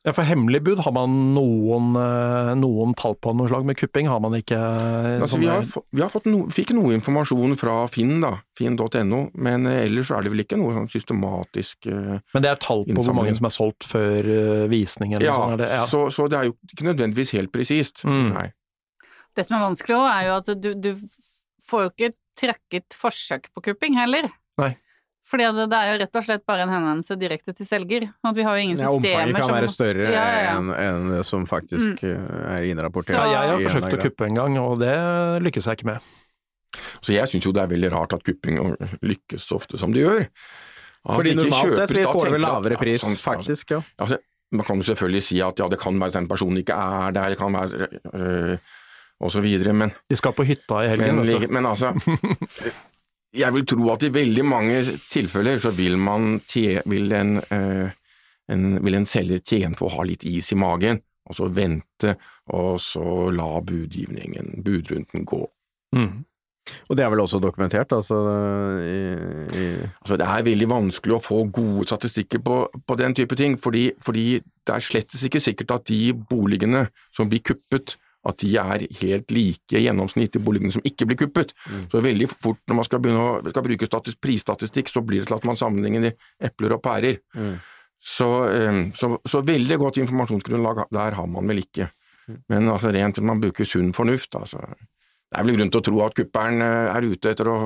Ja, 0.06 0.12
for 0.14 0.22
hemmelig 0.22 0.60
bud, 0.62 0.78
har 0.86 0.92
man 0.94 1.14
noen, 1.34 1.96
eh, 1.98 2.52
noen 2.54 2.92
tall 2.94 3.16
på 3.18 3.32
noe 3.34 3.50
slag 3.50 3.64
med 3.66 3.74
kupping? 3.74 4.06
Har 4.06 4.20
man 4.22 4.36
ikke 4.38 4.54
eh, 4.54 5.16
Altså, 5.18 5.40
vi 5.42 5.48
har, 5.50 5.66
vi 5.66 6.04
har 6.04 6.12
fått 6.12 6.28
no, 6.30 6.44
fikk 6.54 6.70
noe 6.78 6.94
informasjon 6.94 7.56
fra 7.58 7.74
Finn, 7.90 8.20
da, 8.22 8.36
finn.no, 8.54 9.18
men 9.34 9.66
eh, 9.66 9.80
ellers 9.88 10.06
så 10.06 10.20
er 10.20 10.22
det 10.22 10.32
vel 10.36 10.44
ikke 10.44 10.60
noe 10.60 10.76
sånn 10.76 10.86
systematisk 10.92 11.90
uh, 11.90 12.20
Men 12.36 12.46
det 12.46 12.52
er 12.52 12.62
tall 12.62 12.86
på 12.86 13.00
hvor 13.00 13.18
mange 13.18 13.34
som 13.34 13.50
er 13.50 13.56
solgt 13.56 13.88
før 13.90 14.30
eh, 14.36 14.62
visning 14.70 15.16
eller 15.16 15.26
Ja? 15.26 15.36
Er 15.50 15.60
det, 15.64 15.72
ja. 15.74 15.82
Så, 15.90 16.06
så 16.14 16.30
det 16.30 16.38
er 16.38 16.52
jo 16.52 16.56
ikke 16.70 16.86
nødvendigvis 16.86 17.34
helt 17.34 17.50
presist. 17.50 18.06
Mm. 18.06 18.30
Nei. 18.36 18.48
Det 19.34 19.48
som 19.48 19.58
er 19.58 19.66
vanskelig 19.66 19.98
òg, 19.98 20.06
er 20.12 20.28
jo 20.28 20.38
at 20.38 20.54
du, 20.54 20.72
du 20.86 20.92
får 21.66 21.88
jo 21.88 21.94
ikke 21.96 22.14
trekket 22.38 22.94
forsøk 22.94 23.50
på 23.56 23.72
kupping 23.72 23.98
heller. 23.98 24.30
Nei. 24.62 24.76
Fordi 25.26 25.46
det, 25.56 25.64
det 25.72 25.78
er 25.78 25.88
jo 25.90 25.94
rett 26.04 26.18
og 26.20 26.24
slett 26.28 26.44
bare 26.46 26.62
en 26.62 26.70
henvendelse 26.70 27.16
direkte 27.18 27.52
til 27.58 27.66
selger. 27.66 28.04
At 28.22 28.36
vi 28.36 28.44
har 28.46 28.58
jo 28.58 28.62
ingen 28.68 28.76
systemer 28.78 29.00
som 29.00 29.06
Ja, 29.10 29.16
omfanget 29.24 29.36
kan 29.40 29.48
som 29.48 29.56
være 29.56 29.70
større 29.72 30.04
Ja, 30.06 30.20
ja, 30.22 30.36
ja. 30.44 30.52
enn 30.60 30.70
en 30.76 31.08
det 31.16 31.24
som 31.26 31.46
faktisk 31.50 32.04
mm. 32.04 32.28
er 32.52 32.68
innrapportert. 32.68 33.16
Så- 33.18 33.24
ja, 33.32 33.40
jeg 33.42 33.50
har 33.56 33.64
forsøkt 33.66 33.96
å 33.98 34.02
kuppe 34.04 34.28
en 34.28 34.38
gang, 34.38 34.58
og 34.62 34.78
det 34.84 34.94
lykkes 35.42 35.66
jeg 35.66 35.80
ikke 35.80 35.90
med. 35.90 36.12
Så 37.02 37.14
jeg 37.16 37.26
syns 37.32 37.46
jo 37.48 37.52
det 37.56 37.64
er 37.64 37.72
veldig 37.74 37.90
rart 37.94 38.12
at 38.14 38.22
kupping 38.26 38.60
lykkes 39.02 39.48
så 39.50 39.58
ofte 39.58 39.78
som 39.82 39.92
det 39.94 40.04
gjør. 40.04 40.26
At 41.06 41.14
Fordi 41.20 41.34
normalt 41.38 41.74
sett 41.74 41.90
vi 41.94 42.02
får 42.06 42.30
vel 42.34 42.42
lavere 42.42 42.74
ja, 42.76 42.80
pris, 42.80 43.02
sånn- 43.02 43.18
faktisk. 43.18 43.70
ja. 43.70 43.82
Altså, 44.02 44.18
man 44.52 44.66
kan 44.66 44.78
jo 44.78 44.86
selvfølgelig 44.86 45.22
si 45.26 45.40
at 45.42 45.58
ja, 45.58 45.66
det 45.68 45.78
kan 45.82 45.98
være 45.98 46.12
at 46.14 46.18
den 46.20 46.28
personen 46.30 46.58
ikke 46.62 46.74
er 46.74 47.14
der, 47.14 47.30
det 47.34 47.38
kan 47.38 47.54
være 47.54 47.88
øh, 48.14 48.58
og 49.26 49.32
så 49.32 49.40
videre, 49.40 49.72
men, 49.72 49.90
De 50.10 50.16
skal 50.18 50.34
på 50.36 50.44
hytta 50.44 50.84
i 50.84 50.88
helgen. 50.92 51.16
men, 51.16 51.26
vet 51.26 51.46
du. 51.48 51.54
men 51.54 51.66
altså 51.66 51.90
Jeg 53.36 53.52
vil 53.54 53.66
tro 53.68 53.90
at 53.92 54.04
i 54.06 54.12
veldig 54.12 54.44
mange 54.46 54.78
tilfeller 55.12 55.60
så 55.62 55.72
vil 55.76 55.98
man 56.00 56.38
tje, 56.48 56.80
vil, 56.88 57.12
en, 57.16 57.36
eh, 57.52 57.90
en, 58.52 58.64
vil 58.84 58.98
en 58.98 59.08
selger 59.08 59.42
tjene 59.44 59.76
på 59.76 59.88
å 59.88 59.94
ha 59.98 60.06
litt 60.08 60.24
is 60.28 60.52
i 60.54 60.58
magen, 60.60 61.02
og 61.26 61.36
så 61.36 61.50
vente, 61.52 62.14
og 62.54 62.78
så 62.80 63.28
la 63.34 63.50
budgivningen, 63.66 64.62
budrunden, 64.64 65.26
gå. 65.26 65.42
Mm. 65.96 66.24
Og 66.90 66.98
det 66.98 67.04
er 67.04 67.10
vel 67.12 67.22
også 67.22 67.38
dokumentert, 67.42 67.92
altså 67.94 68.16
i, 68.82 68.96
i 69.54 69.66
Altså, 70.00 70.16
det 70.18 70.26
er 70.26 70.46
veldig 70.46 70.68
vanskelig 70.70 71.16
å 71.16 71.22
få 71.22 71.44
gode 71.54 71.86
statistikker 71.86 72.42
på, 72.42 72.56
på 72.86 72.98
den 72.98 73.14
type 73.14 73.38
ting, 73.38 73.54
fordi, 73.60 73.90
fordi 74.02 74.40
det 74.66 74.74
er 74.74 74.82
slettes 74.82 75.22
ikke 75.26 75.42
sikkert 75.42 75.76
at 75.78 75.86
de 75.90 76.00
boligene 76.30 76.86
som 77.14 77.30
blir 77.30 77.44
kuppet, 77.46 77.96
at 78.28 78.40
de 78.42 78.50
er 78.60 78.86
helt 79.00 79.32
like 79.34 79.82
gjennomsnitt 79.82 80.38
i 80.38 80.42
boligene 80.42 80.74
som 80.74 80.84
ikke 80.86 81.08
blir 81.08 81.20
kuppet. 81.20 81.54
Så 81.92 82.02
veldig 82.04 82.28
fort 82.32 82.62
når 82.66 82.80
man 82.80 82.88
skal, 82.88 83.02
begynne 83.04 83.22
å, 83.22 83.38
skal 83.52 83.66
bruke 83.66 83.88
statis, 83.88 84.18
prisstatistikk, 84.22 84.90
så 84.92 85.04
blir 85.06 85.22
det 85.22 85.30
til 85.30 85.38
at 85.38 85.46
man 85.48 85.60
sammenligner 85.60 86.16
epler 86.42 86.76
og 86.76 86.82
pærer. 86.84 87.20
Mm. 87.36 87.54
Så, 88.06 88.30
eh, 88.52 88.82
så, 88.98 89.14
så 89.24 89.44
veldig 89.46 89.78
godt 89.82 90.02
informasjonsgrunnlag 90.02 90.86
der 90.94 91.16
har 91.18 91.30
man 91.30 91.48
vel 91.48 91.62
ikke. 91.64 91.88
Men 92.50 92.68
altså 92.72 92.90
rent 92.94 93.22
man 93.22 93.40
bruker 93.42 93.68
sunn 93.68 93.92
fornuft, 93.94 94.34
altså. 94.38 94.62
Det 95.26 95.40
er 95.40 95.46
vel 95.46 95.58
grunn 95.58 95.70
til 95.74 95.82
å 95.82 95.86
tro 95.86 96.02
at 96.04 96.16
kupperen 96.18 96.62
eh, 96.62 96.90
er 96.92 97.06
ute 97.06 97.32
etter 97.32 97.50
å 97.50 97.56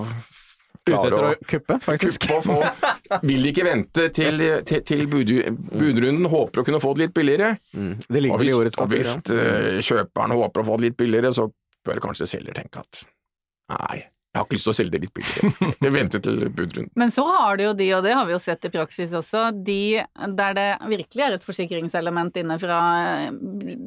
Ute 0.87 0.97
etter 0.97 1.17
å 1.17 1.31
å 1.31 1.49
kuppe, 1.49 1.77
faktisk. 1.85 2.27
kuppe 2.27 2.41
få 2.47 3.19
Vil 3.29 3.49
ikke 3.51 3.67
vente 3.67 4.07
til, 4.17 4.45
til, 4.67 4.85
til 4.87 5.03
bud, 5.11 5.33
budrunden, 5.71 6.29
håper 6.31 6.63
å 6.63 6.67
kunne 6.67 6.81
få 6.83 6.95
det 6.97 7.07
litt 7.09 7.17
billigere. 7.17 7.57
Mm. 7.75 7.93
Det 8.07 8.23
ligger 8.23 8.41
vel 8.41 8.47
hvis, 8.47 8.55
i 8.55 8.61
årets 8.61 8.81
og 8.81 8.95
hvis 8.95 9.11
ja. 9.13 9.41
eh, 9.41 9.83
kjøperen 9.85 10.37
håper 10.39 10.63
å 10.63 10.69
få 10.71 10.79
det 10.81 10.89
litt 10.89 11.01
billigere, 11.01 11.35
så 11.37 11.51
bør 11.87 12.03
kanskje 12.07 12.29
selger 12.31 12.57
tenke 12.57 12.83
at 12.83 13.05
nei, 13.75 14.01
jeg 14.31 14.39
har 14.39 14.47
ikke 14.47 14.57
lyst 14.57 14.69
til 14.69 14.73
å 14.73 14.79
selge 14.79 14.95
det 14.95 15.03
litt 15.05 15.15
billigere. 15.17 15.71
Jeg 15.85 15.95
venter 15.95 16.21
til 16.23 16.43
budrunden. 16.55 16.91
Men 17.03 17.11
så 17.15 17.25
har 17.27 17.57
du 17.59 17.65
jo 17.65 17.73
de, 17.75 17.89
og 17.97 18.05
det 18.07 18.13
har 18.15 18.29
vi 18.29 18.35
jo 18.37 18.43
sett 18.43 18.69
i 18.69 18.71
praksis 18.71 19.15
også, 19.17 19.49
de 19.67 20.05
der 20.39 20.55
det 20.55 20.69
virkelig 20.93 21.25
er 21.27 21.35
et 21.35 21.47
forsikringselement 21.47 22.39
inne 22.39 22.59
fra 22.63 22.79
eh, 23.17 23.81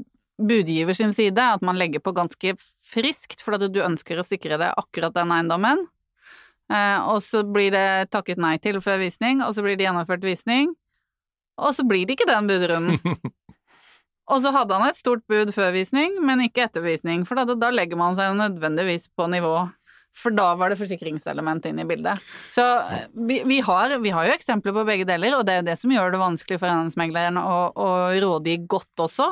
budgiver 0.43 0.97
sin 0.99 1.15
side, 1.15 1.39
at 1.39 1.63
man 1.63 1.79
legger 1.79 2.03
på 2.03 2.12
ganske 2.17 2.56
friskt, 2.93 3.39
for 3.39 3.56
at 3.56 3.63
du 3.71 3.79
ønsker 3.86 4.19
å 4.19 4.27
sikre 4.27 4.60
deg 4.60 4.75
akkurat 4.84 5.15
den 5.15 5.32
eiendommen. 5.32 5.86
Eh, 6.71 6.99
og 7.12 7.19
så 7.26 7.43
blir 7.43 7.73
det 7.76 8.12
takket 8.13 8.39
nei 8.41 8.56
til 8.63 8.80
før 8.84 9.02
visning, 9.04 9.43
og 9.43 9.56
så 9.56 9.65
blir 9.65 9.76
det 9.78 9.88
gjennomført 9.88 10.23
visning, 10.26 10.71
og 11.60 11.76
så 11.76 11.86
blir 11.86 12.08
det 12.08 12.17
ikke 12.17 12.30
den 12.30 12.49
budrunden. 12.49 12.99
Og 14.32 14.39
så 14.39 14.54
hadde 14.56 14.76
han 14.80 14.88
et 14.88 14.95
stort 14.95 15.23
bud 15.28 15.52
før 15.52 15.73
visning, 15.76 16.15
men 16.23 16.45
ikke 16.45 16.67
etter 16.67 16.84
visning, 16.86 17.26
for 17.28 17.36
da, 17.36 17.58
da 17.60 17.71
legger 17.73 17.99
man 17.99 18.15
seg 18.15 18.30
jo 18.30 18.38
nødvendigvis 18.39 19.10
på 19.17 19.28
nivå 19.28 19.65
For 20.15 20.32
da 20.32 20.54
var 20.56 20.71
det 20.71 20.78
forsikringselement 20.80 21.65
inn 21.65 21.82
i 21.82 21.88
bildet. 21.89 22.21
Så 22.54 22.63
vi, 23.12 23.41
vi, 23.49 23.60
har, 23.65 23.97
vi 23.99 24.13
har, 24.13 24.30
jo 24.30 24.38
eksempler 24.38 24.76
på 24.78 24.86
begge 24.88 25.08
deler, 25.10 25.36
og 25.36 25.43
det 25.43 25.58
er 25.58 25.60
jo 25.60 25.67
det 25.71 25.78
som 25.82 25.91
gjør 25.91 26.13
det 26.13 26.21
vanskelig 26.21 26.60
for 26.62 26.69
eiendomsmegleren 26.69 27.39
å, 27.41 27.58
å 27.73 27.89
rådgi 28.23 28.60
godt 28.69 29.04
også. 29.10 29.32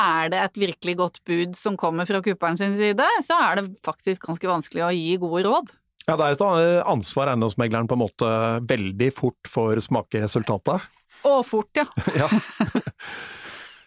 Er 0.00 0.32
det 0.32 0.40
et 0.42 0.60
virkelig 0.66 0.96
godt 0.98 1.20
bud 1.28 1.54
som 1.60 1.78
kommer 1.80 2.08
fra 2.10 2.20
kupperen 2.24 2.58
sin 2.60 2.76
side, 2.80 3.06
så 3.24 3.38
er 3.46 3.60
det 3.60 3.68
faktisk 3.86 4.26
ganske 4.26 4.50
vanskelig 4.50 4.84
å 4.84 4.92
gi 4.96 5.14
gode 5.22 5.46
råd. 5.46 5.72
Ja, 6.08 6.16
det 6.16 6.24
er 6.26 6.36
et 6.36 6.86
ansvar 6.88 7.30
eiendomsmegleren 7.30 7.88
på 7.90 7.96
en 7.98 8.02
måte 8.02 8.30
veldig 8.68 9.10
fort 9.14 9.50
får 9.50 9.82
smake 9.84 10.22
resultatet. 10.24 10.86
Og 11.28 11.42
fort, 11.46 11.70
ja. 11.76 11.84
ja. 12.22 12.30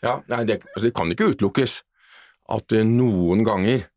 ja 0.06 0.14
nei, 0.30 0.44
det, 0.50 0.62
altså, 0.70 0.86
det, 0.88 0.94
kan 0.96 1.12
ikke 1.12 1.32
utelukkes 1.34 1.80
at 2.54 2.68
det 2.74 2.84
noen 2.90 3.44
ganger 3.48 3.88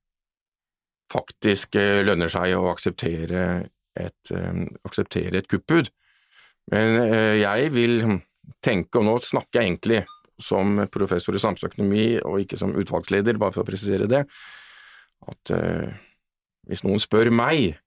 faktisk 1.12 1.76
eh, 1.78 2.02
lønner 2.06 2.30
seg 2.32 2.56
å 2.56 2.70
akseptere 2.72 3.42
et, 3.96 4.32
um, 4.34 4.64
akseptere 4.88 5.38
et 5.38 5.48
kuppbud. 5.50 5.92
Men 6.72 6.96
uh, 7.06 7.34
jeg 7.38 7.70
vil 7.74 8.00
tenke, 8.64 8.98
og 8.98 9.06
nå 9.06 9.14
snakker 9.22 9.60
jeg 9.60 9.70
egentlig 9.70 10.00
som 10.42 10.82
professor 10.92 11.36
i 11.36 11.40
samfunnsøkonomi 11.40 12.08
og 12.26 12.42
ikke 12.42 12.58
som 12.60 12.74
utvalgsleder, 12.76 13.38
bare 13.40 13.54
for 13.54 13.62
å 13.62 13.68
presisere 13.68 14.08
det, 14.10 14.26
at 15.32 15.52
hvis 16.68 16.82
noen 16.84 17.00
spør 17.00 17.30
meg 17.32 17.78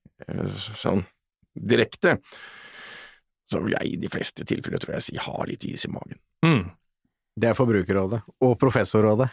sånn 0.80 1.06
direkte, 1.54 2.18
så 3.50 3.62
vil 3.64 3.76
jeg 3.78 3.94
i 3.94 4.02
de 4.02 4.12
fleste 4.12 4.46
tilfeller 4.48 4.82
tror 4.82 4.98
jeg 4.98 5.08
si 5.08 5.22
ha 5.22 5.38
litt 5.50 5.66
is 5.68 5.88
i 5.88 5.94
magen. 5.94 6.20
Mm. 6.46 6.68
Det 7.40 7.48
er 7.48 7.56
Forbrukerrådet. 7.56 8.20
Og 8.44 8.56
Professorrådet. 8.60 9.30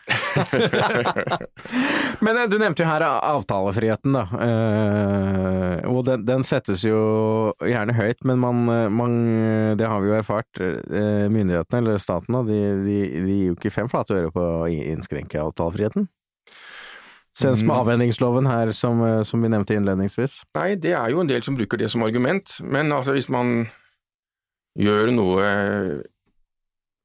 Men 2.25 2.39
eh, 2.39 2.49
du 2.51 2.59
nevnte 2.61 2.85
jo 2.85 2.89
her 2.89 3.05
avtalefriheten, 3.07 4.15
da. 4.15 4.25
Eh, 4.47 5.87
og 5.91 6.05
den, 6.07 6.23
den, 6.29 6.45
settes 6.47 6.85
jo 6.87 7.01
gjerne 7.67 7.97
høyt, 7.97 8.23
men 8.27 8.39
man, 8.41 8.63
man, 8.95 9.17
Det 9.79 9.89
har 9.89 10.03
vi 10.03 10.11
jo 10.11 10.19
erfart. 10.19 10.61
Eh, 10.61 11.27
myndighetene, 11.33 11.83
eller 11.83 12.03
staten, 12.03 12.37
da, 12.37 12.45
de, 12.47 12.61
de, 12.85 12.99
de 13.27 13.39
gir 13.41 13.51
jo 13.51 13.57
ikke 13.59 13.75
fem 13.75 13.91
flate 13.91 14.21
øre 14.21 14.33
på 14.35 14.45
å 14.63 14.69
innskrenke 14.71 15.43
avtalefriheten. 15.43 16.07
Senest 17.37 17.67
med 17.67 17.75
mm. 17.75 17.81
avhendingsloven 17.83 18.47
her, 18.49 18.71
som, 18.73 19.03
som, 19.29 19.43
vi 19.45 19.51
nevnte 19.53 19.77
innledningsvis. 19.77 20.39
Nei, 20.57 20.71
det 20.81 20.95
er 20.97 21.11
jo 21.13 21.21
en 21.21 21.29
del 21.29 21.43
som 21.45 21.59
bruker 21.59 21.77
det 21.77 21.91
som 21.93 22.05
argument, 22.07 22.55
men 22.65 22.95
altså 22.97 23.13
hvis 23.13 23.29
man 23.33 23.67
gjør 24.81 25.13
noe 25.13 25.51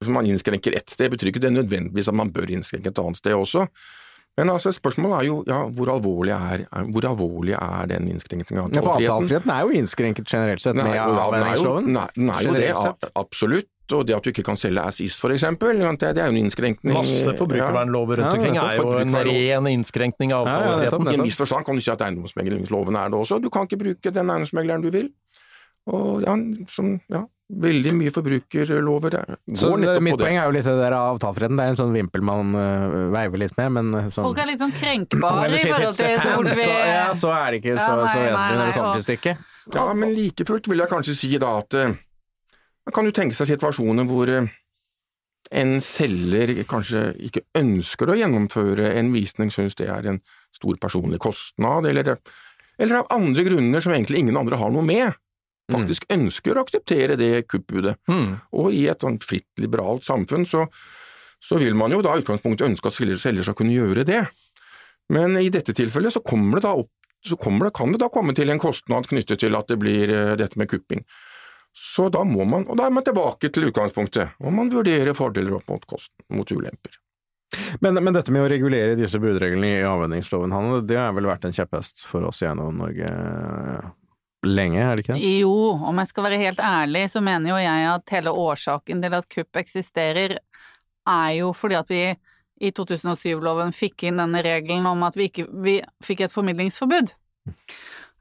hvis 0.02 0.10
man 0.10 0.26
innskrenker 0.26 0.74
ett 0.74 0.90
sted, 0.90 1.12
betyr 1.14 1.30
ikke 1.30 1.44
det 1.44 1.52
nødvendigvis 1.54 2.10
at 2.10 2.18
man 2.18 2.32
bør 2.34 2.50
innskrenke 2.50 2.90
et 2.90 3.02
annet 3.04 3.20
sted 3.20 3.36
også. 3.38 3.68
Men 4.40 4.50
altså, 4.54 4.72
spørsmålet 4.72 5.18
er 5.18 5.28
jo 5.28 5.42
ja, 5.48 5.60
hvor, 5.76 5.90
alvorlig 5.92 6.32
er, 6.32 6.64
hvor 6.94 7.06
alvorlig 7.10 7.56
er 7.58 7.90
den 7.92 8.08
innskrenkningen 8.14 8.62
av 8.64 8.70
avtalefriheten? 8.70 8.80
Ja, 8.80 8.86
for 8.88 9.12
avtalefriheten 9.12 9.52
er 9.52 9.66
jo 9.66 9.82
innskrenket 9.82 10.32
generelt 10.32 10.64
sett 10.64 10.80
med 10.80 10.96
avhendingsloven? 10.96 11.92
Nei, 11.98 12.08
den 12.16 12.32
er 12.32 12.48
jo 12.48 12.56
det, 12.56 13.12
absolutt. 13.20 13.70
Og 13.92 14.06
det 14.08 14.16
at 14.16 14.24
du 14.24 14.30
ikke 14.32 14.46
kan 14.48 14.56
selge 14.56 14.80
as 14.88 15.02
is, 15.04 15.18
for 15.20 15.34
eksempel, 15.36 15.76
det 16.00 16.14
er 16.14 16.22
jo 16.24 16.32
en 16.32 16.40
innskrenkning. 16.40 16.96
Masse 16.96 17.34
forbrukervernlover 17.36 18.22
rundt 18.22 18.38
omkring 18.38 18.56
er 18.62 18.78
jo 18.80 18.94
en 19.02 19.18
ren 19.28 19.68
innskrenkning 19.74 20.32
av 20.32 20.48
avtalefriheten. 20.48 21.12
I 21.12 21.18
en 21.20 21.26
viss 21.28 21.40
forstand 21.42 21.68
kan 21.68 21.76
du 21.76 21.84
si 21.84 21.92
at 21.92 22.06
eiendomsmeglingsloven 22.08 22.96
er 23.02 23.12
det 23.12 23.20
også. 23.20 23.42
Du 23.44 23.50
kan 23.52 23.68
ikke 23.68 23.82
bruke 23.84 24.16
den 24.16 24.32
eiendomsmegleren 24.32 24.86
du 24.86 24.94
vil. 24.96 25.12
Og 25.92 26.24
ja, 26.24 26.38
som, 26.72 26.94
ja, 27.12 27.26
veldig 27.52 27.92
mye 27.98 28.12
forbrukerlover 28.14 29.18
Så 29.58 29.72
Mitt 30.04 30.20
poeng 30.20 30.38
er 30.38 30.46
jo 30.48 30.54
litt 30.56 30.68
det 30.68 30.76
der 30.80 30.96
avtalefreden. 30.96 31.58
Det 31.60 31.66
er 31.66 31.74
en 31.74 31.80
sånn 31.80 31.96
vimpel 31.96 32.24
man 32.26 32.56
uh, 32.56 33.10
veiver 33.14 33.44
litt 33.44 33.58
med, 33.60 33.74
men 33.78 33.92
sånn 34.14 34.30
Folk 34.30 34.42
er 34.42 34.52
litt 34.52 34.62
sånn 34.62 34.74
krenkbare 34.76 35.50
i 35.58 35.64
forhold 35.66 35.98
til 35.98 36.16
fans, 36.22 36.62
så, 36.62 36.78
ja, 36.92 37.04
så 37.18 37.34
er 37.36 37.46
det 37.50 37.62
ikke 37.62 37.76
så, 37.76 37.90
ja, 37.92 38.08
så 38.08 38.24
vesentlig 38.24 38.58
når 38.62 38.64
det 38.72 38.78
kommer 38.78 38.96
til 38.96 39.08
stykket. 39.08 39.46
Ja, 39.76 39.86
men 39.94 40.16
like 40.16 40.48
fullt 40.48 40.72
vil 40.72 40.84
jeg 40.84 40.92
kanskje 40.92 41.18
si 41.18 41.32
da 41.42 41.54
at 41.60 41.78
uh, 41.78 41.96
man 42.88 42.96
kan 42.98 43.10
jo 43.10 43.16
tenke 43.16 43.38
seg 43.38 43.52
situasjoner 43.52 44.08
hvor 44.10 44.32
en 45.52 45.74
selger 45.84 46.54
kanskje 46.70 47.10
ikke 47.28 47.44
ønsker 47.60 48.10
å 48.10 48.16
gjennomføre 48.16 48.94
en 48.96 49.12
visning, 49.14 49.52
syns 49.52 49.76
det 49.80 49.90
er 49.92 50.08
en 50.08 50.22
stor 50.56 50.80
personlig 50.82 51.20
kostnad, 51.22 51.90
eller, 51.90 52.16
eller 52.80 53.02
av 53.02 53.12
andre 53.14 53.44
grunner 53.48 53.84
som 53.84 53.94
egentlig 53.96 54.24
ingen 54.24 54.40
andre 54.40 54.60
har 54.62 54.72
noe 54.72 54.86
med 54.86 55.12
faktisk 55.74 56.08
mm. 56.08 56.14
ønsker 56.18 56.58
å 56.58 56.66
akseptere 56.66 57.18
det 57.20 57.32
kuppbudet. 57.52 57.98
Mm. 58.12 58.38
Og 58.62 58.76
i 58.76 58.86
et 58.92 59.04
sånt 59.04 59.26
fritt, 59.28 59.50
liberalt 59.62 60.06
samfunn 60.08 60.48
så, 60.50 60.66
så, 61.42 61.60
vil 61.62 61.78
man 61.78 61.94
jo 61.96 62.02
da 62.06 62.16
i 62.16 62.24
utgangspunktet 62.24 62.68
ønske 62.70 62.92
at 62.92 62.98
selger, 62.98 63.44
skal 63.46 63.58
kunne 63.58 63.76
gjøre 63.76 64.06
det. 64.08 64.24
Men 65.12 65.36
i 65.42 65.50
dette 65.54 65.76
tilfellet 65.76 66.16
så 66.16 66.24
kommer 66.24 66.60
det 66.60 66.68
da 66.68 66.78
opp 66.80 66.92
så 67.22 67.38
det, 67.38 67.72
kan 67.74 67.92
det 67.92 68.00
da 68.02 68.08
komme 68.10 68.34
til 68.34 68.50
en 68.50 68.60
kostnad 68.60 69.06
knyttet 69.06 69.44
til 69.44 69.54
at 69.54 69.68
det 69.70 69.78
blir 69.78 70.10
uh, 70.10 70.34
dette 70.40 70.58
med 70.58 70.70
kupping. 70.72 71.04
Så 71.74 72.10
da 72.10 72.24
må 72.26 72.48
man, 72.50 72.66
og 72.66 72.80
da 72.80 72.88
er 72.88 72.96
man 72.96 73.06
tilbake 73.06 73.52
til 73.54 73.70
utgangspunktet, 73.70 74.34
og 74.42 74.54
man 74.54 74.72
vurderer 74.74 75.14
fordeler 75.16 75.60
opp 75.60 75.70
mot, 75.70 75.86
kost, 75.86 76.12
mot 76.34 76.50
ulemper. 76.52 76.98
Men, 77.84 78.00
men, 78.00 78.14
dette 78.16 78.32
med 78.32 78.46
å 78.46 78.50
regulere 78.52 78.98
disse 79.00 79.20
budreglene 79.22 79.78
i 79.78 79.86
avvenningsloven, 79.88 80.54
det 80.88 81.00
har 81.00 81.14
vel 81.16 81.30
vært 81.30 81.48
en 81.48 81.56
kjepphest 81.56 82.06
for 82.08 82.28
oss 82.28 82.42
gjennom 82.44 82.82
Norge 82.82 83.12
lenge, 84.48 84.82
er 84.82 84.96
det 84.96 85.06
ikke 85.06 85.16
det? 85.18 85.32
Jo, 85.42 85.54
om 85.90 86.02
jeg 86.02 86.12
skal 86.12 86.28
være 86.28 86.42
helt 86.42 86.62
ærlig, 86.66 87.06
så 87.14 87.22
mener 87.24 87.54
jo 87.54 87.62
jeg 87.62 87.88
at 87.92 88.16
hele 88.16 88.34
årsaken 88.44 89.04
til 89.04 89.16
at 89.18 89.30
kupp 89.32 89.62
eksisterer, 89.62 90.38
er 91.10 91.32
jo 91.34 91.54
fordi 91.58 91.78
at 91.80 91.90
vi 91.90 92.04
i 92.62 92.70
2007-loven 92.78 93.74
fikk 93.74 94.06
inn 94.10 94.22
denne 94.22 94.44
regelen 94.46 94.86
om 94.86 95.02
at 95.08 95.18
vi 95.18 95.32
ikke 95.32 95.48
vi 95.66 95.80
fikk 96.06 96.28
et 96.28 96.34
formidlingsforbud. 96.34 97.16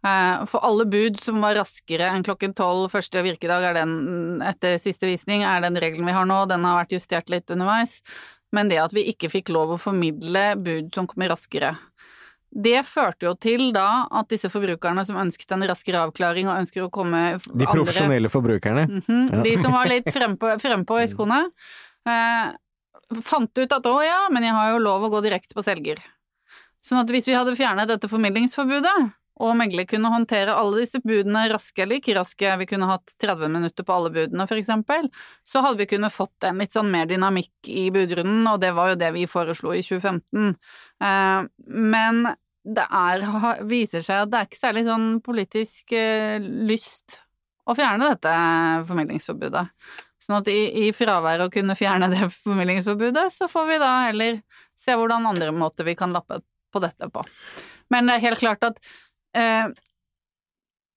Eh, 0.01 0.45
for 0.49 0.65
alle 0.65 0.87
bud 0.89 1.19
som 1.21 1.43
var 1.45 1.59
raskere 1.61 2.09
enn 2.09 2.25
klokken 2.25 2.55
tolv 2.57 2.89
første 2.93 3.21
virkedag 3.25 3.67
er 3.69 3.77
den, 3.83 4.41
etter 4.41 4.79
siste 4.81 5.09
visning, 5.11 5.45
er 5.45 5.61
den 5.65 5.77
regelen 5.77 6.09
vi 6.09 6.17
har 6.17 6.29
nå. 6.29 6.47
Den 6.49 6.65
har 6.65 6.81
vært 6.81 6.97
justert 6.97 7.33
litt 7.33 7.53
underveis. 7.53 7.99
Men 8.57 8.71
det 8.73 8.81
at 8.83 8.95
vi 8.97 9.05
ikke 9.13 9.31
fikk 9.31 9.53
lov 9.55 9.75
å 9.75 9.81
formidle 9.81 10.55
bud 10.59 10.89
som 10.97 11.07
kommer 11.11 11.31
raskere, 11.35 11.75
det 12.51 12.81
førte 12.87 13.29
jo 13.29 13.35
til 13.39 13.69
da 13.75 14.07
at 14.11 14.31
disse 14.33 14.51
forbrukerne 14.51 15.05
som 15.07 15.19
ønsket 15.23 15.55
en 15.55 15.67
raskere 15.71 16.01
avklaring 16.09 16.49
og 16.51 16.59
ønsker 16.65 16.83
å 16.83 16.91
komme 16.91 17.39
De 17.47 17.69
profesjonelle 17.69 18.27
andre, 18.27 18.33
forbrukerne? 18.33 18.87
Mm 18.89 19.03
-hmm, 19.07 19.37
ja. 19.37 19.43
De 19.43 19.63
som 19.63 19.73
var 19.73 19.87
litt 19.87 20.11
frempå, 20.11 20.59
frem 20.59 20.83
i 20.83 21.09
skoene. 21.09 21.51
Eh, 22.09 22.51
fant 23.23 23.59
ut 23.59 23.73
at 23.73 23.87
å 23.87 24.03
ja, 24.03 24.29
men 24.31 24.43
jeg 24.43 24.53
har 24.53 24.73
jo 24.73 24.79
lov 24.79 25.03
å 25.05 25.11
gå 25.11 25.21
direkte 25.23 25.55
på 25.55 25.63
selger. 25.63 25.99
Sånn 26.83 26.99
at 26.99 27.11
hvis 27.11 27.29
vi 27.29 27.37
hadde 27.37 27.57
fjernet 27.57 27.89
dette 27.89 28.09
formidlingsforbudet, 28.09 29.13
og 29.41 29.55
megler 29.57 29.87
kunne 29.89 30.11
håndtere 30.13 30.55
alle 30.57 30.83
disse 30.83 31.01
budene 31.05 31.47
raske 31.53 31.85
eller 31.85 32.01
ikke 32.01 32.17
raske, 32.19 32.51
vi 32.61 32.69
kunne 32.69 32.89
hatt 32.91 33.15
30 33.23 33.53
minutter 33.53 33.87
på 33.87 33.95
alle 33.97 34.13
budene 34.15 34.47
for 34.51 34.61
eksempel, 34.61 35.09
så 35.49 35.63
hadde 35.65 35.81
vi 35.81 35.89
kunnet 35.95 36.15
fått 36.15 36.49
en 36.49 36.61
litt 36.61 36.77
sånn 36.77 36.93
mer 36.93 37.09
dynamikk 37.11 37.71
i 37.73 37.89
budrunden, 37.95 38.45
og 38.51 38.61
det 38.63 38.75
var 38.77 38.93
jo 38.93 39.01
det 39.01 39.11
vi 39.17 39.25
foreslo 39.31 39.73
i 39.77 39.83
2015. 39.87 40.53
Eh, 41.07 41.49
men 41.73 42.23
det 42.61 42.85
er, 42.85 43.25
viser 43.65 44.05
seg 44.05 44.27
at 44.27 44.31
det 44.31 44.39
er 44.39 44.51
ikke 44.51 44.61
særlig 44.61 44.85
sånn 44.87 45.09
politisk 45.25 45.97
eh, 45.97 46.37
lyst 46.41 47.23
å 47.65 47.77
fjerne 47.79 48.13
dette 48.13 48.35
formidlingsforbudet. 48.89 49.67
Sånn 50.21 50.39
at 50.43 50.51
i, 50.53 50.61
i 50.85 50.93
fravær 50.93 51.47
å 51.47 51.51
kunne 51.53 51.77
fjerne 51.79 52.11
det 52.13 52.29
formidlingsforbudet, 52.43 53.31
så 53.33 53.49
får 53.49 53.69
vi 53.71 53.81
da 53.81 53.91
heller 54.11 54.41
se 54.81 54.97
hvordan 54.97 55.29
andre 55.31 55.53
måter 55.57 55.89
vi 55.89 55.97
kan 55.97 56.13
lappe 56.13 56.43
på 56.71 56.83
dette 56.83 57.09
på. 57.13 57.25
Men 57.91 58.07
det 58.07 58.19
er 58.19 58.27
helt 58.29 58.43
klart 58.43 58.67
at 58.69 58.79
eh, 59.37 59.71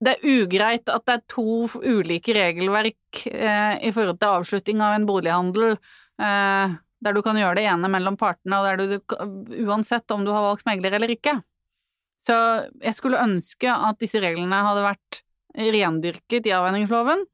det 0.04 0.13
er 0.17 0.32
ugreit 0.43 0.89
at 0.91 1.06
det 1.08 1.15
er 1.15 1.26
to 1.32 1.67
ulike 1.80 2.36
regelverk 2.36 3.26
eh, 3.30 3.80
i 3.88 3.91
forhold 3.96 4.19
til 4.19 4.39
avslutning 4.39 4.84
av 4.84 4.98
en 4.98 5.08
bolighandel, 5.08 5.78
eh, 6.19 6.76
der 7.04 7.15
du 7.15 7.22
kan 7.24 7.39
gjøre 7.39 7.60
det 7.60 7.67
ene 7.72 7.91
mellom 7.91 8.17
partene, 8.19 8.60
og 8.60 8.67
der 8.67 8.80
du 8.80 9.65
uansett 9.67 10.12
om 10.15 10.26
du 10.26 10.32
har 10.34 10.46
valgt 10.50 10.67
megler 10.67 10.96
eller 10.98 11.12
ikke. 11.13 11.38
Så 12.28 12.36
jeg 12.84 12.96
skulle 12.96 13.19
ønske 13.19 13.72
at 13.72 14.00
disse 14.00 14.22
reglene 14.24 14.62
hadde 14.63 14.86
vært 14.86 15.24
rendyrket 15.54 16.48
i 16.48 16.56
avvenningsloven, 16.56 17.26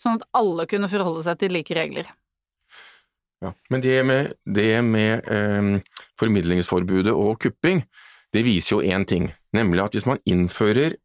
sånn 0.00 0.20
at 0.20 0.28
alle 0.38 0.68
kunne 0.70 0.90
forholde 0.90 1.24
seg 1.26 1.40
til 1.40 1.54
like 1.56 1.74
regler. 1.76 2.08
Ja, 3.44 3.52
Men 3.68 3.82
det 3.84 3.96
med, 4.06 4.32
det 4.44 4.82
med 4.82 5.26
eh, 5.28 6.00
formidlingsforbudet 6.18 7.12
og 7.12 7.36
kupping, 7.42 7.82
det 8.32 8.46
viser 8.46 8.76
jo 8.76 8.82
én 8.82 9.04
ting, 9.08 9.28
nemlig 9.56 9.84
at 9.84 9.96
hvis 9.96 10.06
man 10.08 10.20
innfører 10.28 10.96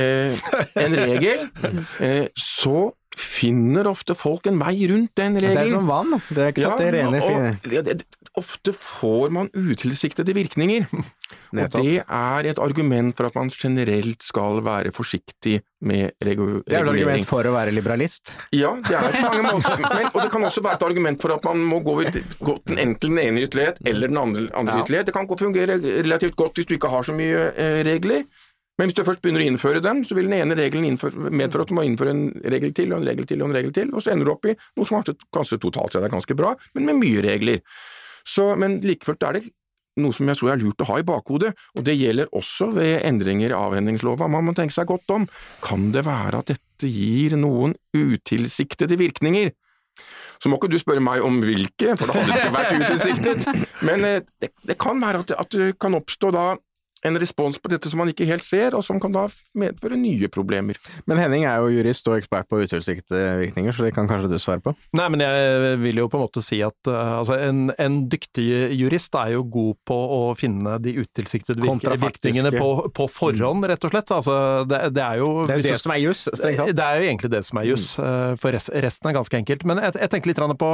eh, 0.00 0.34
en 0.80 0.96
regel, 0.98 1.46
eh, 2.04 2.26
så 2.38 2.90
finner 3.18 3.88
ofte 3.90 4.16
folk 4.18 4.48
en 4.50 4.58
vei 4.60 4.74
rundt 4.90 5.14
den 5.18 5.38
regelen. 5.38 5.56
Det 5.58 5.68
er 5.68 5.74
som 5.76 5.88
vann, 5.90 6.14
det 6.28 6.42
er 6.42 6.52
ikke 6.54 6.66
sant 6.66 6.82
ja, 6.82 6.84
det 6.84 6.92
rene 6.98 7.22
fine. 7.24 7.56
det, 7.70 7.82
det, 7.88 8.22
Ofte 8.34 8.72
får 8.74 9.30
man 9.30 9.46
utilsiktede 9.54 10.34
virkninger. 10.34 10.88
og 11.54 11.76
det 11.76 12.00
er 12.02 12.48
et 12.50 12.58
argument 12.58 13.14
for 13.14 13.28
at 13.28 13.36
man 13.38 13.52
generelt 13.54 14.26
skal 14.26 14.58
være 14.66 14.90
forsiktig 14.96 15.60
med 15.86 16.16
regulering. 16.24 16.64
Det 16.66 16.74
er 16.74 16.82
et 16.82 16.90
argument 16.90 17.28
for 17.28 17.46
å 17.46 17.52
være 17.54 17.74
liberalist? 17.76 18.34
Ja, 18.50 18.72
det 18.82 18.96
er 18.98 19.06
på 19.14 19.22
mange 19.28 19.44
måter. 19.52 19.84
Men, 19.98 20.08
og 20.10 20.18
det 20.18 20.32
kan 20.32 20.48
også 20.50 20.64
være 20.66 20.80
et 20.80 20.86
argument 20.88 21.22
for 21.22 21.36
at 21.36 21.46
man 21.46 21.62
må 21.68 21.78
gå, 21.86 21.94
gå 22.50 22.56
den 22.66 22.82
enten 22.88 23.14
den 23.14 23.22
ene 23.22 23.46
ytterlighet 23.46 23.78
eller 23.86 24.10
den 24.10 24.18
andre, 24.18 24.48
andre 24.50 24.80
ja. 24.80 24.82
ytterlighet. 24.82 25.12
Det 25.12 25.14
kan 25.14 25.30
fungere 25.44 25.78
relativt 25.78 26.34
godt 26.40 26.58
hvis 26.58 26.66
du 26.66 26.74
ikke 26.74 26.90
har 26.90 27.06
så 27.06 27.14
mye 27.14 27.46
eh, 27.54 27.84
regler. 27.86 28.26
Men 28.78 28.90
hvis 28.90 28.96
du 28.98 29.04
først 29.06 29.22
begynner 29.22 29.44
å 29.44 29.48
innføre 29.48 29.82
dem, 29.84 30.02
så 30.06 30.16
vil 30.18 30.26
den 30.26 30.38
ene 30.40 30.56
regelen 30.58 30.88
innføre, 30.88 31.30
medføre 31.30 31.66
at 31.66 31.70
du 31.70 31.76
må 31.78 31.84
innføre 31.86 32.14
en 32.14 32.24
regel 32.54 32.72
til 32.74 32.90
og 32.90 33.00
en 33.00 33.08
regel 33.08 33.28
til 33.30 33.42
og 33.42 33.50
en 33.50 33.58
regel 33.58 33.74
til, 33.76 33.92
og 33.94 34.02
så 34.02 34.14
ender 34.14 34.26
du 34.26 34.32
opp 34.34 34.48
i 34.50 34.54
noe 34.56 34.88
som 34.88 34.98
kanskje, 34.98 35.14
kanskje 35.34 35.60
totalt 35.62 35.94
sett 35.94 36.06
er 36.06 36.14
ganske 36.14 36.36
bra, 36.38 36.54
men 36.74 36.88
med 36.90 36.98
mye 36.98 37.22
regler. 37.22 37.62
Så, 38.26 38.48
men 38.58 38.80
like 38.82 39.06
fullt 39.06 39.26
er 39.28 39.38
det 39.38 39.44
noe 40.02 40.14
som 40.16 40.26
jeg 40.26 40.40
tror 40.40 40.50
er 40.50 40.62
lurt 40.62 40.82
å 40.82 40.88
ha 40.88 40.98
i 40.98 41.06
bakhodet, 41.06 41.52
og 41.78 41.86
det 41.86 41.94
gjelder 41.94 42.32
også 42.34 42.72
ved 42.74 42.96
endringer 43.06 43.52
i 43.52 43.58
avhendingslova. 43.58 44.26
Man 44.30 44.48
må 44.48 44.54
tenke 44.58 44.74
seg 44.74 44.88
godt 44.90 45.12
om. 45.14 45.28
Kan 45.62 45.92
det 45.94 46.02
være 46.08 46.42
at 46.42 46.50
dette 46.50 46.90
gir 46.90 47.36
noen 47.38 47.76
utilsiktede 47.94 48.98
virkninger? 48.98 49.54
Så 50.42 50.50
må 50.50 50.58
ikke 50.58 50.72
du 50.72 50.80
spørre 50.82 51.04
meg 51.04 51.22
om 51.22 51.38
hvilke, 51.44 51.94
for 51.94 52.10
det 52.10 52.18
hadde 52.18 52.38
ikke 52.40 52.54
vært 52.56 52.80
utilsiktet. 52.82 53.46
Men 53.86 54.06
eh, 54.08 54.22
det, 54.42 54.50
det 54.66 54.76
kan 54.82 54.98
være 54.98 55.22
at 55.22 55.30
det, 55.30 55.38
at 55.40 55.58
det 55.60 55.68
kan 55.80 55.94
oppstå 55.96 56.32
da 56.34 56.48
en 57.04 57.18
respons 57.20 57.58
på 57.60 57.70
dette 57.72 57.90
som 57.90 58.00
man 58.00 58.10
ikke 58.10 58.26
helt 58.28 58.44
ser, 58.46 58.74
og 58.76 58.84
som 58.86 59.00
kan 59.02 59.12
da 59.14 59.26
medføre 59.58 59.98
nye 60.00 60.28
problemer. 60.32 60.78
Men 61.08 61.20
Henning 61.20 61.44
er 61.48 61.60
jo 61.60 61.72
jurist 61.74 62.08
og 62.08 62.18
ekspert 62.18 62.48
på 62.50 62.62
utilsiktede 62.64 63.72
så 63.74 63.84
det 63.84 63.92
kan 63.94 64.08
kanskje 64.08 64.30
du 64.30 64.38
svare 64.40 64.62
på? 64.64 64.74
Nei, 64.96 65.06
men 65.12 65.22
jeg 65.24 65.78
vil 65.82 66.00
jo 66.00 66.08
på 66.10 66.18
en 66.18 66.24
måte 66.24 66.42
si 66.44 66.60
at 66.64 66.90
uh, 66.90 67.18
altså 67.20 67.36
en, 67.42 67.68
en, 67.80 67.98
dyktig 68.10 68.44
jurist 68.76 69.14
er 69.18 69.34
jo 69.34 69.44
god 69.48 69.78
på 69.88 69.96
å 69.96 70.20
finne 70.38 70.76
de 70.82 70.94
utilsiktede 71.00 71.62
virkningene 71.62 72.52
på, 72.54 72.68
på, 72.94 73.08
forhånd, 73.10 73.66
rett 73.70 73.86
og 73.86 73.94
slett. 73.94 74.12
Altså, 74.14 74.36
det, 74.68 74.80
det, 74.96 75.04
er 75.04 75.22
jo 75.22 75.30
Det 75.48 75.56
er 75.56 75.62
jo 75.62 75.66
det 75.68 75.80
som 75.82 75.94
er 75.94 76.02
juss, 76.02 76.24
strengt 76.28 76.60
tatt. 76.62 76.72
Det 76.76 76.86
er 76.86 77.00
jo 77.00 77.08
egentlig 77.08 77.32
det 77.34 77.42
som 77.48 77.60
er 77.60 77.68
juss, 77.68 77.88
uh, 78.00 78.34
for 78.40 78.54
resten 78.54 79.10
er 79.10 79.18
ganske 79.18 79.40
enkelt. 79.40 79.66
Men 79.68 79.82
jeg, 79.86 79.96
jeg 80.04 80.14
tenker 80.14 80.32
litt 80.32 80.42
på, 80.60 80.70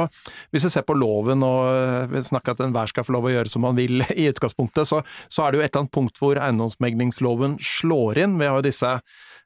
hvis 0.53 0.67
vi 0.67 0.73
ser 0.73 0.85
på 0.87 0.97
loven 0.97 1.45
og 1.47 2.17
snakker 2.27 2.55
at 2.55 2.65
enhver 2.65 2.91
skal 2.91 3.07
få 3.07 3.15
lov 3.15 3.29
å 3.29 3.33
gjøre 3.35 3.51
som 3.51 3.65
man 3.65 3.77
vil 3.79 4.03
i 4.21 4.27
utgangspunktet, 4.31 4.89
så, 4.89 5.01
så 5.31 5.45
er 5.45 5.53
det 5.53 5.61
jo 5.61 5.65
et 5.65 5.71
eller 5.71 5.85
annet 5.85 5.95
punkt 5.95 6.20
hvor 6.21 6.39
eiendomsmeglingsloven 6.39 7.57
slår 7.65 8.21
inn. 8.23 8.39
Vi 8.39 8.49
har 8.49 8.61
jo 8.61 8.69
disse 8.69 8.99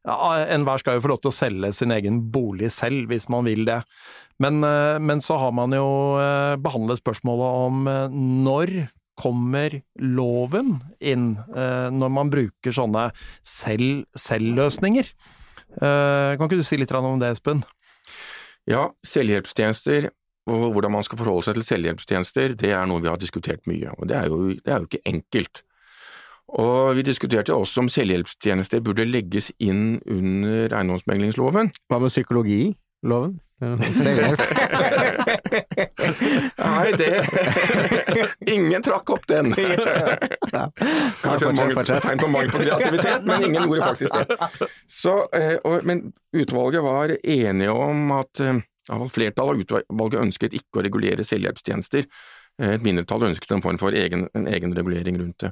Enhver 0.05 0.77
skal 0.77 0.99
jo 0.99 1.01
få 1.01 1.09
lov 1.09 1.23
til 1.23 1.31
å 1.31 1.33
selge 1.33 1.71
sin 1.73 1.89
egen 1.89 2.19
bolig 2.29 2.67
selv, 2.69 3.07
hvis 3.09 3.25
man 3.33 3.47
vil 3.47 3.63
det. 3.65 3.79
Men, 4.37 4.59
eh, 4.63 4.99
men 4.99 5.21
så 5.23 5.37
har 5.41 5.53
man 5.55 5.73
jo 5.73 5.87
eh, 6.19 6.57
behandlet 6.61 7.01
spørsmålet 7.01 7.61
om 7.65 7.87
eh, 7.89 8.19
når 8.45 8.73
kommer 9.15 9.79
loven 9.95 10.73
inn 10.99 11.37
når 11.55 12.09
man 12.11 12.27
bruker 12.27 12.73
sånne 12.75 13.05
selv-løsninger? 13.47 15.07
Kan 15.79 16.43
ikke 16.43 16.59
du 16.59 16.65
si 16.67 16.75
litt 16.75 16.91
om 16.91 17.21
det, 17.21 17.29
Espen? 17.37 17.61
Ja, 18.67 18.89
selvhjelpstjenester 19.07 20.09
og 20.51 20.65
hvordan 20.75 20.93
man 20.97 21.07
skal 21.07 21.21
forholde 21.21 21.47
seg 21.47 21.55
til 21.57 21.67
selvhjelpstjenester, 21.69 22.57
det 22.59 22.73
er 22.75 22.83
noe 22.89 23.01
vi 23.01 23.09
har 23.09 23.21
diskutert 23.21 23.63
mye. 23.69 23.95
Og 23.95 24.11
det 24.11 24.19
er 24.19 24.27
jo, 24.29 24.41
det 24.51 24.73
er 24.73 24.83
jo 24.83 24.89
ikke 24.89 25.05
enkelt. 25.13 25.63
Og 26.53 26.95
vi 26.95 27.01
diskuterte 27.07 27.55
også 27.55 27.79
om 27.83 27.89
selvhjelpstjenester 27.89 28.79
burde 28.85 29.05
legges 29.07 29.51
inn 29.59 30.01
under 30.05 30.75
eiendomsmeglingsloven. 30.77 31.71
Hva 31.89 31.99
med 32.03 32.09
psykologiloven? 32.13 33.39
Selvhjelp? 33.95 34.39
Nei, 36.59 36.91
det 36.99 37.23
Ingen 38.51 38.83
trakk 38.83 39.09
opp 39.15 39.23
den. 39.31 39.53
Kanskje 41.23 41.53
et 41.55 42.03
tegn 42.03 42.19
på 42.19 42.27
mangel 42.29 42.51
på 42.51 42.59
kreativitet, 42.65 43.23
men 43.23 43.43
ingen 43.47 43.63
gjorde 43.63 43.87
faktisk 43.93 44.13
det. 44.19 44.25
Så, 44.91 45.13
eh, 45.35 45.55
og, 45.63 45.87
men 45.87 46.11
utvalget 46.35 46.83
var 46.83 47.15
enige 47.23 47.71
om 47.71 48.11
at 48.19 48.39
eh, 48.43 48.59
flertallet 48.91 49.55
av 49.55 49.63
utvalget 49.63 50.23
ønsket 50.27 50.53
ikke 50.59 50.79
å 50.81 50.83
regulere 50.89 51.23
selvhjelpstjenester. 51.25 52.03
Eh, 52.61 52.71
et 52.75 52.83
mindretall 52.85 53.23
ønsket 53.31 53.51
en 53.55 53.63
form 53.63 53.79
for 53.81 53.91
egen, 53.95 54.27
en 54.35 54.47
egen 54.51 54.75
regulering 54.75 55.15
rundt 55.23 55.39
det. 55.47 55.51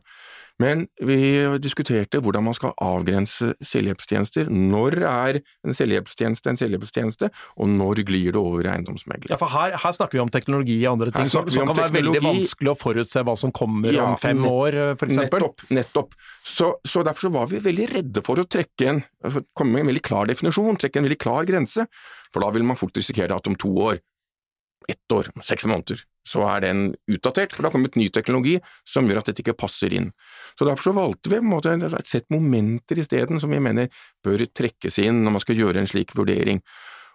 Men 0.62 0.86
vi 1.02 1.18
diskuterte 1.62 2.20
hvordan 2.22 2.46
man 2.46 2.56
skal 2.56 2.76
avgrense 2.84 3.54
selvhjelpstjenester. 3.66 4.52
Når 4.54 5.00
er 5.10 5.40
en 5.42 5.78
selvhjelpstjeneste 5.78 6.52
en 6.52 6.60
selvhjelpstjeneste, 6.60 7.30
og 7.58 7.72
når 7.72 8.04
glir 8.06 8.36
det 8.36 8.42
over 8.42 8.68
i 8.68 8.72
eiendomsmegler? 8.76 9.34
Ja, 9.34 9.40
for 9.42 9.50
her, 9.54 9.74
her, 9.82 9.98
snakker 9.98 10.20
vi 10.20 10.24
om 10.24 10.32
teknologi 10.34 10.78
og 10.84 10.94
andre 10.94 11.16
ting 11.16 11.32
som, 11.32 11.50
som 11.54 11.72
kan 11.72 11.82
være 11.82 11.98
veldig 11.98 12.24
vanskelig 12.24 12.74
å 12.74 12.78
forutse 12.78 13.26
hva 13.26 13.36
som 13.40 13.54
kommer 13.56 13.98
ja, 13.98 14.06
om 14.12 14.18
fem 14.22 14.46
år, 14.46 14.80
f.eks. 14.94 15.18
Nettopp. 15.24 15.66
nettopp. 15.74 16.18
Så, 16.46 16.76
så, 16.86 17.04
derfor 17.08 17.30
så 17.30 17.36
var 17.40 17.50
vi 17.52 17.64
veldig 17.64 17.90
redde 17.96 18.26
for 18.26 18.42
å 18.42 18.46
trekke 18.46 18.90
en, 18.94 19.04
altså, 19.26 19.46
komme 19.58 19.78
med 19.78 19.88
en 19.88 19.94
veldig 19.94 20.06
klar 20.06 20.30
definisjon, 20.30 20.78
trekke 20.80 21.02
en 21.02 21.10
veldig 21.10 21.22
klar 21.26 21.50
grense, 21.50 21.90
for 22.34 22.46
da 22.46 22.54
vil 22.54 22.66
man 22.68 22.78
fort 22.80 22.98
risikere 22.98 23.34
at 23.34 23.50
om 23.50 23.58
to 23.58 23.74
år 23.90 24.02
ett 24.88 25.12
år, 25.12 25.30
seks 25.44 25.66
måneder, 25.70 26.02
så 26.28 26.44
er 26.48 26.64
den 26.64 26.82
utdatert, 27.12 27.54
for 27.54 27.64
det 27.64 27.70
har 27.70 27.76
kommet 27.76 27.98
ny 28.00 28.10
teknologi 28.14 28.58
som 28.88 29.08
gjør 29.08 29.22
at 29.22 29.32
dette 29.32 29.44
ikke 29.44 29.58
passer 29.60 29.94
inn. 29.96 30.12
Så 30.58 30.68
Derfor 30.68 30.92
så 30.92 30.96
valgte 30.96 31.32
vi 31.34 31.42
måte 31.44 31.74
et 31.74 32.10
sett 32.10 32.30
momenter 32.34 33.00
isteden 33.02 33.42
som 33.42 33.52
vi 33.54 33.62
mener 33.64 33.90
bør 34.24 34.46
trekkes 34.46 35.00
inn 35.02 35.24
når 35.24 35.38
man 35.38 35.44
skal 35.44 35.60
gjøre 35.60 35.82
en 35.82 35.90
slik 35.90 36.14
vurdering. 36.18 36.62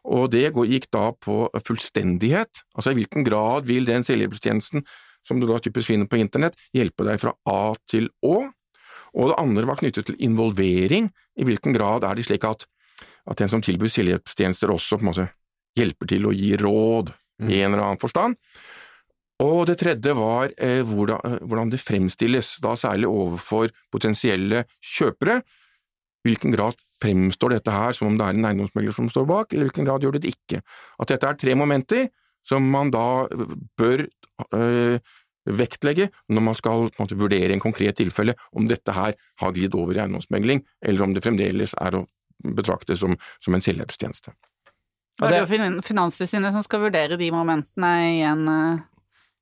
Og 0.09 0.31
det 0.33 0.49
gikk 0.51 0.89
da 0.95 1.11
på 1.13 1.49
fullstendighet, 1.67 2.63
altså 2.75 2.95
i 2.95 2.99
hvilken 3.01 3.27
grad 3.27 3.67
vil 3.69 3.89
den 3.89 4.07
selvhjelpstjenesten 4.07 4.85
som 5.27 5.41
du 5.41 5.49
da 5.49 5.59
typisk 5.61 5.91
finner 5.91 6.09
på 6.09 6.21
internett, 6.21 6.57
hjelpe 6.73 7.05
deg 7.05 7.21
fra 7.21 7.35
A 7.51 7.75
til 7.91 8.09
Å, 8.25 8.37
og 9.19 9.31
det 9.31 9.39
andre 9.41 9.67
var 9.69 9.81
knyttet 9.81 10.09
til 10.09 10.19
involvering, 10.25 11.11
i 11.39 11.47
hvilken 11.47 11.75
grad 11.77 12.07
er 12.07 12.17
det 12.17 12.27
slik 12.29 12.47
at, 12.49 12.65
at 13.29 13.41
den 13.41 13.51
som 13.51 13.63
tilbyr 13.65 13.93
selvhjelpstjenester 13.93 14.73
også 14.73 14.99
på 14.99 15.05
en 15.05 15.11
måte 15.11 15.29
hjelper 15.79 16.11
til 16.11 16.29
å 16.29 16.35
gi 16.35 16.55
råd, 16.61 17.13
mm. 17.43 17.51
i 17.51 17.61
en 17.63 17.73
eller 17.73 17.85
annen 17.85 18.03
forstand. 18.03 18.39
Og 19.45 19.69
det 19.71 19.79
tredje 19.79 20.15
var 20.19 20.51
eh, 20.59 20.83
hvordan, 20.87 21.23
eh, 21.25 21.47
hvordan, 21.47 21.71
det 21.71 21.83
fremstilles, 21.83 22.57
da 22.65 22.75
særlig 22.79 23.07
overfor 23.11 23.71
potensielle 23.93 24.65
kjøpere. 24.83 25.43
hvilken 26.27 26.53
grad 26.53 26.75
fremstår 27.01 27.55
dette 27.55 27.73
her 27.73 27.95
som 27.95 28.09
om 28.09 28.17
det 28.19 28.27
er 28.27 28.35
en 28.35 28.45
eiendomsmegler 28.45 28.93
som 28.93 29.07
står 29.09 29.25
bak, 29.25 29.53
eller 29.53 29.69
hvilken 29.69 29.87
grad 29.87 30.03
gjør 30.03 30.19
det 30.19 30.23
det 30.27 30.35
ikke? 30.35 30.61
At 30.99 31.09
dette 31.09 31.29
er 31.29 31.39
tre 31.39 31.55
momenter 31.55 32.09
som 32.45 32.67
man 32.69 32.91
da 32.91 33.29
bør 33.79 34.03
øh, 34.55 34.99
vektlegge 35.49 36.09
når 36.29 36.45
man 36.45 36.59
skal 36.59 36.89
en 36.89 36.99
måte, 36.99 37.17
vurdere 37.19 37.55
en 37.55 37.63
konkret 37.63 37.97
tilfelle, 38.01 38.35
om 38.53 38.69
dette 38.69 38.93
her 38.93 39.15
har 39.15 39.55
glidd 39.55 39.77
over 39.79 39.97
i 39.97 40.03
eiendomsmegling, 40.03 40.65
eller 40.83 41.07
om 41.07 41.15
det 41.15 41.25
fremdeles 41.25 41.75
er 41.81 42.01
å 42.01 42.05
betrakte 42.45 42.97
som, 42.99 43.17
som 43.43 43.55
en 43.55 43.65
selvhjelpstjeneste. 43.65 44.35
Det 45.19 45.35
er 45.35 45.43
jo 45.43 45.83
Finanstilsynet 45.83 46.55
som 46.55 46.63
skal 46.67 46.85
vurdere 46.85 47.19
de 47.19 47.31
momentene 47.35 47.93
igjen, 48.13 48.45
eh, 48.53 48.85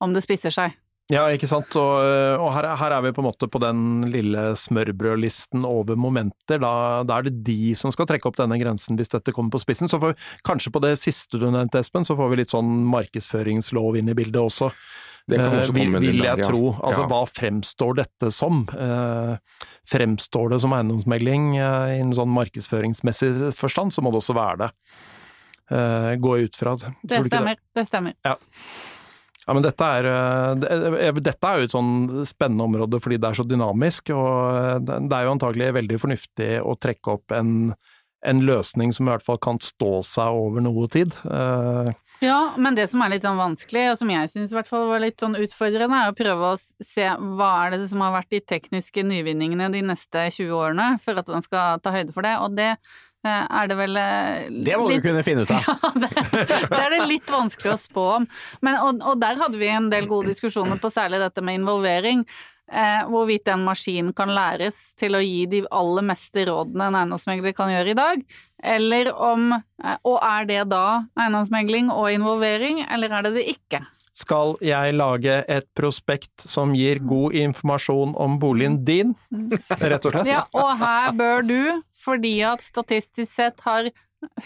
om 0.04 0.16
det 0.16 0.24
spisser 0.26 0.54
seg. 0.54 0.74
Ja, 1.12 1.22
ikke 1.30 1.46
sant. 1.46 1.70
Og, 1.78 1.92
eh, 2.02 2.34
og 2.42 2.50
her, 2.56 2.66
her, 2.80 2.96
er 2.96 3.04
vi 3.04 3.12
på 3.14 3.22
en 3.22 3.28
måte 3.28 3.46
på 3.46 3.60
den 3.62 4.08
lille 4.10 4.48
smørbrødlisten 4.58 5.62
over 5.66 5.94
momenter. 5.94 6.58
Da, 6.58 6.72
da, 7.06 7.20
er 7.20 7.28
det 7.28 7.44
de 7.46 7.76
som 7.78 7.94
skal 7.94 8.08
trekke 8.10 8.26
opp 8.26 8.38
denne 8.40 8.58
grensen 8.58 8.98
hvis 8.98 9.12
dette 9.14 9.34
kommer 9.34 9.54
på 9.54 9.62
spissen. 9.62 9.90
Så 9.90 10.00
får, 10.02 10.16
kanskje 10.46 10.74
på 10.74 10.82
det 10.82 10.96
siste 10.98 11.38
du 11.38 11.46
nevnte, 11.46 11.78
Espen, 11.78 12.06
så 12.06 12.18
får 12.18 12.32
vi 12.32 12.40
litt 12.42 12.54
sånn 12.54 12.80
markedsføringslov 12.90 14.00
inn 14.00 14.10
i 14.10 14.16
bildet 14.18 14.42
også. 14.42 14.72
Det 15.26 15.38
kan 15.38 15.54
også 15.58 15.72
eh, 15.74 15.78
komme 15.78 16.00
vil, 16.02 16.10
vil 16.10 16.22
jeg 16.22 16.38
der, 16.38 16.42
ja. 16.42 16.50
tro. 16.50 16.72
Altså 16.74 17.04
ja. 17.04 17.08
hva 17.10 17.20
fremstår 17.30 17.96
dette 18.02 18.32
som? 18.34 18.64
Eh, 18.74 19.62
fremstår 19.90 20.52
det 20.54 20.60
som 20.62 20.74
eiendomsmelding 20.74 21.52
eh, 21.54 21.94
i 21.96 22.02
en 22.02 22.14
sånn 22.18 22.34
markedsføringsmessig 22.34 23.30
forstand, 23.54 23.94
så 23.94 24.02
må 24.02 24.14
det 24.14 24.24
også 24.24 24.36
være 24.38 24.66
det. 24.66 24.72
Uh, 25.66 26.12
gå 26.22 26.36
ut 26.46 26.54
fra. 26.54 26.76
Det 26.78 27.24
stemmer. 27.26 27.58
Det? 27.58 27.72
det 27.74 27.82
stemmer. 27.88 28.14
Ja. 28.22 28.36
Ja. 29.46 29.54
men 29.54 29.64
dette 29.64 29.90
er, 29.98 30.08
uh, 30.10 31.18
dette 31.20 31.50
er 31.50 31.60
jo 31.60 31.68
et 31.68 31.74
sånn 31.74 31.92
spennende 32.28 32.66
område 32.66 33.00
fordi 33.02 33.20
det 33.22 33.30
er 33.30 33.38
så 33.40 33.46
dynamisk, 33.48 34.14
og 34.14 34.86
det 34.86 35.04
er 35.06 35.26
jo 35.26 35.36
antagelig 35.36 35.74
veldig 35.80 36.00
fornuftig 36.02 36.50
å 36.62 36.74
trekke 36.80 37.14
opp 37.18 37.36
en, 37.36 37.52
en 38.26 38.42
løsning 38.46 38.94
som 38.96 39.06
i 39.06 39.14
hvert 39.14 39.26
fall 39.26 39.38
kan 39.42 39.62
stå 39.62 40.00
seg 40.06 40.40
over 40.42 40.64
noe 40.64 40.90
tid. 40.92 41.14
Ja, 42.24 42.54
men 42.56 42.76
det 42.78 42.86
som 42.88 43.02
er 43.04 43.10
litt 43.12 43.26
sånn 43.26 43.36
vanskelig, 43.36 43.90
og 43.92 43.98
som 44.00 44.10
jeg 44.10 44.30
syns 44.32 44.52
i 44.52 44.56
hvert 44.56 44.70
fall 44.70 44.86
var 44.88 45.02
litt 45.04 45.20
sånn 45.20 45.36
utfordrende, 45.36 45.98
er 46.00 46.12
å 46.12 46.16
prøve 46.16 46.52
å 46.54 46.60
se 46.80 47.10
hva 47.36 47.50
er 47.66 47.76
det 47.76 47.90
som 47.90 48.00
har 48.00 48.14
vært 48.14 48.32
de 48.32 48.40
tekniske 48.54 49.04
nyvinningene 49.04 49.68
de 49.74 49.82
neste 49.84 50.30
20 50.38 50.54
årene, 50.56 50.94
for 51.04 51.20
at 51.20 51.28
man 51.28 51.44
skal 51.44 51.82
ta 51.84 51.92
høyde 51.92 52.16
for 52.16 52.24
det. 52.24 52.38
Og 52.40 52.56
det 52.56 52.72
Eh, 52.74 53.05
er 53.28 53.70
det 53.70 53.76
vel 53.78 53.98
eh, 54.00 54.48
Det 54.50 54.76
må 54.80 54.88
litt... 54.90 55.02
du 55.02 55.08
kunne 55.10 55.24
finne 55.26 55.46
ut 55.46 55.54
av! 55.54 55.64
Ja, 55.66 55.92
det, 55.94 56.10
det, 56.70 56.80
er 56.80 56.92
det 56.94 57.06
litt 57.10 57.30
vanskelig 57.30 57.72
å 57.74 57.78
spå 57.80 58.04
om. 58.18 58.26
Men, 58.64 58.78
og, 58.82 59.00
og, 59.02 59.16
der 59.22 59.38
hadde 59.40 59.60
vi 59.60 59.70
en 59.72 59.88
del 59.92 60.08
gode 60.10 60.32
diskusjoner 60.32 60.80
på 60.82 60.90
særlig 60.94 61.22
dette 61.22 61.44
med 61.44 61.60
involvering. 61.60 62.24
Eh, 62.66 63.02
hvorvidt 63.06 63.46
en 63.52 63.62
maskin 63.62 64.10
kan 64.16 64.32
læres 64.34 64.78
til 64.98 65.14
å 65.14 65.22
gi 65.22 65.44
de 65.46 65.60
aller 65.70 66.02
meste 66.08 66.48
rådene 66.48 66.88
en 66.88 66.96
eiendomsmegler 66.98 67.54
kan 67.54 67.70
gjøre 67.70 67.92
i 67.92 67.98
dag. 67.98 68.24
Eller 68.74 69.12
om 69.14 69.52
eh, 69.54 69.98
Og 70.08 70.18
er 70.18 70.48
det 70.48 70.62
da 70.72 70.86
eiendomsmegling 71.14 71.92
og 71.94 72.10
involvering, 72.14 72.82
eller 72.90 73.14
er 73.14 73.28
det 73.28 73.36
det 73.38 73.46
ikke? 73.54 73.84
Skal 74.16 74.54
jeg 74.64 74.94
lage 74.96 75.42
et 75.44 75.66
prospekt 75.76 76.46
som 76.48 76.72
gir 76.76 77.02
god 77.04 77.36
informasjon 77.36 78.14
om 78.16 78.38
boligen 78.40 78.80
din, 78.86 79.12
rett 79.92 80.08
og 80.08 80.14
slett? 80.14 80.30
Ja, 80.30 80.46
og 80.56 80.72
her 80.80 81.12
bør 81.18 81.44
du 81.44 81.60
fordi 82.00 82.38
at 82.46 82.64
statistisk 82.64 83.28
sett 83.34 83.60
har 83.66 83.90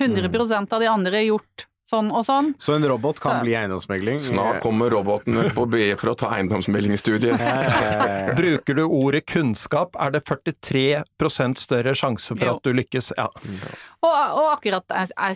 100% 0.01 0.75
av 0.75 0.83
de 0.83 0.89
andre 0.91 1.23
gjort 1.29 1.70
sånn 1.91 2.11
og 2.15 2.25
sånn. 2.27 2.53
Så 2.63 2.77
en 2.77 2.87
robot 2.89 3.19
kan 3.21 3.39
Så- 3.41 3.45
bli 3.45 3.53
eiendomsmegling? 3.59 4.21
Snart 4.23 4.61
kommer 4.63 4.91
robotene 4.95 5.51
på 5.55 5.67
BE 5.71 5.97
for 5.99 6.13
å 6.13 6.17
ta 6.17 6.31
eiendomsmeglingsstudiet. 6.39 7.37
Bruker 8.39 8.75
du 8.79 8.85
ordet 8.87 9.27
kunnskap, 9.27 9.97
er 9.99 10.11
det 10.15 10.25
43 10.25 11.05
større 11.61 11.95
sjanse 11.99 12.37
for 12.37 12.45
Jo. 12.47 12.57
at 12.57 12.63
du 12.63 12.73
lykkes. 12.73 13.13
Ja. 13.19 13.27
Og, 14.01 14.13
og 14.13 14.47
akkurat 14.57 14.85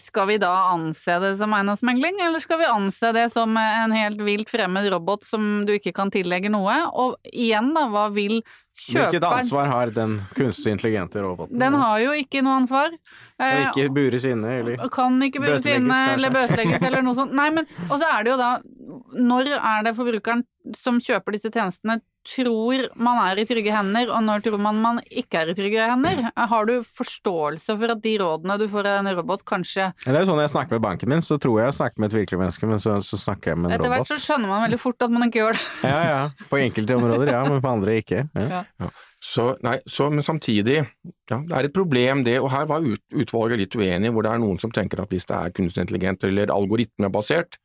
skal 0.01 0.27
vi 0.31 0.39
da 0.39 0.53
anse 0.73 1.19
det 1.21 1.35
som 1.39 1.53
eiendomsmegling, 1.53 2.21
eller 2.25 2.41
skal 2.41 2.59
vi 2.63 2.65
anse 2.71 3.13
det 3.13 3.27
som 3.35 3.57
en 3.61 3.93
helt 3.93 4.19
vilt 4.25 4.49
fremmed 4.49 4.89
robot 4.93 5.25
som 5.29 5.65
du 5.67 5.75
ikke 5.77 5.93
kan 5.95 6.11
tillegge 6.11 6.51
noe? 6.51 6.75
Og 6.95 7.17
igjen 7.33 7.75
da, 7.75 7.89
hva 7.93 8.07
vil 8.15 8.41
Hvilket 8.85 9.25
ansvar 9.25 9.69
har 9.71 9.93
den 9.95 10.17
kunstig 10.35 10.73
intelligente 10.75 11.23
roboten? 11.23 11.59
Den 11.59 11.77
har 11.79 11.99
jo 12.03 12.15
ikke 12.19 12.43
noe 12.45 12.57
ansvar. 12.63 12.91
Kan 13.39 13.47
Eh, 13.47 13.69
ikke 13.71 13.93
bures 13.95 14.25
inne, 14.29 14.51
eller 14.61 14.89
kan 14.95 15.17
ikke 15.23 15.41
bures 15.43 15.67
inne 15.67 16.01
eller 16.15 16.31
bøtelegges 16.35 16.83
eller 16.87 17.03
noe 17.03 17.17
sånt. 17.19 17.33
Nei, 17.35 17.49
men 17.55 17.67
og 17.89 17.97
så 17.99 18.11
er 18.11 18.25
det 18.27 18.35
jo 18.35 18.37
da 18.39 18.51
Når 19.15 19.49
er 19.57 19.87
det 19.87 19.95
forbrukeren 19.97 20.45
som 20.79 20.99
kjøper 21.01 21.33
disse 21.37 21.51
tjenestene 21.51 22.01
tror 22.25 22.87
man 22.97 23.21
er 23.27 23.41
i 23.43 23.45
trygge 23.49 23.73
hender, 23.75 24.11
og 24.15 24.23
når 24.25 24.45
tror 24.47 24.61
man 24.63 24.81
man 24.83 25.01
ikke 25.07 25.43
er 25.43 25.53
i 25.53 25.57
trygge 25.57 25.87
hender? 25.91 26.23
Har 26.35 26.69
du 26.69 26.75
forståelse 26.85 27.77
for 27.81 27.95
at 27.95 28.03
de 28.05 28.15
rådene 28.23 28.59
du 28.61 28.67
får 28.73 28.89
av 28.91 29.01
en 29.03 29.11
robot, 29.19 29.45
kanskje 29.49 29.91
Det 30.05 30.13
er 30.15 30.23
jo 30.23 30.31
sånn 30.33 30.43
jeg 30.43 30.55
snakker 30.55 30.79
med 30.79 30.85
banken 30.87 31.13
min, 31.13 31.25
så 31.25 31.39
tror 31.41 31.61
jeg 31.61 31.71
jeg 31.71 31.79
snakker 31.81 32.05
med 32.05 32.13
et 32.13 32.19
virkelig 32.23 32.43
menneske, 32.45 32.71
men 32.71 32.83
så, 32.83 32.99
så 33.05 33.21
snakker 33.21 33.53
jeg 33.53 33.61
med 33.61 33.71
en 33.71 33.79
Etter 33.79 33.93
hvert 33.93 34.13
så 34.13 34.21
skjønner 34.21 34.51
man 34.51 34.65
veldig 34.67 34.81
fort 34.81 35.07
at 35.07 35.15
man 35.15 35.27
ikke 35.29 35.43
gjør 35.43 35.59
det. 35.59 35.65
Ja, 35.95 35.99
ja. 36.09 36.49
På 36.51 36.59
enkelte 36.59 36.97
områder, 36.97 37.33
ja, 37.35 37.43
men 37.49 37.61
på 37.63 37.71
andre 37.71 37.99
ikke. 38.01 38.25
Ja. 38.35 38.63
Så, 39.25 39.51
nei, 39.65 39.79
så, 39.89 40.11
men 40.13 40.25
samtidig, 40.27 40.83
ja, 41.31 41.39
det 41.41 41.55
er 41.57 41.69
et 41.69 41.77
problem 41.77 42.25
det, 42.27 42.39
og 42.43 42.51
her 42.53 42.67
var 42.69 42.85
ut, 42.85 43.01
utvalget 43.13 43.63
litt 43.63 43.77
uenig, 43.77 44.11
hvor 44.13 44.27
det 44.27 44.33
er 44.35 44.43
noen 44.43 44.61
som 44.61 44.73
tenker 44.75 45.01
at 45.01 45.13
hvis 45.13 45.29
det 45.31 45.37
er 45.39 45.55
kunstig 45.57 45.85
intelligent 45.85 46.27
eller 46.29 46.53
algoritmebasert, 46.53 47.57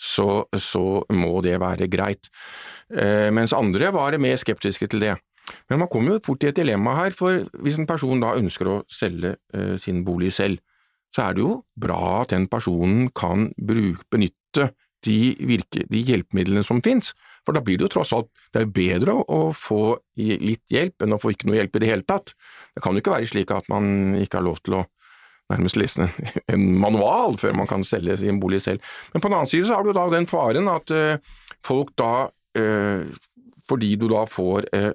så, 0.00 0.44
så 0.56 0.84
må 1.12 1.40
det 1.44 1.58
være 1.60 1.88
greit. 1.92 2.30
Eh, 2.90 3.28
mens 3.34 3.54
andre 3.56 3.92
var 3.94 4.16
mer 4.18 4.40
skeptiske 4.40 4.90
til 4.90 5.04
det. 5.04 5.14
Men 5.70 5.82
man 5.82 5.90
kommer 5.90 6.16
jo 6.16 6.24
fort 6.30 6.44
i 6.44 6.50
et 6.50 6.58
dilemma 6.58 6.94
her, 6.98 7.14
for 7.14 7.44
hvis 7.62 7.78
en 7.78 7.88
person 7.88 8.22
da 8.22 8.36
ønsker 8.38 8.68
å 8.70 8.82
selge 8.90 9.36
eh, 9.54 9.76
sin 9.80 10.04
bolig 10.06 10.32
selv, 10.36 10.60
så 11.14 11.26
er 11.26 11.34
det 11.34 11.42
jo 11.42 11.56
bra 11.80 12.20
at 12.20 12.34
den 12.34 12.46
personen 12.50 13.08
kan 13.16 13.48
bruke, 13.58 14.06
benytte 14.12 14.70
de, 15.06 15.34
virke, 15.48 15.86
de 15.90 16.02
hjelpemidlene 16.06 16.62
som 16.66 16.82
finnes. 16.84 17.12
For 17.46 17.56
da 17.56 17.62
blir 17.64 17.80
det 17.80 17.88
jo 17.88 17.94
tross 17.96 18.12
alt 18.14 18.28
det 18.54 18.62
er 18.62 18.72
bedre 18.74 19.16
å, 19.16 19.40
få 19.56 19.96
litt 20.20 20.66
hjelp 20.70 21.02
enn 21.02 21.16
å 21.16 21.20
få 21.20 21.32
ikke 21.34 21.48
noe 21.48 21.58
hjelp 21.58 21.78
i 21.78 21.82
det 21.82 21.90
hele 21.90 22.06
tatt. 22.06 22.34
Det 22.74 22.84
kan 22.84 22.94
jo 22.94 23.02
ikke 23.02 23.14
være 23.16 23.30
slik 23.30 23.54
at 23.54 23.70
man 23.72 24.18
ikke 24.20 24.38
har 24.38 24.46
lov 24.46 24.60
til 24.62 24.80
å 24.80 24.84
nærmest 25.50 25.78
lese 25.80 26.06
en, 26.52 26.66
manual 26.78 27.38
før 27.40 27.56
man 27.58 27.70
kan 27.70 27.86
selge 27.86 28.20
sin 28.20 28.38
bolig 28.42 28.62
selv. 28.66 28.84
Men 29.14 29.22
på 29.22 29.30
den 29.30 29.38
annen 29.38 29.50
side 29.50 29.66
så 29.66 29.78
har 29.78 29.86
du 29.86 29.94
da 29.96 30.06
den 30.12 30.28
faren 30.30 30.70
at 30.70 30.94
eh, 30.94 31.18
folk 31.66 31.94
da, 31.98 32.28
fordi 33.70 33.94
du 34.00 34.08
da 34.10 34.24
får 34.28 34.66
eh, 34.74 34.90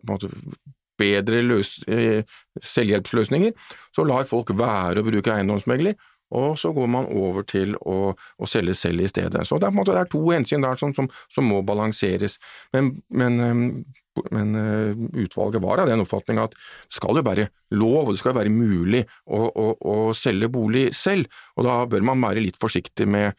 bedre 0.99 1.43
løs, 1.45 1.77
eh, 1.91 2.23
selvhjelpsløsninger, 2.63 3.55
så 3.95 4.05
lar 4.07 4.27
folk 4.29 4.53
være 4.55 5.01
å 5.01 5.07
bruke 5.07 5.33
eiendomsmegler, 5.33 5.97
og 6.35 6.55
så 6.57 6.71
går 6.73 6.87
man 6.89 7.05
over 7.13 7.45
til 7.47 7.75
å, 7.85 8.15
å 8.15 8.47
selge 8.49 8.73
selv 8.77 9.03
i 9.05 9.09
stedet. 9.11 9.43
Så 9.45 9.59
det 9.61 9.69
er, 9.69 9.75
måte, 9.75 9.93
det 9.93 10.01
er 10.03 10.09
to 10.11 10.23
hensyn 10.31 10.65
der 10.65 10.79
som, 10.79 10.95
som, 10.97 11.07
som 11.31 11.45
må 11.47 11.61
balanseres. 11.67 12.39
Men, 12.73 12.95
men, 13.13 13.37
eh, 13.45 14.23
men 14.33 14.59
eh, 14.59 15.03
utvalget 15.25 15.63
var 15.63 15.83
av 15.83 15.91
den 15.91 16.01
oppfatning 16.03 16.41
at 16.41 16.55
det 16.57 16.97
skal 16.97 17.19
jo 17.21 17.25
være 17.27 17.49
lov, 17.77 18.07
og 18.07 18.15
det 18.15 18.23
skal 18.23 18.37
være 18.39 18.53
mulig 18.53 19.03
å, 19.27 19.43
å, 19.45 19.67
å 19.75 19.97
selge 20.17 20.49
bolig 20.51 20.87
selv, 20.97 21.29
og 21.55 21.69
da 21.69 21.81
bør 21.91 22.09
man 22.09 22.23
være 22.25 22.47
litt 22.47 22.59
forsiktig 22.61 23.07
med 23.07 23.35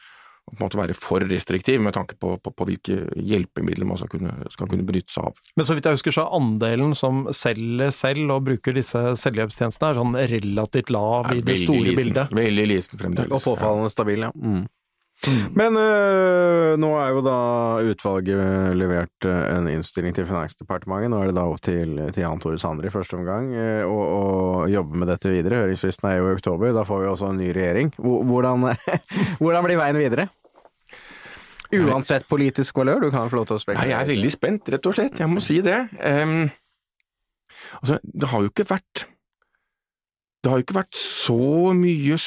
på 0.46 0.54
en 0.54 0.62
måte 0.62 0.78
være 0.78 0.94
for 0.94 1.24
restriktiv 1.26 1.80
med 1.82 1.96
tanke 1.96 2.14
på, 2.22 2.36
på, 2.38 2.52
på 2.54 2.66
hvilke 2.68 3.00
hjelpemidler 3.18 3.88
man 3.88 3.98
skal 3.98 4.10
kunne, 4.12 4.30
skal 4.54 4.70
kunne 4.70 4.86
benytte 4.86 5.10
seg 5.10 5.26
av. 5.26 5.40
Men 5.58 5.66
så 5.66 5.74
vidt 5.74 5.88
jeg 5.88 5.98
husker, 5.98 6.14
så 6.14 6.26
er 6.26 6.36
andelen 6.38 6.94
som 6.98 7.24
selger 7.34 7.90
selv 7.94 8.30
og 8.36 8.46
bruker 8.46 8.76
disse 8.76 9.02
selvhjelpstjenestene, 9.22 9.90
er 9.90 9.98
sånn 9.98 10.16
relativt 10.36 10.92
lav 10.94 11.32
i 11.34 11.42
det 11.42 11.58
store 11.64 11.82
liten, 11.88 11.98
bildet. 11.98 12.36
Veldig 12.38 12.66
liten 12.70 13.02
fremdeles. 13.02 13.34
Og 13.34 13.42
påfallende 13.42 13.90
stabil, 13.90 14.28
ja. 14.28 14.30
Mm. 14.38 14.64
Men 15.56 15.76
øh, 15.80 16.76
nå 16.80 16.90
er 17.00 17.12
jo 17.14 17.22
da 17.24 17.36
utvalget 17.90 18.76
levert 18.78 19.26
øh, 19.26 19.42
en 19.56 19.68
innstilling 19.70 20.14
til 20.16 20.26
Finansdepartementet. 20.28 21.10
Nå 21.12 21.20
er 21.22 21.30
det 21.30 21.36
da 21.38 21.46
opp 21.50 21.62
til, 21.66 21.96
til 22.14 22.22
Jan 22.22 22.42
Tore 22.42 22.60
Sander 22.62 22.86
i 22.86 22.92
første 22.94 23.18
omgang 23.18 23.50
øh, 23.54 23.82
å, 23.88 23.98
øh, 24.62 24.72
jobbe 24.72 25.02
med 25.02 25.10
dette 25.10 25.32
videre. 25.32 25.64
Høringsfristen 25.64 26.10
er 26.10 26.20
jo 26.20 26.30
i 26.30 26.36
oktober, 26.38 26.74
da 26.76 26.84
får 26.86 27.02
vi 27.02 27.10
også 27.12 27.30
en 27.32 27.40
ny 27.42 27.50
regjering. 27.56 27.92
Hvordan, 27.98 28.68
hvordan 29.42 29.66
blir 29.66 29.80
veien 29.82 30.00
videre? 30.00 30.28
Uansett 31.74 32.28
politisk 32.30 32.78
valør, 32.78 33.06
du 33.06 33.10
kan 33.10 33.26
få 33.30 33.40
lov 33.40 33.48
til 33.48 33.56
å 33.56 33.58
Nei, 33.58 33.64
spekulere. 33.64 33.90
jeg 33.90 33.98
er 33.98 34.10
veldig 34.12 34.32
spent, 34.32 34.70
rett 34.70 34.86
og 34.86 34.94
slett. 34.94 35.18
Jeg 35.18 35.30
må 35.32 35.42
si 35.42 35.58
det. 35.66 35.80
Um, 35.98 36.46
altså, 37.80 37.98
det 38.06 38.30
har 38.30 38.44
jo 38.44 38.52
ikke 38.52 38.68
vært 38.70 39.06
Det 40.44 40.52
har 40.52 40.60
jo 40.60 40.66
ikke 40.66 40.76
vært 40.78 40.98
så 41.00 41.72
mye 41.74 42.18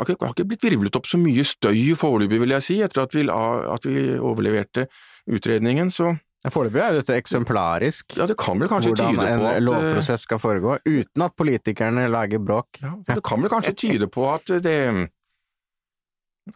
har 0.00 0.08
ikke, 0.08 0.26
har 0.26 0.34
ikke 0.36 0.48
blitt 0.48 0.66
virvlet 0.66 0.98
opp 0.98 1.08
så 1.10 1.20
mye 1.20 1.44
støy 1.46 1.92
foreløpig, 1.98 2.40
vil 2.42 2.54
jeg 2.56 2.66
si, 2.66 2.76
etter 2.84 3.04
at 3.04 3.16
vi, 3.16 3.26
at 3.28 3.88
vi 3.88 4.04
overleverte 4.18 4.88
utredningen. 5.30 5.92
Så 5.94 6.14
Foreløpig 6.50 6.80
er 6.82 6.96
dette 6.96 7.14
eksemplarisk. 7.14 8.16
ja, 8.18 8.24
det 8.26 8.34
kan 8.40 8.58
vel 8.58 8.66
kanskje 8.70 8.90
Hvordan 8.90 9.12
tyde 9.14 9.26
en 9.30 9.38
på 9.38 9.46
at 9.46 9.54
eh, 9.54 9.62
lovprosess 9.62 10.24
skal 10.26 10.40
foregå, 10.42 10.72
uten 10.82 11.22
at 11.22 11.36
politikerne 11.38 12.08
lager 12.10 12.42
bråk. 12.42 12.80
Ja, 12.82 12.96
det 13.14 13.22
kan 13.22 13.44
vel 13.44 13.52
kanskje 13.52 13.76
tyde 13.78 14.08
på 14.10 14.26
at 14.26 14.50
det 14.64 14.78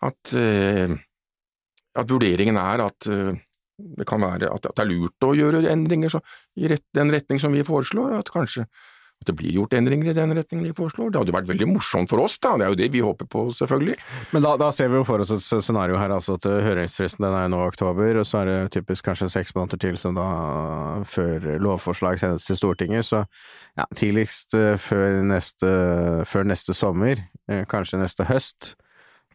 at, 0.02 0.32
eh, 0.34 0.96
at 1.94 2.10
vurderingen 2.10 2.58
er 2.58 2.82
at 2.88 3.06
eh, 3.06 3.38
det 3.76 4.08
kan 4.08 4.24
være 4.24 4.50
at, 4.50 4.66
det 4.66 4.82
er 4.82 4.90
lurt 4.90 5.22
å 5.26 5.34
gjøre 5.36 5.62
endringer 5.70 6.16
så, 6.16 6.22
i 6.58 6.66
den 6.66 7.12
retning 7.12 7.38
som 7.38 7.54
vi 7.54 7.62
foreslår, 7.66 8.16
at 8.18 8.32
kanskje 8.32 8.66
at 9.22 9.30
det 9.30 9.34
blir 9.38 9.54
gjort 9.56 9.74
endringer 9.76 10.10
i 10.10 10.16
den 10.16 10.34
retningen 10.36 10.66
vi 10.68 10.76
foreslår. 10.76 11.10
Det 11.10 11.20
hadde 11.20 11.34
vært 11.34 11.48
veldig 11.48 11.68
morsomt 11.70 12.10
for 12.12 12.22
oss, 12.22 12.36
da. 12.42 12.54
Det 12.56 12.66
er 12.66 12.72
jo 12.72 12.78
det 12.78 12.88
vi 12.92 13.02
håper 13.04 13.28
på, 13.32 13.46
selvfølgelig. 13.56 13.96
Men 14.36 14.44
da, 14.44 14.54
da 14.60 14.68
ser 14.76 14.90
vi 14.92 15.00
jo 15.00 15.06
for 15.08 15.24
oss 15.24 15.32
et 15.32 15.44
scenario 15.64 15.98
her, 16.00 16.12
altså 16.14 16.36
at 16.36 16.46
høringsfristen 16.46 17.24
den 17.24 17.36
er 17.36 17.46
jo 17.46 17.52
nå 17.54 17.62
i 17.64 17.70
oktober, 17.72 18.20
og 18.20 18.28
så 18.28 18.42
er 18.42 18.50
det 18.50 18.58
typisk 18.76 19.08
kanskje 19.08 19.30
seks 19.32 19.54
måneder 19.56 19.80
til 19.82 20.00
som 20.00 20.16
da 20.18 20.26
før 21.08 21.48
lovforslag 21.64 22.20
sendes 22.20 22.48
til 22.48 22.60
Stortinget, 22.60 23.08
så 23.08 23.24
ja, 23.76 23.88
tidligst 23.96 24.56
eh, 24.56 24.76
før 24.80 25.22
neste, 25.26 25.70
før 26.28 26.48
neste 26.52 26.76
sommer, 26.76 27.24
eh, 27.48 27.64
kanskje 27.68 28.00
neste 28.00 28.28
høst, 28.28 28.74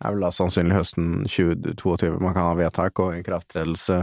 er 0.01 0.15
vel 0.15 0.25
da 0.25 0.31
sannsynlig 0.33 0.77
høsten 0.79 1.11
2022 1.29 2.17
man 2.23 2.33
kan 2.33 2.47
ha 2.49 2.55
vedtak 2.57 3.01
og 3.03 3.19
ikrafttredelse 3.19 3.99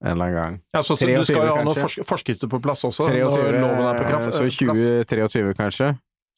en 0.00 0.12
eller 0.12 0.24
annen 0.24 0.36
gang. 0.36 0.60
Ja, 0.72 0.82
så, 0.82 0.96
så 0.96 1.06
du 1.06 1.24
skal 1.28 1.44
jo 1.44 1.56
ha 1.56 1.64
noen 1.64 1.76
fors 1.76 1.98
forskrifter 2.08 2.48
på 2.50 2.60
plass 2.64 2.84
også, 2.88 3.10
23, 3.10 3.20
når 3.20 3.58
loven 3.60 3.88
er 3.88 3.98
på 4.00 4.06
kraft. 4.08 4.32
så 4.32 4.46
i 4.46 4.54
2023 4.56 5.56
kanskje, 5.58 5.90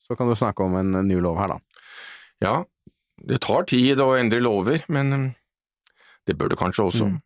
så 0.03 0.19
kan 0.19 0.31
du 0.31 0.35
snakke 0.39 0.67
om 0.67 0.75
en 0.81 0.97
ny 1.07 1.21
lov 1.23 1.39
her 1.39 1.55
da. 1.55 1.61
Ja, 2.43 2.57
det 3.23 3.39
tar 3.47 3.69
tid 3.71 4.03
å 4.03 4.13
endre 4.19 4.43
lover, 4.43 4.83
men 4.91 5.15
eh, 5.15 5.29
det 6.27 6.35
bør 6.39 6.51
det 6.53 6.59
kanskje 6.59 6.89
også. 6.89 7.11
Mm. 7.13 7.21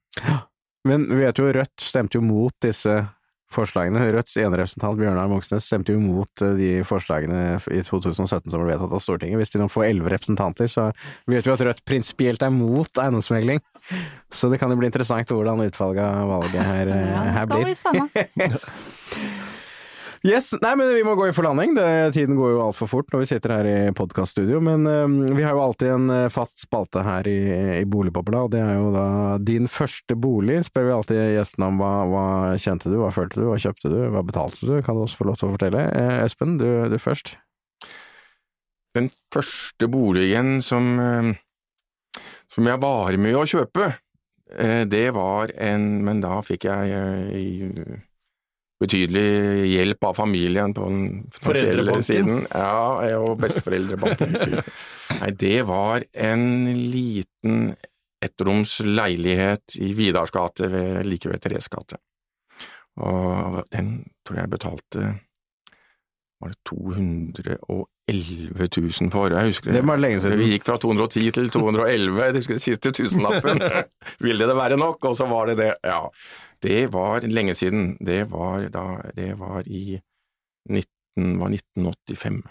Men 0.86 1.08
vi 1.08 1.22
vet 1.24 1.40
jo, 1.40 1.48
Rødt 1.56 1.82
stemte 1.82 2.20
jo 2.20 2.24
mot 2.24 2.54
disse 2.62 3.00
forslagene. 3.56 4.04
Rødts 4.14 4.36
ene 4.40 4.60
representant, 4.60 4.98
Bjørnar 5.00 5.30
Moxnes, 5.30 5.66
stemte 5.66 5.96
jo 5.96 6.02
mot 6.02 6.44
eh, 6.44 6.54
de 6.58 6.70
forslagene 6.86 7.56
i 7.72 7.80
2017 7.86 8.52
som 8.52 8.60
ble 8.60 8.74
vedtatt 8.74 8.94
av 8.94 9.02
Stortinget. 9.02 9.40
Hvis 9.40 9.54
de 9.54 9.62
nå 9.62 9.70
får 9.72 9.88
elleve 9.88 10.12
representanter, 10.14 10.70
så 10.70 10.90
vet 11.30 11.46
vi 11.46 11.54
at 11.54 11.64
Rødt 11.66 11.84
prinsipielt 11.88 12.44
er 12.44 12.54
mot 12.54 13.02
eiendomsmegling. 13.02 13.62
Så 14.34 14.50
det 14.52 14.60
kan 14.60 14.72
jo 14.72 14.78
bli 14.80 14.90
interessant 14.90 15.30
hvordan 15.30 15.64
utvalget 15.66 16.04
av 16.06 16.30
valget 16.36 16.62
her, 16.62 16.92
blir. 16.92 17.10
Ja, 17.10 17.26
det 17.26 17.50
kan 17.50 17.66
bli 17.66 17.76
spennende. 17.80 18.64
Yes, 20.26 20.48
nei, 20.58 20.72
men 20.74 20.88
vi 20.90 21.02
må 21.06 21.12
gå 21.14 21.28
i 21.28 21.34
forlanding. 21.36 21.74
Det, 21.76 21.84
tiden 22.16 22.34
går 22.38 22.54
jo 22.54 22.62
altfor 22.64 22.88
fort 22.90 23.12
når 23.12 23.20
vi 23.22 23.26
sitter 23.30 23.52
her 23.52 23.66
i 23.70 23.74
podkaststudio. 23.94 24.58
Men 24.64 24.82
um, 24.88 25.12
vi 25.36 25.44
har 25.44 25.52
jo 25.54 25.60
alltid 25.62 25.92
en 25.92 26.08
eh, 26.10 26.24
fast 26.34 26.64
spalte 26.64 27.04
her 27.06 27.28
i, 27.30 27.34
i 27.76 27.84
Boligbobla, 27.86 28.40
og 28.46 28.50
det 28.54 28.62
er 28.64 28.72
jo 28.80 28.88
da 28.94 29.04
din 29.38 29.68
første 29.70 30.16
bolig. 30.18 30.56
Spør 30.66 30.88
vi 30.88 30.94
alltid 30.96 31.20
gjestene 31.36 31.68
om 31.70 31.78
hva, 31.78 31.92
hva 32.10 32.24
kjente 32.58 32.90
du, 32.90 32.96
hva 33.04 33.12
følte 33.14 33.38
du, 33.38 33.44
hva 33.52 33.58
kjøpte 33.62 33.92
du, 33.92 33.98
hva 34.16 34.24
betalte 34.26 34.66
du? 34.66 34.72
Kan 34.86 34.98
du 34.98 35.04
også 35.04 35.20
få 35.20 35.28
lov 35.30 35.38
til 35.38 35.50
å 35.50 35.54
fortelle? 35.54 35.84
Eh, 36.00 36.16
Espen, 36.24 36.56
du, 36.58 36.66
du 36.90 36.98
først. 37.02 37.36
Den 38.96 39.10
første 39.36 39.86
boligen 39.92 40.56
som, 40.64 40.90
eh, 41.04 41.30
som 42.50 42.72
jeg 42.72 42.82
var 42.82 43.20
med 43.20 43.38
å 43.38 43.46
kjøpe, 43.46 43.92
eh, 44.56 44.82
det 44.90 45.06
var 45.14 45.52
en 45.54 45.86
Men 46.08 46.24
da 46.24 46.40
fikk 46.42 46.66
jeg 46.72 46.98
eh, 46.98 47.32
i- 47.36 48.02
betydelig 48.82 49.68
hjelp 49.70 50.04
av 50.04 50.16
familien 50.18 50.74
på 50.76 50.84
den 50.88 51.02
finansielle 51.32 51.96
siden. 52.04 52.42
Ja, 52.52 53.16
og 53.20 53.38
besteforeldrebanken. 53.40 54.58
Nei, 55.20 55.30
det 55.40 55.60
var 55.68 56.04
en 56.12 56.48
liten 56.92 57.70
ettroms 58.24 58.78
leilighet 58.84 59.78
i 59.80 59.92
Vidars 59.96 60.32
gate, 60.34 60.68
like 61.06 61.30
ved 61.30 61.40
Therese 61.44 61.72
gate. 61.72 62.00
Og 62.96 63.62
den 63.72 63.98
tror 64.24 64.42
jeg 64.42 64.52
betalte 64.52 65.14
var 66.36 66.52
det 66.52 66.58
211 66.68 67.86
000 68.76 69.10
for, 69.10 69.32
jeg 69.32 69.46
husker 69.48 69.72
Det 69.72 69.80
var 69.88 69.96
lenge 70.00 70.20
siden. 70.20 70.38
Vi 70.38 70.50
gikk 70.52 70.66
fra 70.68 70.76
210 70.82 71.30
til 71.32 71.48
211, 71.54 72.18
jeg 72.22 72.34
husker 72.36 72.54
den 72.58 72.64
siste 72.64 72.92
tusenlappen. 72.92 73.62
Ville 74.26 74.48
det 74.48 74.56
være 74.58 74.76
nok? 74.76 75.04
Og 75.08 75.16
så 75.16 75.26
var 75.30 75.48
det 75.48 75.56
det. 75.62 75.72
Ja. 75.84 76.02
Det 76.62 76.92
var 76.92 77.20
lenge 77.20 77.54
siden. 77.54 77.96
Det 78.00 78.30
var 78.30 78.68
da 78.68 79.10
Det 79.16 79.38
var 79.38 79.68
i 79.68 80.00
19, 80.68 81.38
var 81.38 81.50
1985. 81.50 82.42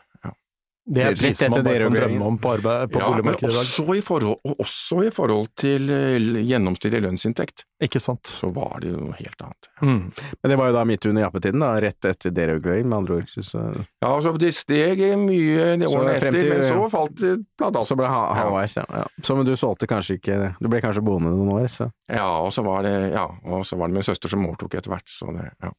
Ja, 0.85 0.93
Det 0.93 1.01
er 1.01 1.15
Rett 1.17 1.39
man 1.41 1.49
etter 1.49 1.63
bare 1.65 1.85
kan 1.87 1.93
drømme 1.95 2.25
om 2.29 2.35
på, 2.37 2.49
arbeid, 2.59 2.91
på 2.93 2.99
ja 3.01 3.05
boligmarkedet 3.09 3.49
i 3.49 3.55
dag. 3.55 3.61
også 3.65 3.95
i, 3.97 4.01
forhold, 4.05 4.37
og 4.45 4.59
også 4.61 4.97
i 5.07 5.09
forhold 5.09 5.47
til 5.57 5.89
eh, 5.89 6.17
gjennomsnittlig 6.45 6.99
lønnsinntekt, 7.01 7.63
Ikke 7.81 7.97
sant. 7.99 8.21
så 8.29 8.51
var 8.53 8.83
det 8.83 8.91
jo 8.91 8.99
noe 9.01 9.15
helt 9.17 9.41
annet. 9.41 9.69
Mm. 9.81 10.11
Men 10.43 10.51
det 10.53 10.57
var 10.61 10.69
jo 10.69 10.75
da 10.77 10.83
midt 10.85 11.07
under 11.09 11.25
jappetiden, 11.25 11.59
da, 11.65 11.71
rett 11.81 12.05
etter 12.05 12.29
deregulering, 12.37 12.85
med 12.85 12.97
andre 12.99 13.17
ord. 13.17 13.33
Så, 13.33 13.63
Ja, 14.05 14.11
altså 14.13 14.35
det 14.37 14.53
steg 14.53 15.01
mye 15.17 15.71
de 15.81 15.89
årene 15.89 16.13
etter, 16.19 16.31
til- 16.37 16.49
men 16.53 16.61
så 16.69 16.85
falt 16.93 17.15
det 17.17 17.33
annet. 17.65 17.81
så 17.89 17.95
ble 17.97 18.05
det 18.05 18.13
ha- 18.13 18.33
halvveis, 18.43 18.75
ja. 18.77 18.85
ja. 18.93 19.05
Så 19.25 19.35
men 19.41 19.45
du 19.49 19.55
solgte 19.57 19.87
kanskje 19.89 20.19
ikke 20.19 20.55
Du 20.61 20.67
ble 20.69 20.81
kanskje 20.85 21.01
boende 21.01 21.33
noen 21.33 21.49
år, 21.63 21.65
så, 21.67 21.89
Ja, 22.13 22.29
og 22.45 22.53
så 22.53 22.61
var 22.63 22.83
det, 22.85 22.93
ja, 23.17 23.25
og 23.25 23.65
så 23.65 23.75
var 23.81 23.87
det 23.89 23.95
min 23.97 24.03
søster 24.05 24.29
som 24.29 24.45
overtok 24.45 24.75
etter 24.77 24.93
hvert, 24.93 25.09
så 25.09 25.33
det, 25.33 25.49
ja, 25.65 25.71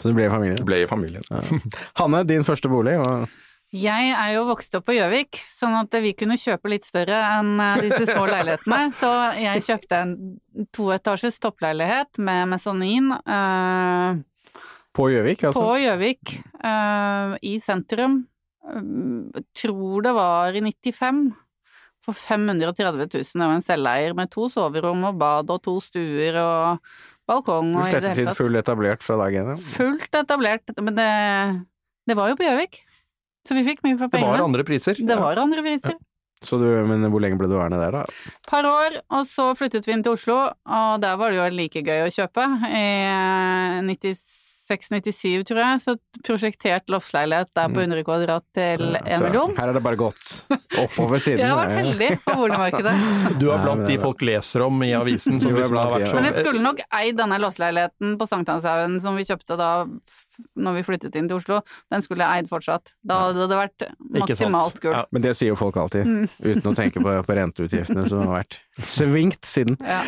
så 0.00 0.08
du 0.10 0.14
ble 0.14 0.26
i 0.26 0.30
familien? 0.30 0.56
det 0.62 0.64
ble 0.66 0.84
i 0.84 0.86
familien. 0.86 1.26
Hanne, 1.98 2.22
din 2.24 2.44
første 2.46 2.70
bolig? 2.70 3.00
Og, 3.02 3.26
Jeg 3.74 4.10
er 4.14 4.28
jo 4.36 4.44
vokst 4.46 4.76
opp 4.78 4.84
på 4.86 4.94
Gjøvik, 4.94 5.40
sånn 5.50 5.74
at 5.74 5.94
vi 6.04 6.12
kunne 6.14 6.36
kjøpe 6.38 6.70
litt 6.70 6.84
større 6.86 7.16
enn 7.40 7.56
eh, 7.58 7.80
disse 7.82 8.06
små 8.12 8.28
leilighetene. 8.30 8.92
Så 8.94 9.10
jeg 9.40 9.64
kjøpte 9.66 9.98
en 9.98 10.12
toetasjes 10.74 11.40
toppleilighet 11.42 12.22
med 12.22 12.52
mesanin 12.54 13.10
Uh, 13.24 14.20
på 14.94 15.08
Gjøvik, 15.10 15.42
altså? 15.48 15.58
på 15.58 15.80
Gjøvik, 15.82 16.36
uh, 16.62 17.34
i 17.42 17.56
sentrum. 17.64 18.20
Uh, 18.62 19.42
tror 19.58 20.06
det 20.06 20.14
var 20.14 20.54
i 20.54 20.62
95. 20.62 21.24
For 22.04 22.14
530 22.14 23.08
000. 23.10 23.26
Det 23.26 23.42
var 23.42 23.56
en 23.56 23.64
selveier 23.64 24.14
med 24.14 24.30
to 24.30 24.46
soverom 24.52 25.02
og 25.08 25.18
bad 25.18 25.50
og 25.50 25.62
to 25.64 25.78
stuer 25.82 26.36
og 26.38 26.82
balkong 27.26 27.72
Du 27.72 27.80
og 27.80 27.86
i 27.88 27.90
det 27.90 27.94
slettet 27.96 28.10
hele 28.10 28.18
til 28.20 28.28
tatt. 28.28 28.38
full 28.38 28.58
etablert 28.60 29.06
fra 29.06 29.16
dag 29.24 29.38
én? 29.40 29.54
Fullt 29.74 30.18
etablert. 30.20 30.74
Men 30.78 30.98
det, 31.00 31.12
det 32.06 32.18
var 32.20 32.30
jo 32.30 32.36
på 32.38 32.46
Gjøvik. 32.46 32.84
Så 33.44 33.54
vi 33.58 33.64
fikk 33.66 33.82
mye 33.84 33.98
for 34.00 34.08
Det 34.12 34.22
var 34.24 34.40
andre 34.44 34.64
priser. 34.64 34.98
Det 34.98 35.16
var 35.20 35.36
andre 35.42 35.62
priser. 35.66 35.96
Så 36.44 36.58
du, 36.60 36.66
men 36.84 37.00
hvor 37.08 37.22
lenge 37.24 37.38
ble 37.40 37.48
du 37.48 37.54
værende 37.56 37.78
der, 37.80 37.94
da? 38.02 38.32
par 38.50 38.66
år, 38.68 38.98
og 39.16 39.22
så 39.30 39.46
flyttet 39.56 39.86
vi 39.88 39.94
inn 39.94 40.02
til 40.04 40.12
Oslo, 40.12 40.34
og 40.68 41.00
der 41.00 41.16
var 41.16 41.32
det 41.32 41.38
jo 41.38 41.46
like 41.56 41.80
gøy 41.86 42.02
å 42.04 42.10
kjøpe. 42.12 42.44
I 42.68 43.88
96-97, 44.68 45.44
tror 45.48 45.60
jeg, 45.62 45.80
så 45.84 45.94
prosjektert 46.26 46.92
loftsleilighet 46.92 47.50
der 47.56 47.72
på 47.72 47.80
100 47.84 48.04
kvadrat 48.06 48.44
til 48.56 48.84
Mm. 48.84 48.94
Ja, 48.94 49.02
en 49.14 49.20
så 49.20 49.24
million. 49.24 49.54
Her 49.56 49.68
er 49.68 49.72
det 49.78 49.82
bare 49.84 49.96
gått 50.00 50.30
oppover 50.80 51.18
siden. 51.24 51.40
Jeg 51.40 51.48
har 51.48 51.60
vært 51.62 51.78
heldig 51.80 52.10
på 52.24 52.36
boligmarkedet. 52.42 52.94
Du 53.40 53.48
er 53.52 53.64
blant 53.64 53.86
de 53.88 53.98
folk 54.00 54.20
leser 54.24 54.64
om 54.66 54.82
i 54.84 54.92
avisen 54.96 55.40
som 55.40 55.52
liksom 55.52 55.64
har 55.64 55.72
blant 55.72 55.94
vært 55.96 56.08
så 56.12 56.18
Men 56.20 56.28
jeg 56.30 56.44
skulle 56.44 56.64
nok 56.64 56.84
eid 57.00 57.16
denne 57.20 57.40
loftsleiligheten 57.40 58.18
på 58.20 58.28
Sankthanshaugen 58.30 59.00
som 59.04 59.16
vi 59.16 59.24
kjøpte 59.28 59.56
da 59.60 59.70
når 60.56 60.78
vi 60.78 60.82
flyttet 60.86 61.16
inn 61.18 61.28
til 61.30 61.38
Oslo. 61.40 61.60
Den 61.92 62.02
skulle 62.04 62.24
jeg 62.26 62.44
eid 62.44 62.50
fortsatt. 62.50 62.92
Da 63.06 63.20
hadde 63.28 63.48
det 63.50 63.58
vært 63.58 63.86
maksimalt 64.20 64.80
gull. 64.82 64.92
Ja. 64.96 65.04
Men 65.14 65.22
det 65.26 65.34
sier 65.38 65.52
jo 65.52 65.58
folk 65.60 65.76
alltid, 65.80 66.04
Mm. 66.06 66.28
uten 66.44 66.70
å 66.70 66.74
tenke 66.76 67.00
på, 67.02 67.14
på 67.26 67.36
renteutgiftene 67.38 68.06
som 68.08 68.26
har 68.26 68.42
vært 68.42 68.58
svingt 68.84 69.44
siden. 69.48 69.76
Ja. 69.80 70.02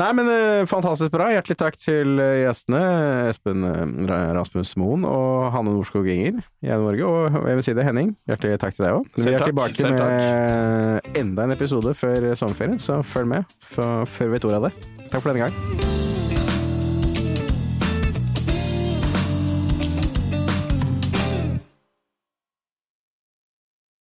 Nei, 0.00 0.08
men 0.16 0.28
eh, 0.32 0.64
fantastisk 0.70 1.12
bra. 1.12 1.26
Hjertelig 1.34 1.58
takk 1.60 1.76
til 1.76 2.16
eh, 2.22 2.46
gjestene 2.46 2.80
Espen 3.28 3.64
eh, 3.68 4.32
Rasmus 4.32 4.72
Moen 4.80 5.04
og 5.04 5.50
Hanne 5.52 5.74
Norskog 5.74 6.08
Inger 6.08 6.40
i 6.64 6.72
Norge, 6.72 7.04
og 7.04 7.36
jeg 7.48 7.58
vil 7.60 7.66
si 7.66 7.74
det, 7.76 7.84
Henning. 7.84 8.14
Hjertelig 8.30 8.58
takk 8.62 8.78
til 8.78 8.86
deg 8.86 9.00
òg. 9.00 9.10
Vi 9.20 9.34
er 9.34 9.44
tilbake 9.44 9.92
med 9.92 11.18
enda 11.20 11.44
en 11.48 11.56
episode 11.58 11.92
før 11.98 12.30
sommerferien, 12.38 12.80
så 12.80 13.02
følg 13.04 13.34
med 13.36 13.58
før 13.74 14.06
vi 14.08 14.32
vet 14.38 14.48
ordet 14.48 14.62
av 14.62 14.70
det. 14.70 14.74
Takk 15.10 15.20
for 15.20 15.32
denne 15.34 15.50
gang. 15.50 16.01